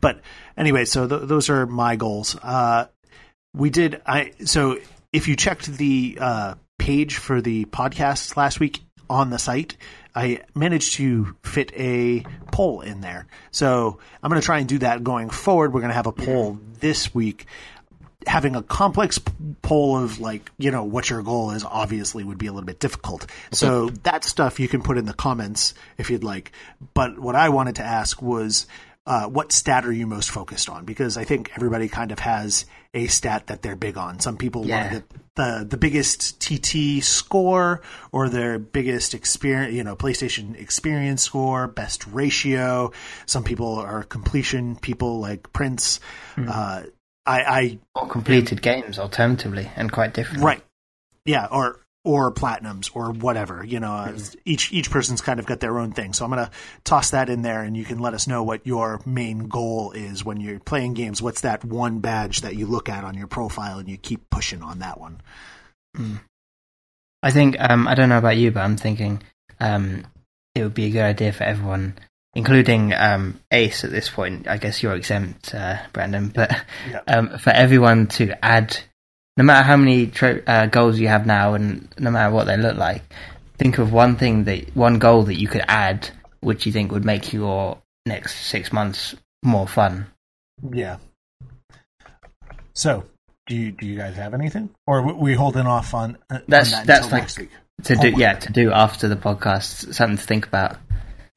but 0.00 0.20
anyway, 0.56 0.84
so 0.84 1.06
th- 1.06 1.22
those 1.24 1.50
are 1.50 1.66
my 1.66 1.96
goals. 1.96 2.36
Uh, 2.42 2.86
we 3.54 3.70
did. 3.70 4.00
I 4.06 4.32
so 4.44 4.78
if 5.12 5.28
you 5.28 5.36
checked 5.36 5.66
the 5.66 6.18
uh, 6.20 6.54
page 6.78 7.16
for 7.16 7.40
the 7.40 7.64
podcast 7.66 8.36
last 8.36 8.60
week 8.60 8.80
on 9.08 9.30
the 9.30 9.38
site, 9.38 9.76
I 10.14 10.42
managed 10.54 10.94
to 10.94 11.36
fit 11.42 11.72
a 11.76 12.24
poll 12.50 12.80
in 12.80 13.00
there. 13.00 13.26
So 13.50 13.98
I'm 14.22 14.30
going 14.30 14.40
to 14.40 14.44
try 14.44 14.58
and 14.58 14.68
do 14.68 14.78
that 14.78 15.04
going 15.04 15.30
forward. 15.30 15.72
We're 15.72 15.80
going 15.80 15.90
to 15.90 15.96
have 15.96 16.06
a 16.06 16.12
poll 16.12 16.58
this 16.80 17.14
week 17.14 17.46
having 18.26 18.56
a 18.56 18.62
complex 18.62 19.20
poll 19.62 19.96
of 19.96 20.18
like 20.20 20.50
you 20.58 20.70
know 20.70 20.84
what 20.84 21.08
your 21.10 21.22
goal 21.22 21.52
is 21.52 21.64
obviously 21.64 22.24
would 22.24 22.38
be 22.38 22.46
a 22.46 22.52
little 22.52 22.66
bit 22.66 22.80
difficult. 22.80 23.26
So 23.52 23.88
that 24.02 24.24
stuff 24.24 24.58
you 24.60 24.68
can 24.68 24.82
put 24.82 24.98
in 24.98 25.04
the 25.06 25.14
comments 25.14 25.74
if 25.98 26.10
you'd 26.10 26.24
like. 26.24 26.52
But 26.94 27.18
what 27.18 27.34
i 27.36 27.48
wanted 27.48 27.76
to 27.76 27.82
ask 27.84 28.20
was 28.20 28.66
uh, 29.06 29.28
what 29.28 29.52
stat 29.52 29.86
are 29.86 29.92
you 29.92 30.04
most 30.06 30.30
focused 30.32 30.68
on? 30.68 30.84
Because 30.84 31.16
i 31.16 31.24
think 31.24 31.50
everybody 31.54 31.88
kind 31.88 32.10
of 32.12 32.18
has 32.18 32.66
a 32.94 33.06
stat 33.06 33.46
that 33.48 33.62
they're 33.62 33.76
big 33.76 33.96
on. 33.98 34.18
Some 34.20 34.36
people 34.36 34.66
Yeah. 34.66 34.80
want 34.80 34.92
get 34.92 35.04
the 35.36 35.66
the 35.68 35.76
biggest 35.76 36.40
tt 36.40 37.02
score 37.04 37.82
or 38.10 38.28
their 38.30 38.58
biggest 38.58 39.12
experience 39.14 39.74
you 39.74 39.84
know 39.84 39.94
playstation 39.94 40.58
experience 40.58 41.22
score 41.22 41.68
best 41.68 42.06
ratio. 42.06 42.90
Some 43.26 43.44
people 43.44 43.76
are 43.76 44.02
completion 44.02 44.74
people 44.76 45.20
like 45.20 45.52
prince. 45.52 46.00
Uh, 46.36 46.82
I, 47.26 47.40
I 47.42 47.78
or 47.94 48.08
completed 48.08 48.62
games, 48.62 48.98
alternatively, 48.98 49.70
and 49.76 49.90
quite 49.90 50.14
different. 50.14 50.42
Right. 50.42 50.62
Yeah, 51.24 51.46
or 51.50 51.80
or 52.04 52.32
platinums 52.32 52.88
or 52.94 53.10
whatever. 53.10 53.64
You 53.64 53.80
know, 53.80 53.92
uh, 53.92 54.18
each 54.44 54.72
each 54.72 54.90
person's 54.90 55.20
kind 55.20 55.40
of 55.40 55.46
got 55.46 55.60
their 55.60 55.78
own 55.78 55.92
thing. 55.92 56.12
So 56.12 56.24
I'm 56.24 56.30
gonna 56.30 56.52
toss 56.84 57.10
that 57.10 57.28
in 57.28 57.42
there, 57.42 57.62
and 57.62 57.76
you 57.76 57.84
can 57.84 57.98
let 57.98 58.14
us 58.14 58.28
know 58.28 58.44
what 58.44 58.66
your 58.66 59.00
main 59.04 59.48
goal 59.48 59.92
is 59.92 60.24
when 60.24 60.40
you're 60.40 60.60
playing 60.60 60.94
games. 60.94 61.20
What's 61.20 61.40
that 61.40 61.64
one 61.64 61.98
badge 61.98 62.42
that 62.42 62.54
you 62.54 62.66
look 62.66 62.88
at 62.88 63.02
on 63.02 63.14
your 63.14 63.26
profile, 63.26 63.78
and 63.78 63.88
you 63.88 63.96
keep 63.96 64.30
pushing 64.30 64.62
on 64.62 64.78
that 64.78 65.00
one? 65.00 65.20
I 67.22 67.30
think 67.32 67.56
um, 67.58 67.88
I 67.88 67.94
don't 67.94 68.08
know 68.08 68.18
about 68.18 68.36
you, 68.36 68.52
but 68.52 68.60
I'm 68.60 68.76
thinking 68.76 69.22
um, 69.58 70.04
it 70.54 70.62
would 70.62 70.74
be 70.74 70.86
a 70.86 70.90
good 70.90 71.02
idea 71.02 71.32
for 71.32 71.44
everyone, 71.44 71.98
including 72.36 72.92
um, 72.94 73.40
Ace 73.50 73.82
at 73.84 73.90
this 73.90 74.08
point. 74.08 74.46
I 74.46 74.58
guess 74.58 74.82
you're 74.82 74.94
exempt, 74.94 75.54
uh, 75.54 75.78
Brandon, 75.92 76.28
but 76.34 76.50
Yeah. 76.90 77.00
um, 77.08 77.38
for 77.38 77.50
everyone 77.50 78.06
to 78.18 78.32
add, 78.44 78.76
no 79.36 79.44
matter 79.44 79.62
how 79.64 79.76
many 79.76 80.06
tro- 80.08 80.42
uh, 80.46 80.66
goals 80.66 80.98
you 80.98 81.08
have 81.08 81.26
now, 81.26 81.54
and 81.54 81.88
no 81.98 82.10
matter 82.10 82.32
what 82.34 82.46
they 82.46 82.56
look 82.56 82.76
like, 82.76 83.02
think 83.58 83.78
of 83.78 83.92
one 83.92 84.16
thing 84.16 84.44
that 84.44 84.76
one 84.76 84.98
goal 84.98 85.24
that 85.24 85.40
you 85.40 85.48
could 85.48 85.64
add, 85.66 86.08
which 86.40 86.66
you 86.66 86.72
think 86.72 86.92
would 86.92 87.04
make 87.04 87.32
your 87.32 87.78
next 88.04 88.36
six 88.46 88.72
months 88.72 89.14
more 89.42 89.66
fun. 89.66 90.06
Yeah. 90.72 90.98
So, 92.74 93.04
do 93.46 93.56
you 93.56 93.72
do 93.72 93.86
you 93.86 93.96
guys 93.96 94.16
have 94.16 94.34
anything, 94.34 94.70
or 94.86 95.02
we- 95.02 95.12
we 95.14 95.34
holding 95.34 95.66
off 95.66 95.94
on? 95.94 96.18
Uh, 96.30 96.38
That's- 96.48 96.72
on 96.74 96.80
that 96.80 96.86
that's 96.86 97.12
like- 97.12 97.22
next 97.22 97.38
week? 97.38 97.50
To 97.84 97.94
do, 97.94 98.00
Homework. 98.00 98.20
yeah, 98.20 98.32
to 98.34 98.52
do 98.52 98.72
after 98.72 99.06
the 99.06 99.16
podcast, 99.16 99.92
something 99.94 100.16
to 100.16 100.22
think 100.22 100.46
about. 100.46 100.78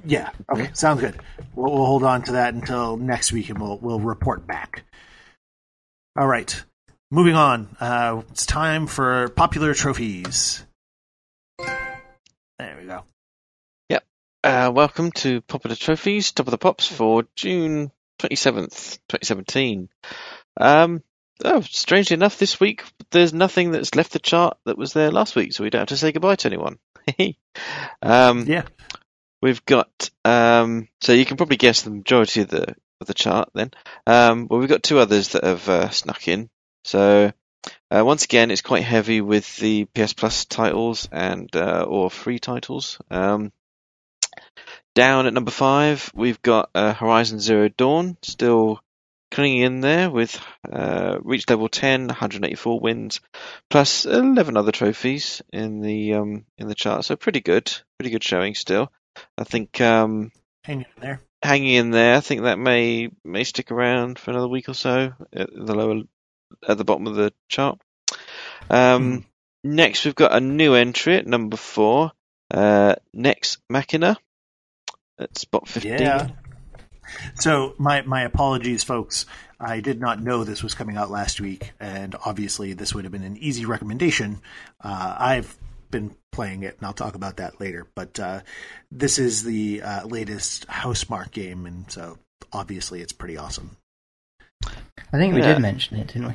Yeah. 0.05 0.29
Okay. 0.51 0.69
Sounds 0.73 1.01
good. 1.01 1.19
We'll, 1.55 1.73
we'll 1.73 1.85
hold 1.85 2.03
on 2.03 2.23
to 2.23 2.31
that 2.33 2.53
until 2.53 2.97
next 2.97 3.31
week, 3.31 3.49
and 3.49 3.59
we'll 3.59 3.77
we'll 3.77 3.99
report 3.99 4.47
back. 4.47 4.83
All 6.17 6.27
right. 6.27 6.63
Moving 7.11 7.35
on. 7.35 7.75
Uh, 7.79 8.21
it's 8.31 8.45
time 8.45 8.87
for 8.87 9.29
popular 9.29 9.73
trophies. 9.73 10.63
There 11.57 12.77
we 12.79 12.85
go. 12.87 13.03
Yep. 13.89 14.03
Uh, 14.43 14.71
welcome 14.73 15.11
to 15.13 15.41
Popular 15.41 15.75
Trophies, 15.75 16.31
Top 16.31 16.47
of 16.47 16.51
the 16.51 16.57
Pops 16.57 16.85
for 16.85 17.23
June 17.35 17.91
27th, 18.19 18.99
2017. 19.09 19.89
Um, 20.59 21.01
oh, 21.43 21.61
strangely 21.61 22.13
enough, 22.15 22.37
this 22.37 22.59
week 22.59 22.83
there's 23.11 23.33
nothing 23.33 23.71
that's 23.71 23.95
left 23.95 24.11
the 24.11 24.19
chart 24.19 24.57
that 24.65 24.77
was 24.77 24.93
there 24.93 25.09
last 25.09 25.35
week, 25.35 25.53
so 25.53 25.63
we 25.63 25.69
don't 25.69 25.79
have 25.79 25.87
to 25.89 25.97
say 25.97 26.11
goodbye 26.11 26.35
to 26.35 26.47
anyone. 26.47 26.77
um, 28.01 28.45
Yeah. 28.45 28.63
We've 29.41 29.63
got 29.65 30.09
um, 30.25 30.87
so 31.01 31.13
you 31.13 31.25
can 31.25 31.37
probably 31.37 31.57
guess 31.57 31.81
the 31.81 31.91
majority 31.91 32.41
of 32.41 32.49
the 32.49 32.75
of 33.01 33.07
the 33.07 33.13
chart 33.13 33.49
then. 33.53 33.71
Um, 34.05 34.47
well, 34.49 34.59
we've 34.59 34.69
got 34.69 34.83
two 34.83 34.99
others 34.99 35.29
that 35.29 35.43
have 35.43 35.67
uh, 35.69 35.89
snuck 35.89 36.27
in. 36.27 36.49
So 36.83 37.31
uh, 37.91 38.03
once 38.05 38.25
again, 38.25 38.51
it's 38.51 38.61
quite 38.61 38.83
heavy 38.83 39.21
with 39.21 39.57
the 39.57 39.85
PS 39.85 40.13
Plus 40.13 40.45
titles 40.45 41.07
and 41.11 41.53
uh, 41.55 41.85
or 41.87 42.09
free 42.09 42.39
titles. 42.39 42.99
Um, 43.09 43.51
down 44.95 45.27
at 45.27 45.33
number 45.33 45.51
five, 45.51 46.11
we've 46.13 46.41
got 46.41 46.69
uh, 46.75 46.93
Horizon 46.93 47.39
Zero 47.39 47.69
Dawn 47.69 48.17
still 48.21 48.81
clinging 49.31 49.61
in 49.61 49.81
there 49.81 50.09
with 50.09 50.39
uh, 50.71 51.19
reached 51.21 51.49
level 51.49 51.69
10, 51.69 52.07
184 52.07 52.79
wins, 52.79 53.21
plus 53.69 54.05
11 54.05 54.57
other 54.57 54.71
trophies 54.71 55.41
in 55.53 55.81
the 55.81 56.15
um, 56.15 56.45
in 56.57 56.67
the 56.67 56.75
chart. 56.75 57.05
So 57.05 57.15
pretty 57.15 57.41
good, 57.41 57.71
pretty 57.97 58.11
good 58.11 58.23
showing 58.23 58.55
still. 58.55 58.91
I 59.37 59.43
think 59.43 59.79
um, 59.81 60.31
Hang 60.63 60.81
in 60.81 61.01
there. 61.01 61.21
hanging 61.41 61.73
in 61.73 61.91
there. 61.91 62.15
I 62.15 62.19
think 62.19 62.43
that 62.43 62.59
may 62.59 63.09
may 63.23 63.43
stick 63.43 63.71
around 63.71 64.19
for 64.19 64.31
another 64.31 64.47
week 64.47 64.69
or 64.69 64.73
so 64.73 65.13
at 65.33 65.49
the 65.53 65.75
lower 65.75 66.01
at 66.67 66.77
the 66.77 66.83
bottom 66.85 67.07
of 67.07 67.15
the 67.15 67.33
chart. 67.47 67.79
Um, 68.69 69.25
Next, 69.63 70.05
we've 70.05 70.15
got 70.15 70.33
a 70.33 70.39
new 70.39 70.73
entry 70.73 71.17
at 71.17 71.27
number 71.27 71.57
four. 71.57 72.13
Uh, 72.49 72.95
Nex 73.13 73.57
Machina 73.69 74.17
at 75.19 75.37
spot 75.37 75.67
fifteen. 75.67 75.99
Yeah. 75.99 76.29
So 77.35 77.73
my 77.77 78.01
my 78.03 78.23
apologies, 78.23 78.83
folks. 78.83 79.25
I 79.59 79.81
did 79.81 79.99
not 79.99 80.21
know 80.21 80.45
this 80.45 80.63
was 80.63 80.73
coming 80.75 80.95
out 80.95 81.11
last 81.11 81.41
week, 81.41 81.73
and 81.79 82.15
obviously 82.25 82.71
this 82.73 82.95
would 82.95 83.03
have 83.03 83.11
been 83.11 83.23
an 83.23 83.35
easy 83.37 83.65
recommendation. 83.65 84.41
Uh, 84.81 85.15
I've 85.19 85.57
been 85.91 86.15
playing 86.31 86.63
it, 86.63 86.77
and 86.77 86.85
I'll 86.85 86.93
talk 86.93 87.15
about 87.15 87.37
that 87.37 87.59
later. 87.59 87.87
But 87.95 88.19
uh, 88.19 88.41
this 88.91 89.19
is 89.19 89.43
the 89.43 89.81
uh, 89.81 90.05
latest 90.05 90.67
Housemarque 90.67 91.31
game, 91.31 91.65
and 91.65 91.89
so 91.91 92.17
obviously 92.53 93.01
it's 93.01 93.13
pretty 93.13 93.37
awesome. 93.37 93.77
I 94.65 95.17
think 95.17 95.33
we 95.33 95.41
Yeah. 95.41 95.53
did 95.53 95.61
mention 95.61 95.97
it, 95.97 96.07
didn't 96.07 96.27
we? 96.29 96.33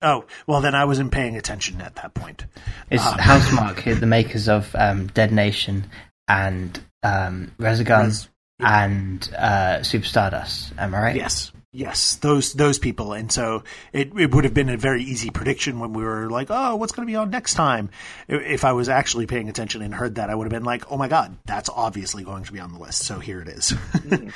Oh 0.00 0.24
well, 0.46 0.60
then 0.60 0.74
I 0.74 0.84
wasn't 0.84 1.10
paying 1.12 1.36
attention 1.36 1.80
at 1.80 1.96
that 1.96 2.14
point. 2.14 2.44
It's 2.90 3.02
Ah. 3.04 3.16
Housemarque, 3.18 3.80
who 3.80 3.94
the 3.96 4.06
makers 4.06 4.48
of 4.48 4.74
um, 4.76 5.08
Dead 5.08 5.32
Nation 5.32 5.86
and 6.28 6.78
um, 7.02 7.52
Resogun 7.58 8.04
Res- 8.06 8.28
and 8.60 9.34
uh, 9.34 9.82
Super 9.82 10.06
Stardust. 10.06 10.72
Am 10.78 10.94
I 10.94 11.00
right? 11.00 11.16
Yes, 11.16 11.52
yes, 11.72 12.16
those 12.16 12.52
those 12.52 12.78
people, 12.78 13.12
and 13.12 13.30
so 13.30 13.64
it 13.92 14.12
it 14.18 14.34
would 14.34 14.44
have 14.44 14.54
been 14.54 14.68
a 14.68 14.76
very 14.76 15.02
easy 15.02 15.30
prediction 15.30 15.80
when 15.80 15.92
we 15.92 16.02
were 16.02 16.30
like, 16.30 16.48
oh, 16.50 16.76
what's 16.76 16.92
going 16.92 17.06
to 17.06 17.10
be 17.10 17.16
on 17.16 17.30
next 17.30 17.54
time? 17.54 17.90
If 18.28 18.64
I 18.64 18.72
was 18.72 18.88
actually 18.88 19.26
paying 19.26 19.48
attention 19.48 19.82
and 19.82 19.94
heard 19.94 20.16
that, 20.16 20.30
I 20.30 20.34
would 20.34 20.44
have 20.44 20.52
been 20.52 20.64
like, 20.64 20.90
oh 20.90 20.96
my 20.96 21.08
god, 21.08 21.36
that's 21.44 21.68
obviously 21.68 22.24
going 22.24 22.44
to 22.44 22.52
be 22.52 22.60
on 22.60 22.72
the 22.72 22.78
list. 22.78 23.04
So 23.04 23.18
here 23.18 23.40
it 23.40 23.48
is. 23.48 23.74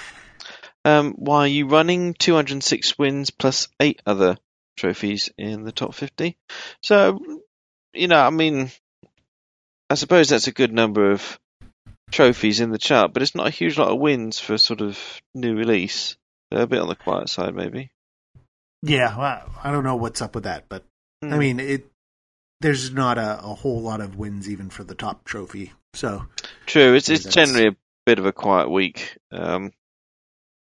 Um, 0.85 1.14
why 1.16 1.45
are 1.45 1.49
you 1.49 1.66
running 1.68 2.14
206 2.14 2.99
wins 2.99 3.30
plus 3.30 3.68
eight 3.78 4.03
other 4.05 4.37
trophies 4.76 5.30
in 5.39 5.64
the 5.64 5.72
top 5.72 5.95
50? 5.95 6.37
So, 6.83 7.20
you 7.93 8.09
know, 8.09 8.20
I 8.20 8.30
mean, 8.30 8.70
I 9.89 9.95
suppose 9.95 10.28
that's 10.28 10.49
a 10.49 10.53
good 10.53 10.72
number 10.72 11.12
of 11.12 11.39
trophies 12.11 12.61
in 12.61 12.70
the 12.70 12.78
chart, 12.78 13.12
but 13.12 13.22
it's 13.22 13.35
not 13.35 13.47
a 13.47 13.51
huge 13.51 13.78
lot 13.78 13.89
of 13.89 13.99
wins 13.99 14.39
for 14.39 14.55
a 14.55 14.59
sort 14.59 14.80
of 14.80 14.99
new 15.35 15.57
release. 15.57 16.16
A 16.55 16.66
bit 16.66 16.80
on 16.80 16.88
the 16.88 16.94
quiet 16.94 17.28
side, 17.28 17.55
maybe. 17.55 17.90
Yeah, 18.82 19.16
well, 19.16 19.50
I 19.62 19.70
don't 19.70 19.84
know 19.84 19.96
what's 19.96 20.20
up 20.22 20.34
with 20.34 20.44
that, 20.44 20.68
but 20.68 20.84
I 21.22 21.26
Hmm. 21.26 21.38
mean, 21.38 21.61
it. 21.61 21.86
There's 22.61 22.92
not 22.92 23.18
a, 23.18 23.40
a 23.42 23.55
whole 23.55 23.80
lot 23.80 24.00
of 24.00 24.16
wins 24.16 24.48
even 24.48 24.70
for 24.70 24.84
the 24.84 24.94
top 24.94 25.24
trophy, 25.24 25.72
so 25.94 26.26
True, 26.66 26.94
it's 26.94 27.09
it's 27.09 27.24
generally 27.24 27.68
a 27.68 27.76
bit 28.07 28.20
of 28.20 28.26
a 28.26 28.32
quiet 28.32 28.70
week. 28.70 29.18
Um, 29.32 29.72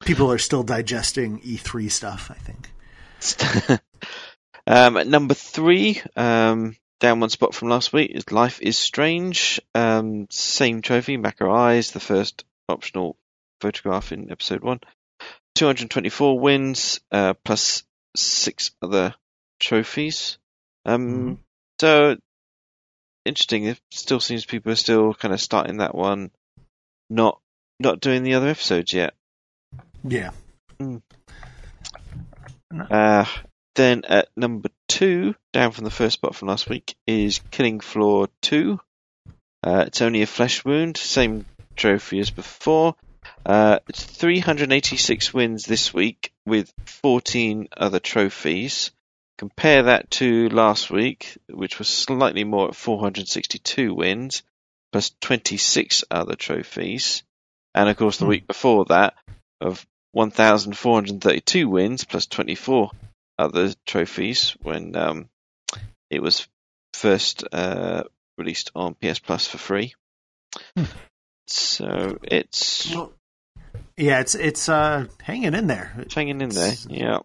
people 0.05 0.31
are 0.31 0.37
still 0.37 0.63
digesting 0.63 1.41
E3 1.41 1.91
stuff. 1.91 2.31
I 2.31 2.35
think. 2.35 3.79
um, 4.67 4.97
at 4.97 5.07
number 5.07 5.33
three, 5.33 6.01
um, 6.15 6.77
down 7.01 7.19
one 7.19 7.29
spot 7.29 7.53
from 7.53 7.69
last 7.69 7.91
week, 7.91 8.11
is 8.11 8.31
Life 8.31 8.61
is 8.61 8.77
Strange. 8.77 9.59
Um, 9.75 10.27
same 10.29 10.81
trophy, 10.81 11.17
Macro 11.17 11.53
Eyes, 11.53 11.91
the 11.91 11.99
first 11.99 12.45
optional 12.69 13.17
photograph 13.59 14.11
in 14.11 14.31
episode 14.31 14.61
one. 14.63 14.79
224 15.55 16.39
wins, 16.39 16.99
uh, 17.11 17.33
plus 17.43 17.83
six 18.15 18.71
other 18.81 19.15
trophies. 19.59 20.37
Um, 20.85 21.01
Mhm. 21.01 21.37
so 21.79 22.17
interesting. 23.25 23.65
It 23.65 23.79
still 23.91 24.19
seems 24.19 24.45
people 24.45 24.71
are 24.71 24.75
still 24.75 25.13
kind 25.13 25.33
of 25.33 25.41
starting 25.41 25.77
that 25.77 25.95
one, 25.95 26.31
not 27.09 27.39
not 27.79 27.99
doing 27.99 28.23
the 28.23 28.35
other 28.35 28.47
episodes 28.47 28.93
yet. 28.93 29.15
Yeah. 30.03 30.31
Uh, 32.71 33.25
then 33.75 34.03
at 34.05 34.29
number 34.35 34.69
two, 34.87 35.35
down 35.53 35.71
from 35.71 35.85
the 35.85 35.91
first 35.91 36.13
spot 36.15 36.35
from 36.35 36.47
last 36.47 36.69
week, 36.69 36.95
is 37.07 37.39
Killing 37.51 37.79
Floor 37.79 38.29
2. 38.41 38.79
Uh, 39.63 39.83
it's 39.87 40.01
only 40.01 40.21
a 40.21 40.27
flesh 40.27 40.63
wound, 40.65 40.97
same 40.97 41.45
trophy 41.75 42.19
as 42.19 42.29
before. 42.29 42.95
Uh, 43.45 43.79
it's 43.87 44.03
386 44.03 45.33
wins 45.33 45.65
this 45.65 45.93
week 45.93 46.31
with 46.45 46.71
14 46.85 47.67
other 47.75 47.99
trophies. 47.99 48.91
Compare 49.37 49.83
that 49.83 50.11
to 50.11 50.49
last 50.49 50.91
week, 50.91 51.37
which 51.49 51.79
was 51.79 51.87
slightly 51.87 52.43
more 52.43 52.69
at 52.69 52.75
462 52.75 53.93
wins, 53.93 54.43
plus 54.91 55.11
26 55.21 56.03
other 56.11 56.35
trophies. 56.35 57.23
And 57.73 57.89
of 57.89 57.97
course, 57.97 58.17
the 58.17 58.25
week 58.25 58.45
before 58.45 58.85
that, 58.85 59.15
of 59.59 59.85
1,432 60.11 61.69
wins 61.69 62.03
plus 62.03 62.25
24 62.27 62.91
other 63.39 63.73
trophies 63.85 64.55
when 64.61 64.95
um, 64.95 65.29
it 66.09 66.21
was 66.21 66.47
first 66.93 67.43
uh, 67.51 68.03
released 68.37 68.71
on 68.75 68.95
PS 68.95 69.19
Plus 69.19 69.47
for 69.47 69.57
free. 69.57 69.93
Hmm. 70.75 70.83
So 71.47 72.17
it's 72.23 72.93
Well, 72.93 73.13
yeah, 73.97 74.19
it's 74.19 74.35
it's 74.35 74.69
uh, 74.69 75.05
hanging 75.21 75.53
in 75.53 75.67
there, 75.67 75.93
it's 75.99 76.13
hanging 76.13 76.41
in 76.41 76.49
there. 76.49 76.73
Yeah, 76.89 77.19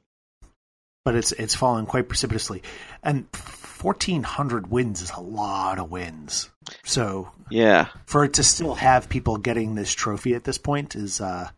but 1.04 1.14
it's 1.14 1.32
it's 1.32 1.54
fallen 1.54 1.86
quite 1.86 2.08
precipitously, 2.08 2.62
and 3.02 3.26
1,400 3.32 4.70
wins 4.70 5.02
is 5.02 5.10
a 5.10 5.20
lot 5.20 5.78
of 5.78 5.90
wins. 5.90 6.50
So 6.84 7.30
yeah, 7.50 7.88
for 8.06 8.24
it 8.24 8.34
to 8.34 8.42
still 8.42 8.74
have 8.74 9.08
people 9.08 9.36
getting 9.36 9.74
this 9.74 9.92
trophy 9.92 10.34
at 10.34 10.44
this 10.44 10.58
point 10.58 10.96
is 10.96 11.20
uh 11.20 11.48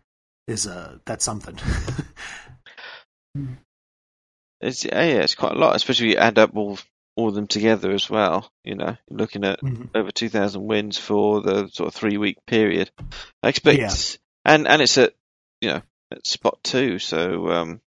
is 0.47 0.67
uh 0.67 0.99
that's 1.05 1.25
something. 1.25 1.57
it's 4.61 4.85
yeah, 4.85 5.03
yeah, 5.05 5.21
it's 5.21 5.35
quite 5.35 5.53
a 5.53 5.59
lot, 5.59 5.77
especially 5.77 6.09
if 6.09 6.15
you 6.15 6.19
add 6.21 6.39
up 6.39 6.57
all 6.57 6.79
all 7.17 7.29
of 7.29 7.35
them 7.35 7.47
together 7.47 7.91
as 7.93 8.09
well. 8.11 8.51
You 8.65 8.75
know, 8.75 8.97
looking 9.11 9.45
at 9.45 9.61
Mhm. 9.61 9.91
over 9.95 10.11
2,000 10.11 10.65
wins 10.65 10.99
for 10.99 11.41
the 11.41 11.69
sort 11.69 11.89
of 11.89 11.95
three 11.95 12.17
week 12.17 12.39
period. 12.47 12.91
I 13.43 13.49
expect, 13.49 13.79
Yeah. 13.79 13.93
And 14.49 14.67
and 14.67 14.83
it's 14.83 14.99
at 14.99 15.15
you 15.61 15.69
know 15.69 15.83
at 16.11 16.27
spot 16.27 16.59
two, 16.63 16.99
so 16.99 17.49
um, 17.51 17.81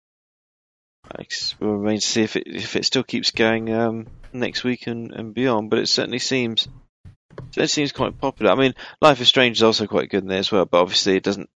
we'll 1.59 1.77
remain 1.77 1.99
to 1.99 2.05
see 2.05 2.21
if 2.21 2.35
it 2.35 2.43
if 2.45 2.75
it 2.75 2.85
still 2.85 3.03
keeps 3.03 3.31
going 3.31 3.73
um 3.73 4.07
next 4.33 4.63
week 4.63 4.85
and, 4.87 5.11
and 5.13 5.33
beyond. 5.33 5.69
But 5.69 5.79
it 5.79 5.87
certainly 5.87 6.19
seems 6.19 6.67
it 7.55 7.69
seems 7.69 7.93
quite 7.93 8.19
popular. 8.19 8.51
I 8.51 8.55
mean, 8.55 8.75
Life 9.01 9.21
is 9.21 9.29
Strange 9.29 9.57
is 9.57 9.63
also 9.63 9.87
quite 9.87 10.09
good 10.09 10.23
in 10.23 10.29
there 10.29 10.39
as 10.39 10.51
well, 10.51 10.65
but 10.65 10.81
obviously 10.81 11.15
it 11.15 11.23
doesn't 11.23 11.49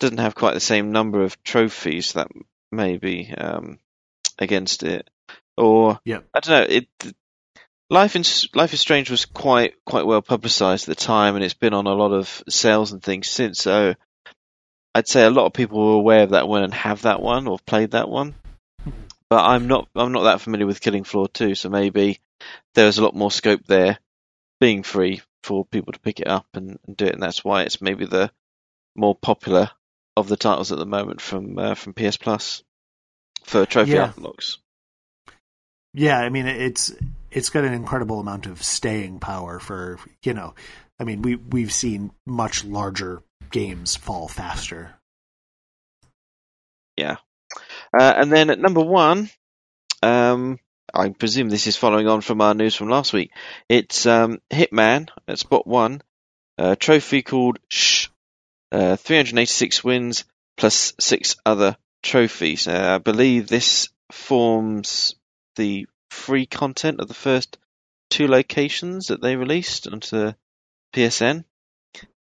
doesn't 0.00 0.18
have 0.18 0.34
quite 0.34 0.54
the 0.54 0.60
same 0.60 0.92
number 0.92 1.22
of 1.22 1.40
trophies 1.44 2.14
that 2.14 2.28
may 2.72 2.96
be 2.96 3.32
um 3.36 3.78
against 4.38 4.82
it, 4.82 5.08
or 5.56 6.00
yeah. 6.04 6.20
I 6.34 6.40
don't 6.40 6.68
know. 6.68 6.74
It 6.76 6.88
Life 7.88 8.16
in 8.16 8.24
Life 8.54 8.74
is 8.74 8.80
Strange 8.80 9.10
was 9.10 9.26
quite 9.26 9.74
quite 9.84 10.06
well 10.06 10.22
publicised 10.22 10.88
at 10.88 10.96
the 10.96 11.04
time, 11.04 11.36
and 11.36 11.44
it's 11.44 11.54
been 11.54 11.74
on 11.74 11.86
a 11.86 11.94
lot 11.94 12.12
of 12.12 12.42
sales 12.48 12.90
and 12.90 13.00
things 13.00 13.28
since. 13.28 13.60
So 13.60 13.94
I'd 14.94 15.08
say 15.08 15.24
a 15.24 15.30
lot 15.30 15.46
of 15.46 15.52
people 15.52 15.78
were 15.84 15.94
aware 16.00 16.22
of 16.24 16.30
that 16.30 16.48
one 16.48 16.64
and 16.64 16.74
have 16.74 17.02
that 17.02 17.20
one 17.22 17.46
or 17.46 17.58
played 17.58 17.92
that 17.92 18.08
one. 18.08 18.34
But 19.28 19.44
I'm 19.44 19.68
not 19.68 19.88
I'm 19.94 20.10
not 20.12 20.24
that 20.24 20.40
familiar 20.40 20.66
with 20.66 20.80
Killing 20.80 21.04
Floor 21.04 21.28
2, 21.28 21.54
so 21.54 21.68
maybe 21.68 22.18
there's 22.74 22.98
a 22.98 23.04
lot 23.04 23.14
more 23.14 23.30
scope 23.30 23.64
there, 23.66 23.98
being 24.58 24.82
free 24.82 25.22
for 25.44 25.64
people 25.64 25.92
to 25.92 26.00
pick 26.00 26.18
it 26.20 26.26
up 26.26 26.46
and, 26.54 26.78
and 26.86 26.96
do 26.96 27.06
it, 27.06 27.14
and 27.14 27.22
that's 27.22 27.44
why 27.44 27.62
it's 27.62 27.80
maybe 27.80 28.06
the 28.06 28.30
more 28.96 29.14
popular 29.14 29.70
of 30.16 30.28
the 30.28 30.36
titles 30.36 30.72
at 30.72 30.78
the 30.78 30.86
moment 30.86 31.20
from 31.20 31.56
uh, 31.58 31.74
from 31.76 31.94
PS 31.94 32.16
Plus 32.16 32.64
for 33.44 33.64
trophy 33.66 33.92
Yeah. 33.92 34.12
unlocks. 34.16 34.58
yeah, 35.94 36.18
I 36.18 36.28
mean 36.28 36.46
it's 36.46 36.92
it's 37.30 37.50
got 37.50 37.64
an 37.64 37.72
incredible 37.72 38.18
amount 38.18 38.46
of 38.46 38.62
staying 38.64 39.20
power 39.20 39.60
for 39.60 39.98
you 40.24 40.34
know, 40.34 40.54
I 40.98 41.04
mean 41.04 41.22
we 41.22 41.36
we've 41.36 41.72
seen 41.72 42.10
much 42.26 42.64
larger 42.64 43.22
games 43.50 43.96
fall 43.96 44.28
faster. 44.28 44.94
Yeah. 46.96 47.16
Uh, 47.98 48.12
and 48.16 48.32
then 48.32 48.50
at 48.50 48.58
number 48.58 48.80
one, 48.80 49.30
um, 50.02 50.58
I 50.92 51.10
presume 51.10 51.48
this 51.48 51.66
is 51.66 51.76
following 51.76 52.08
on 52.08 52.20
from 52.20 52.40
our 52.40 52.54
news 52.54 52.74
from 52.74 52.88
last 52.88 53.12
week. 53.12 53.32
It's 53.68 54.06
um, 54.06 54.40
Hitman 54.50 55.08
at 55.26 55.38
spot 55.38 55.66
one, 55.66 56.02
a 56.58 56.76
trophy 56.76 57.22
called 57.22 57.58
Shh, 57.68 58.08
uh, 58.72 58.96
386 58.96 59.84
wins 59.84 60.24
plus 60.56 60.92
six 61.00 61.36
other 61.44 61.76
trophies. 62.02 62.68
Uh, 62.68 62.96
I 62.96 62.98
believe 62.98 63.46
this 63.46 63.88
forms 64.12 65.14
the 65.56 65.86
free 66.10 66.46
content 66.46 67.00
of 67.00 67.08
the 67.08 67.14
first 67.14 67.58
two 68.10 68.26
locations 68.26 69.06
that 69.06 69.22
they 69.22 69.36
released 69.36 69.86
onto 69.86 70.16
the 70.16 70.36
PSN. 70.92 71.44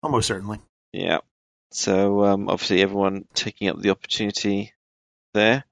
Almost 0.03 0.28
certainly. 0.28 0.59
Yeah. 0.98 1.20
So 1.72 2.26
um, 2.26 2.50
obviously 2.50 2.82
everyone 2.82 3.26
taking 3.34 3.70
up 3.70 3.80
the 3.80 3.91
opportunity 3.91 4.74
there. 5.34 5.64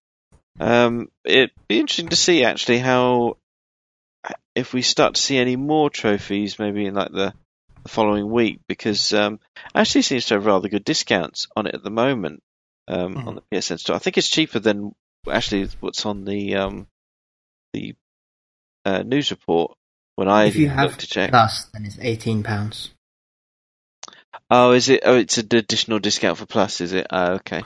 Um, 0.60 1.10
it'd 1.24 1.52
be 1.68 1.80
interesting 1.80 2.10
to 2.10 2.16
see 2.16 2.44
actually 2.44 2.80
how 2.80 3.38
if 4.56 4.74
we 4.74 4.82
start 4.82 5.16
to 5.16 5.22
see 5.22 5.38
any 5.38 5.56
more 5.56 5.90
trophies 5.90 6.60
maybe 6.60 6.86
in 6.86 6.94
like 6.94 7.12
the, 7.12 7.34
the 7.84 7.90
following 7.90 8.30
week 8.30 8.60
because 8.68 9.14
um, 9.14 9.40
actually 9.74 10.04
seems 10.04 10.28
to 10.28 10.36
have 10.36 10.46
rather 10.46 10.70
good 10.70 10.86
discounts 10.86 11.48
on 11.56 11.68
it 11.68 11.76
at 11.76 11.84
the 11.84 11.90
moment 11.90 12.42
um, 12.88 13.16
Mhm. 13.16 13.28
on 13.28 13.36
the 13.36 13.42
PSN 13.52 13.80
store. 13.80 13.96
I 13.96 14.00
think 14.00 14.18
it's 14.18 14.30
cheaper 14.30 14.60
than 14.60 14.94
actually 15.30 15.68
what's 15.80 16.06
on 16.06 16.24
the 16.24 16.56
um, 16.56 16.88
the 17.74 17.96
uh, 18.86 19.02
news 19.04 19.32
report 19.32 19.76
when 20.16 20.28
I 20.30 20.46
if 20.46 20.56
you 20.56 20.70
have 20.70 20.98
to 20.98 21.08
check. 21.08 21.32
Plus, 21.32 21.66
then 21.74 21.86
it's 21.86 21.98
eighteen 22.00 22.44
pounds. 22.44 22.92
Oh, 24.50 24.72
is 24.74 24.90
it? 24.90 25.02
Oh, 25.06 25.18
it's 25.18 25.38
an 25.38 25.48
additional 25.52 26.00
discount 26.00 26.38
for 26.38 26.46
Plus, 26.46 26.82
is 26.82 26.94
it? 26.94 27.08
Oh, 27.10 27.34
okay. 27.34 27.64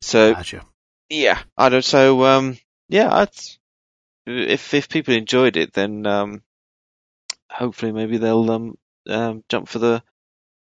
So 0.00 0.34
Gotcha. 0.34 0.64
yeah, 1.08 1.40
I 1.56 1.68
don't. 1.68 1.84
So 1.84 2.24
um, 2.24 2.58
yeah, 2.88 3.12
I'd, 3.12 3.30
if 4.26 4.72
if 4.74 4.88
people 4.88 5.14
enjoyed 5.14 5.56
it, 5.56 5.72
then 5.72 6.06
um, 6.06 6.42
hopefully 7.50 7.92
maybe 7.92 8.18
they'll 8.18 8.50
um, 8.50 8.78
um 9.08 9.42
jump 9.48 9.68
for 9.68 9.78
the 9.80 10.02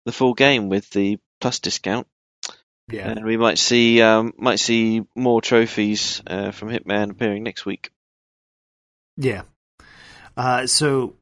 the 0.04 0.12
full 0.12 0.34
game 0.34 0.68
with 0.68 0.88
the 0.90 1.18
Plus 1.40 1.59
discount, 1.61 2.07
Yeah. 2.90 3.11
and 3.11 3.24
we 3.24 3.36
might 3.36 3.59
see 3.59 4.00
um 4.02 4.32
might 4.38 4.61
see 4.61 5.02
more 5.14 5.40
trophies 5.42 6.22
uh, 6.26 6.50
from 6.50 6.68
Hitman 6.70 7.11
appearing 7.11 7.42
next 7.42 7.64
week. 7.66 7.90
Yeah. 9.16 9.42
Uh, 10.36 10.66
so 10.66 11.14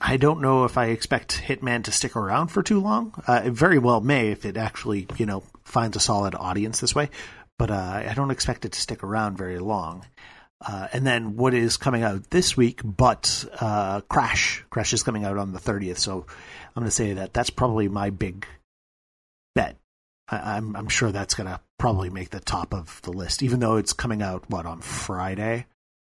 I 0.00 0.16
don't 0.16 0.40
know 0.40 0.64
if 0.64 0.78
I 0.78 0.86
expect 0.86 1.42
Hitman 1.44 1.84
to 1.84 1.92
stick 1.92 2.14
around 2.16 2.48
for 2.48 2.62
too 2.62 2.80
long. 2.80 3.14
Uh, 3.26 3.42
it 3.46 3.50
very 3.52 3.78
well 3.78 4.00
may 4.00 4.28
if 4.28 4.44
it 4.44 4.56
actually, 4.56 5.06
you 5.16 5.26
know, 5.26 5.42
finds 5.64 5.96
a 5.96 6.00
solid 6.00 6.34
audience 6.34 6.80
this 6.80 6.94
way, 6.94 7.10
but 7.58 7.70
uh, 7.70 8.04
I 8.08 8.14
don't 8.14 8.30
expect 8.30 8.64
it 8.64 8.72
to 8.72 8.80
stick 8.80 9.02
around 9.02 9.36
very 9.36 9.58
long. 9.58 10.06
Uh, 10.60 10.88
and 10.92 11.06
then 11.06 11.36
what 11.36 11.54
is 11.54 11.76
coming 11.76 12.02
out 12.02 12.30
this 12.30 12.56
week? 12.56 12.80
But 12.84 13.44
uh, 13.60 14.00
Crash, 14.02 14.64
Crash 14.70 14.92
is 14.92 15.02
coming 15.02 15.24
out 15.24 15.36
on 15.36 15.52
the 15.52 15.58
thirtieth. 15.58 15.98
So 15.98 16.26
I'm 16.28 16.82
going 16.82 16.86
to 16.86 16.90
say 16.90 17.14
that 17.14 17.32
that's 17.32 17.50
probably 17.50 17.88
my 17.88 18.10
big 18.10 18.46
bet 19.54 19.76
I, 20.28 20.56
I'm 20.56 20.76
I'm 20.76 20.88
sure 20.88 21.10
that's 21.10 21.34
gonna 21.34 21.60
probably 21.78 22.10
make 22.10 22.30
the 22.30 22.40
top 22.40 22.74
of 22.74 23.00
the 23.02 23.12
list, 23.12 23.42
even 23.42 23.60
though 23.60 23.76
it's 23.76 23.92
coming 23.92 24.22
out 24.22 24.48
what 24.48 24.66
on 24.66 24.80
Friday. 24.80 25.66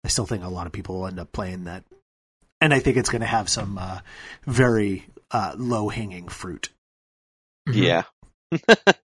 I 0.04 0.08
still 0.08 0.26
think 0.26 0.44
a 0.44 0.48
lot 0.48 0.66
of 0.66 0.72
people 0.72 0.96
will 0.96 1.06
end 1.08 1.18
up 1.18 1.32
playing 1.32 1.64
that, 1.64 1.84
and 2.60 2.72
I 2.74 2.78
think 2.80 2.96
it's 2.96 3.10
going 3.10 3.20
to 3.20 3.26
have 3.26 3.48
some 3.48 3.78
uh, 3.78 4.00
very 4.46 5.06
uh, 5.30 5.54
low 5.56 5.88
hanging 5.88 6.28
fruit. 6.28 6.70
Mm-hmm. 7.68 7.82
Yeah. 7.82 8.02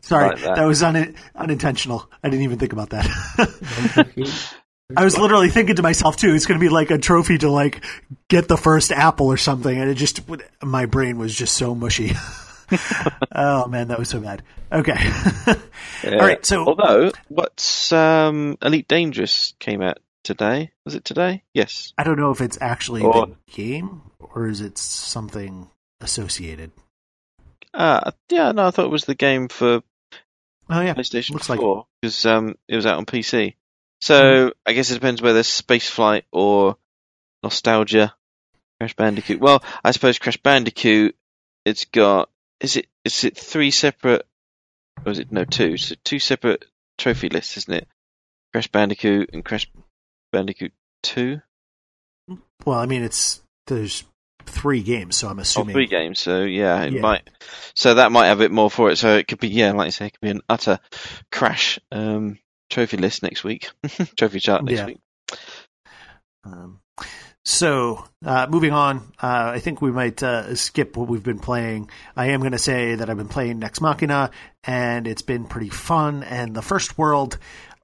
Sorry, 0.00 0.28
Like 0.28 0.40
that. 0.40 0.56
that. 0.56 0.64
was 0.64 0.82
un- 0.82 1.14
unintentional. 1.34 2.10
I 2.22 2.28
didn't 2.30 2.44
even 2.44 2.58
think 2.58 2.72
about 2.72 2.90
that. 2.90 3.06
I 4.96 5.04
was 5.04 5.16
literally 5.18 5.50
thinking 5.50 5.76
to 5.76 5.82
myself 5.82 6.16
too. 6.16 6.34
It's 6.34 6.46
going 6.46 6.58
to 6.58 6.64
be 6.64 6.68
like 6.70 6.90
a 6.90 6.98
trophy 6.98 7.38
to 7.38 7.50
like 7.50 7.84
get 8.28 8.48
the 8.48 8.56
first 8.56 8.90
apple 8.90 9.26
or 9.28 9.36
something, 9.36 9.76
and 9.78 9.88
it 9.90 9.94
just 9.94 10.20
my 10.62 10.86
brain 10.86 11.18
was 11.18 11.34
just 11.34 11.56
so 11.56 11.74
mushy. 11.74 12.12
oh 13.34 13.66
man, 13.68 13.88
that 13.88 13.98
was 13.98 14.08
so 14.08 14.20
bad. 14.20 14.42
Okay, 14.72 14.96
Yeah. 14.96 15.54
all 16.14 16.18
right. 16.18 16.44
So 16.44 16.64
Although, 16.66 17.12
what's 17.28 17.92
um, 17.92 18.56
Elite 18.62 18.88
Dangerous 18.88 19.54
came 19.60 19.80
out 19.82 19.98
today? 20.24 20.72
Was 20.84 20.94
it 20.94 21.04
today? 21.04 21.42
Yes. 21.54 21.92
I 21.98 22.04
don't 22.04 22.18
know 22.18 22.30
if 22.30 22.40
it's 22.40 22.58
actually 22.60 23.02
Or- 23.02 23.26
the 23.26 23.36
game 23.52 24.02
or 24.18 24.48
is 24.48 24.60
it 24.60 24.78
something 24.78 25.68
associated. 26.00 26.70
Uh, 27.72 28.10
yeah, 28.30 28.52
no, 28.52 28.66
I 28.66 28.70
thought 28.70 28.86
it 28.86 28.90
was 28.90 29.04
the 29.04 29.14
game 29.14 29.48
for 29.48 29.82
Oh 30.68 30.80
yeah, 30.80 30.94
PlayStation 30.94 31.30
Looks 31.32 31.48
like- 31.48 31.60
4 31.60 31.86
because 32.00 32.24
um, 32.26 32.56
it 32.68 32.76
was 32.76 32.86
out 32.86 32.98
on 32.98 33.06
PC. 33.06 33.54
So 34.00 34.52
I 34.64 34.72
guess 34.72 34.90
it 34.90 34.94
depends 34.94 35.20
whether 35.20 35.42
space 35.42 35.88
flight 35.90 36.24
or 36.32 36.76
nostalgia. 37.42 38.14
Crash 38.78 38.96
Bandicoot. 38.96 39.40
Well, 39.40 39.62
I 39.84 39.90
suppose 39.90 40.18
Crash 40.18 40.38
Bandicoot. 40.38 41.14
It's 41.66 41.84
got 41.84 42.30
is 42.60 42.76
it 42.76 42.86
is 43.04 43.24
it 43.24 43.36
three 43.36 43.70
separate 43.70 44.26
or 45.04 45.12
is 45.12 45.18
it 45.18 45.30
no 45.30 45.44
two? 45.44 45.76
So 45.76 45.96
two 46.02 46.18
separate 46.18 46.64
trophy 46.96 47.28
lists, 47.28 47.58
isn't 47.58 47.74
it? 47.74 47.88
Crash 48.52 48.68
Bandicoot 48.68 49.30
and 49.34 49.44
Crash 49.44 49.70
Bandicoot 50.32 50.72
Two. 51.02 51.40
well, 52.64 52.78
I 52.78 52.86
mean 52.86 53.02
it's 53.02 53.40
there's 53.66 54.04
three 54.44 54.82
games, 54.82 55.16
so 55.16 55.28
I'm 55.28 55.38
Oh, 55.38 55.42
assuming 55.42 55.74
three 55.74 55.86
games. 55.86 56.18
So 56.18 56.42
yeah, 56.42 56.82
it 56.82 56.92
Yeah. 56.92 57.00
might. 57.00 57.28
So 57.74 57.94
that 57.94 58.12
might 58.12 58.26
have 58.26 58.38
a 58.38 58.44
bit 58.44 58.50
more 58.50 58.70
for 58.70 58.90
it. 58.90 58.96
So 58.96 59.16
it 59.16 59.28
could 59.28 59.40
be 59.40 59.48
yeah, 59.48 59.72
like 59.72 59.86
you 59.86 59.92
say, 59.92 60.06
it 60.06 60.10
could 60.12 60.20
be 60.20 60.30
an 60.30 60.42
utter 60.48 60.78
crash 61.32 61.78
um, 61.92 62.38
trophy 62.68 62.96
list 62.96 63.22
next 63.22 63.44
week, 63.44 63.70
trophy 64.16 64.40
chart 64.40 64.64
next 64.64 64.78
Yeah. 64.80 64.86
week. 64.86 65.00
Um, 66.44 66.80
so, 67.44 68.04
uh, 68.24 68.46
moving 68.50 68.72
on, 68.72 68.98
uh, 69.22 69.52
I 69.54 69.60
think 69.60 69.80
we 69.80 69.90
might 69.90 70.22
uh, 70.22 70.54
skip 70.54 70.96
what 70.96 71.08
we've 71.08 71.22
been 71.22 71.38
playing. 71.38 71.90
I 72.14 72.26
am 72.30 72.40
going 72.40 72.52
to 72.52 72.58
say 72.58 72.94
that 72.96 73.08
I've 73.08 73.16
been 73.16 73.28
playing 73.28 73.58
Nex 73.58 73.80
Machina, 73.80 74.30
and 74.64 75.06
it's 75.06 75.22
been 75.22 75.46
pretty 75.46 75.70
fun. 75.70 76.22
And 76.22 76.54
the 76.54 76.62
first 76.62 76.98
world, 76.98 77.38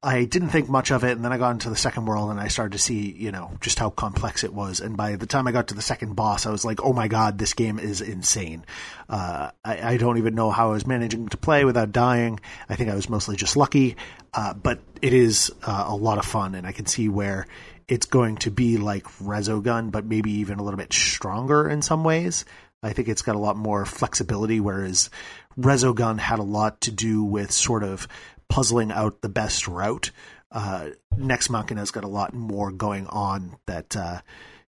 I 0.07 0.25
didn't 0.25 0.51
think 0.51 0.69
much 0.69 0.93
of 0.93 1.03
it, 1.03 1.17
and 1.17 1.25
then 1.25 1.33
I 1.33 1.37
got 1.37 1.51
into 1.51 1.69
the 1.69 1.75
second 1.75 2.07
world, 2.07 2.31
and 2.31 2.39
I 2.39 2.47
started 2.47 2.75
to 2.75 2.79
see, 2.79 3.11
you 3.11 3.33
know, 3.33 3.51
just 3.61 3.81
how 3.81 3.91
complex 3.91 4.45
it 4.45 4.55
was. 4.55 4.79
And 4.79 4.97
by 4.97 5.17
the 5.17 5.27
time 5.27 5.49
I 5.49 5.53
got 5.53 5.67
to 5.69 5.75
the 5.75 5.83
second 5.83 6.15
boss, 6.15 6.47
I 6.47 6.53
was 6.53 6.65
like, 6.65 6.81
"Oh 6.81 6.93
my 6.93 7.09
god, 7.09 7.39
this 7.39 7.55
game 7.55 7.81
is 7.81 8.01
insane!" 8.01 8.65
Uh, 9.09 9.51
I, 9.65 9.95
I 9.95 9.97
don't 9.97 10.19
even 10.19 10.37
know 10.37 10.53
how 10.53 10.69
I 10.69 10.75
was 10.75 10.87
managing 10.87 11.29
to 11.31 11.37
play 11.37 11.65
without 11.65 11.91
dying. 11.91 12.39
I 12.69 12.77
think 12.77 12.89
I 12.89 12.95
was 12.95 13.09
mostly 13.09 13.35
just 13.35 13.57
lucky, 13.57 13.97
uh, 14.33 14.55
but 14.55 14.79
it 15.03 15.13
is 15.13 15.53
uh, 15.65 15.87
a 15.89 15.97
lot 15.97 16.19
of 16.19 16.25
fun, 16.25 16.55
and 16.55 16.69
I 16.69 16.71
can 16.71 16.87
see 16.87 17.09
where 17.09 17.49
it's 17.89 18.07
going 18.07 18.37
to 18.37 18.53
be 18.53 18.77
like 18.77 19.03
Resogun, 19.19 19.91
but 19.91 20.05
maybe 20.05 20.31
even 20.35 20.61
a 20.61 20.63
little 20.63 20.79
bit 20.79 20.93
stronger 20.93 21.69
in 21.69 21.83
some 21.83 22.05
ways. 22.05 22.45
I 22.81 22.93
think 22.93 23.09
it's 23.09 23.23
got 23.23 23.35
a 23.35 23.41
lot 23.41 23.57
more 23.57 23.85
flexibility, 23.85 24.61
whereas 24.61 25.11
Resogun 25.59 26.21
had 26.21 26.39
a 26.39 26.45
lot 26.45 26.83
to 26.83 26.93
do 26.93 27.25
with 27.25 27.51
sort 27.51 27.83
of 27.83 28.07
puzzling 28.49 28.93
out 28.93 29.21
the 29.21 29.29
best 29.29 29.69
route. 29.69 30.11
Uh, 30.51 30.91
Nex 31.17 31.49
Machina's 31.49 31.91
got 31.91 32.05
a 32.05 32.09
lot 32.09 32.35
more 32.35 32.71
going 32.71 33.07
on 33.09 33.57
that 33.67 33.97
uh, 33.97 34.21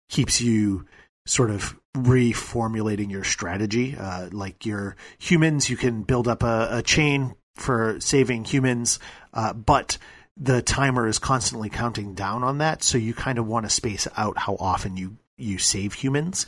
keeps 0.09 0.41
you 0.41 0.85
sort 1.25 1.51
of 1.51 1.75
reformulating 1.95 3.11
your 3.11 3.23
strategy. 3.23 3.95
Uh, 3.97 4.29
like 4.31 4.65
your 4.65 4.95
humans, 5.17 5.69
you 5.69 5.77
can 5.77 6.03
build 6.03 6.27
up 6.27 6.43
a, 6.43 6.67
a 6.71 6.81
chain 6.81 7.35
for 7.55 7.99
saving 7.99 8.45
humans, 8.45 8.99
uh, 9.33 9.53
but 9.53 9.97
the 10.37 10.61
timer 10.61 11.07
is 11.07 11.19
constantly 11.19 11.69
counting 11.69 12.13
down 12.13 12.43
on 12.43 12.57
that, 12.57 12.83
so 12.83 12.97
you 12.97 13.13
kind 13.13 13.37
of 13.37 13.47
want 13.47 13.65
to 13.65 13.69
space 13.69 14.07
out 14.17 14.37
how 14.37 14.57
often 14.59 14.97
you 14.97 15.17
you 15.37 15.57
save 15.57 15.93
humans, 15.93 16.45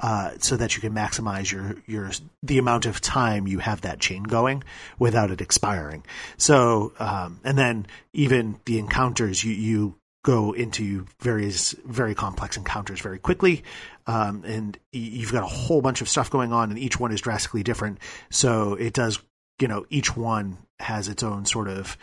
uh, 0.00 0.32
so 0.38 0.56
that 0.56 0.76
you 0.76 0.80
can 0.80 0.94
maximize 0.94 1.50
your 1.50 1.76
your 1.86 2.10
the 2.42 2.58
amount 2.58 2.86
of 2.86 3.00
time 3.00 3.46
you 3.48 3.58
have 3.58 3.80
that 3.80 4.00
chain 4.00 4.22
going 4.22 4.62
without 4.98 5.30
it 5.30 5.40
expiring. 5.40 6.04
So, 6.36 6.92
um, 6.98 7.40
and 7.44 7.58
then 7.58 7.86
even 8.12 8.60
the 8.64 8.78
encounters 8.78 9.42
you 9.42 9.52
you 9.52 9.94
go 10.24 10.52
into 10.52 11.06
various 11.20 11.74
very 11.84 12.14
complex 12.14 12.56
encounters 12.56 13.00
very 13.00 13.18
quickly, 13.18 13.64
um, 14.06 14.44
and 14.44 14.78
you've 14.92 15.32
got 15.32 15.42
a 15.42 15.46
whole 15.46 15.80
bunch 15.80 16.00
of 16.00 16.08
stuff 16.08 16.30
going 16.30 16.52
on, 16.52 16.70
and 16.70 16.78
each 16.78 17.00
one 17.00 17.12
is 17.12 17.20
drastically 17.20 17.62
different. 17.62 17.98
So 18.30 18.74
it 18.74 18.92
does, 18.92 19.18
you 19.58 19.68
know, 19.68 19.86
each 19.90 20.16
one 20.16 20.58
has 20.80 21.08
its 21.08 21.22
own 21.22 21.44
sort 21.44 21.68
of 21.68 21.96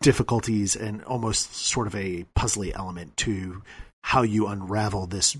difficulties 0.00 0.76
and 0.76 1.02
almost 1.04 1.54
sort 1.54 1.86
of 1.86 1.94
a 1.94 2.24
puzzly 2.36 2.72
element 2.74 3.16
to 3.18 3.62
how 4.02 4.22
you 4.22 4.46
unravel 4.46 5.06
this 5.06 5.36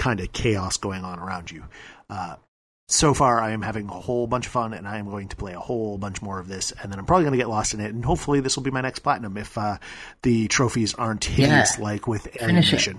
kind 0.00 0.18
of 0.20 0.32
chaos 0.32 0.78
going 0.78 1.04
on 1.04 1.18
around 1.20 1.50
you. 1.50 1.62
Uh, 2.08 2.36
so 2.88 3.14
far, 3.14 3.40
I 3.40 3.52
am 3.52 3.62
having 3.62 3.86
a 3.86 3.92
whole 4.00 4.26
bunch 4.26 4.46
of 4.46 4.52
fun, 4.52 4.72
and 4.72 4.88
I 4.88 4.98
am 4.98 5.08
going 5.08 5.28
to 5.28 5.36
play 5.36 5.52
a 5.52 5.60
whole 5.60 5.96
bunch 5.98 6.20
more 6.22 6.40
of 6.40 6.48
this, 6.48 6.72
and 6.72 6.90
then 6.90 6.98
I'm 6.98 7.06
probably 7.06 7.24
going 7.24 7.32
to 7.34 7.38
get 7.38 7.48
lost 7.48 7.72
in 7.74 7.80
it, 7.80 7.94
and 7.94 8.04
hopefully, 8.04 8.40
this 8.40 8.56
will 8.56 8.64
be 8.64 8.72
my 8.72 8.80
next 8.80 9.00
platinum 9.00 9.36
if 9.36 9.56
uh, 9.56 9.76
the 10.22 10.48
trophies 10.48 10.94
aren't 10.94 11.24
hideous 11.24 11.76
Yeah. 11.78 11.84
like 11.84 12.08
with. 12.08 12.26
Alienation. 12.42 12.98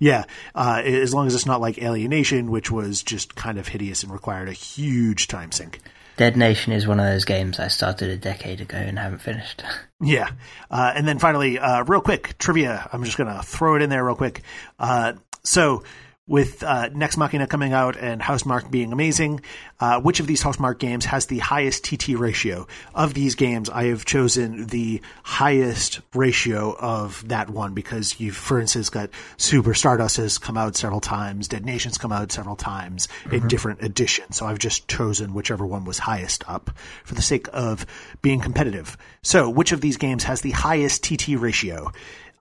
Yeah, 0.00 0.24
uh, 0.56 0.82
as 0.84 1.14
long 1.14 1.28
as 1.28 1.34
it's 1.36 1.46
not 1.46 1.60
like 1.60 1.78
Alienation, 1.80 2.50
which 2.50 2.72
was 2.72 3.04
just 3.04 3.36
kind 3.36 3.58
of 3.58 3.68
hideous 3.68 4.02
and 4.02 4.10
required 4.12 4.48
a 4.48 4.52
huge 4.52 5.28
time 5.28 5.52
sink. 5.52 5.78
Dead 6.16 6.36
Nation 6.36 6.72
is 6.72 6.86
one 6.88 6.98
of 6.98 7.06
those 7.06 7.24
games 7.24 7.60
I 7.60 7.68
started 7.68 8.10
a 8.10 8.16
decade 8.16 8.60
ago 8.60 8.76
and 8.76 8.98
haven't 8.98 9.20
finished. 9.22 9.62
Yeah. 10.04 10.30
Uh, 10.68 10.92
and 10.96 11.06
then 11.06 11.20
finally, 11.20 11.60
uh, 11.60 11.84
real 11.84 12.00
quick, 12.00 12.36
trivia. 12.36 12.88
I'm 12.92 13.04
just 13.04 13.16
going 13.16 13.32
to 13.32 13.40
throw 13.44 13.76
it 13.76 13.82
in 13.82 13.88
there 13.88 14.04
real 14.04 14.16
quick. 14.16 14.42
Uh, 14.76 15.12
so, 15.44 15.84
with 16.32 16.62
uh, 16.62 16.88
Nex 16.94 17.18
Machina 17.18 17.46
coming 17.46 17.74
out 17.74 17.94
and 17.94 18.22
Housemarque 18.22 18.70
being 18.70 18.90
amazing, 18.90 19.42
uh, 19.80 20.00
which 20.00 20.18
of 20.18 20.26
these 20.26 20.42
Housemarque 20.42 20.78
games 20.78 21.04
has 21.04 21.26
the 21.26 21.40
highest 21.40 21.84
TT 21.84 22.18
ratio? 22.18 22.66
Of 22.94 23.12
these 23.12 23.34
games, 23.34 23.68
I 23.68 23.88
have 23.88 24.06
chosen 24.06 24.68
the 24.68 25.02
highest 25.24 26.00
ratio 26.14 26.74
of 26.74 27.28
that 27.28 27.50
one 27.50 27.74
because 27.74 28.18
you've, 28.18 28.34
for 28.34 28.58
instance, 28.58 28.88
got 28.88 29.10
Super 29.36 29.74
Stardust 29.74 30.16
has 30.16 30.38
come 30.38 30.56
out 30.56 30.74
several 30.74 31.02
times, 31.02 31.48
Dead 31.48 31.66
Nation's 31.66 31.98
come 31.98 32.12
out 32.12 32.32
several 32.32 32.56
times 32.56 33.08
in 33.30 33.46
different 33.46 33.82
editions. 33.82 34.38
So 34.38 34.46
I've 34.46 34.58
just 34.58 34.88
chosen 34.88 35.34
whichever 35.34 35.66
one 35.66 35.84
was 35.84 35.98
highest 35.98 36.48
up 36.48 36.70
for 37.04 37.14
the 37.14 37.20
sake 37.20 37.46
of 37.52 37.84
being 38.22 38.40
competitive. 38.40 38.96
So, 39.20 39.50
which 39.50 39.72
of 39.72 39.82
these 39.82 39.98
games 39.98 40.24
has 40.24 40.40
the 40.40 40.52
highest 40.52 41.04
TT 41.04 41.38
ratio? 41.38 41.92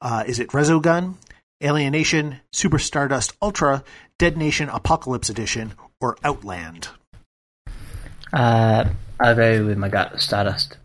Uh, 0.02 0.24
is 0.26 0.40
it 0.40 0.48
Resogun, 0.50 1.16
Alienation, 1.64 2.40
Super 2.52 2.80
Stardust 2.80 3.34
Ultra, 3.42 3.84
Dead 4.18 4.38
Nation 4.38 4.70
Apocalypse 4.70 5.30
Edition, 5.30 5.74
or 6.00 6.18
Outland? 6.24 6.88
Uh, 8.34 8.86
I'll 9.20 9.36
go 9.36 9.66
with 9.66 9.78
my 9.78 9.90
gut, 9.90 10.22
Stardust. 10.22 10.78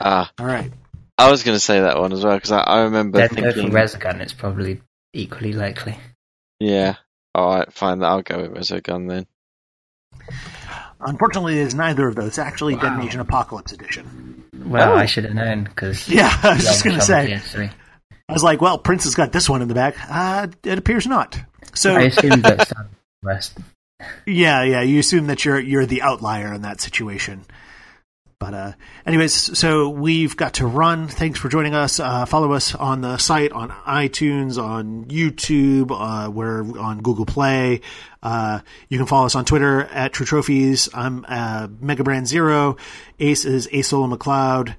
Ah, 0.00 0.30
All 0.38 0.46
right. 0.46 0.70
I 1.18 1.30
was 1.30 1.42
going 1.42 1.56
to 1.56 1.60
say 1.60 1.80
that 1.80 1.98
one 1.98 2.12
as 2.12 2.22
well 2.24 2.34
because 2.36 2.52
I, 2.52 2.58
I 2.60 2.82
remember 2.82 3.18
Then 3.26 3.42
go 3.42 3.52
for 3.52 3.60
Resogun, 3.70 4.20
it's 4.20 4.34
probably 4.34 4.82
equally 5.14 5.52
likely. 5.54 5.96
yeah. 6.60 6.96
All 7.34 7.54
right, 7.56 7.72
fine. 7.72 8.02
I'll 8.02 8.22
go 8.22 8.40
with 8.42 8.52
Resogun 8.54 9.08
then. 9.08 9.26
Unfortunately, 11.00 11.58
it 11.58 11.66
is 11.66 11.74
neither 11.74 12.08
of 12.08 12.14
those. 12.16 12.28
It's 12.28 12.38
actually 12.38 12.76
Dead 12.76 12.98
Nation 12.98 13.20
Apocalypse 13.20 13.72
Edition. 13.72 14.44
Well, 14.64 14.92
Oh. 14.92 14.96
I 14.96 15.04
should 15.06 15.24
have 15.24 15.34
known 15.34 15.64
because 15.64 16.08
Yeah, 16.08 16.34
I 16.42 16.54
was 16.54 16.64
just 16.64 16.84
going 16.84 16.96
to 16.96 17.02
say. 17.02 17.40
PS3. 18.26 18.30
I 18.30 18.32
was 18.32 18.42
like, 18.42 18.60
well, 18.60 18.78
Prince 18.78 19.04
has 19.04 19.14
got 19.14 19.32
this 19.32 19.48
one 19.48 19.62
in 19.62 19.68
the 19.68 19.74
back. 19.74 19.96
Uh, 20.08 20.48
it 20.64 20.78
appears 20.78 21.06
not. 21.06 21.38
So, 21.74 21.94
I 21.94 22.02
assumed 22.02 22.42
that 22.44 22.66
Stardust 22.68 22.94
West. 23.22 23.58
Yeah, 24.26 24.62
yeah. 24.62 24.82
You 24.82 24.98
assume 24.98 25.28
that 25.28 25.46
you're 25.46 25.58
you're 25.58 25.86
the 25.86 26.02
outlier 26.02 26.52
in 26.52 26.62
that 26.62 26.82
situation. 26.82 27.46
But 28.38 28.52
uh, 28.52 28.72
anyways, 29.06 29.58
so 29.58 29.88
we've 29.88 30.36
got 30.36 30.54
to 30.54 30.66
run. 30.66 31.08
Thanks 31.08 31.38
for 31.40 31.48
joining 31.48 31.74
us. 31.74 31.98
Uh, 31.98 32.26
follow 32.26 32.52
us 32.52 32.74
on 32.74 33.00
the 33.00 33.16
site, 33.16 33.52
on 33.52 33.70
iTunes, 33.70 34.62
on 34.62 35.06
YouTube. 35.06 35.90
Uh, 35.90 36.30
we're 36.30 36.78
on 36.78 37.00
Google 37.00 37.24
Play. 37.24 37.80
Uh, 38.22 38.60
you 38.90 38.98
can 38.98 39.06
follow 39.06 39.24
us 39.24 39.34
on 39.34 39.46
Twitter 39.46 39.84
at 39.84 40.12
True 40.12 40.26
Trophies. 40.26 40.90
I'm 40.92 41.24
uh, 41.26 41.68
Megabrand 41.68 42.26
Zero. 42.26 42.76
Ace 43.18 43.46
is 43.46 43.66
Ace 43.72 43.88
Solo 43.88 44.14
McLeod. 44.14 44.74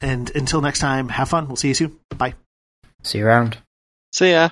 And 0.00 0.30
until 0.34 0.60
next 0.60 0.80
time, 0.80 1.08
have 1.08 1.28
fun. 1.28 1.46
We'll 1.46 1.56
see 1.56 1.68
you 1.68 1.74
soon. 1.74 1.98
Bye. 2.16 2.34
See 3.02 3.18
you 3.18 3.26
around. 3.26 3.58
See 4.12 4.32
ya. 4.32 4.50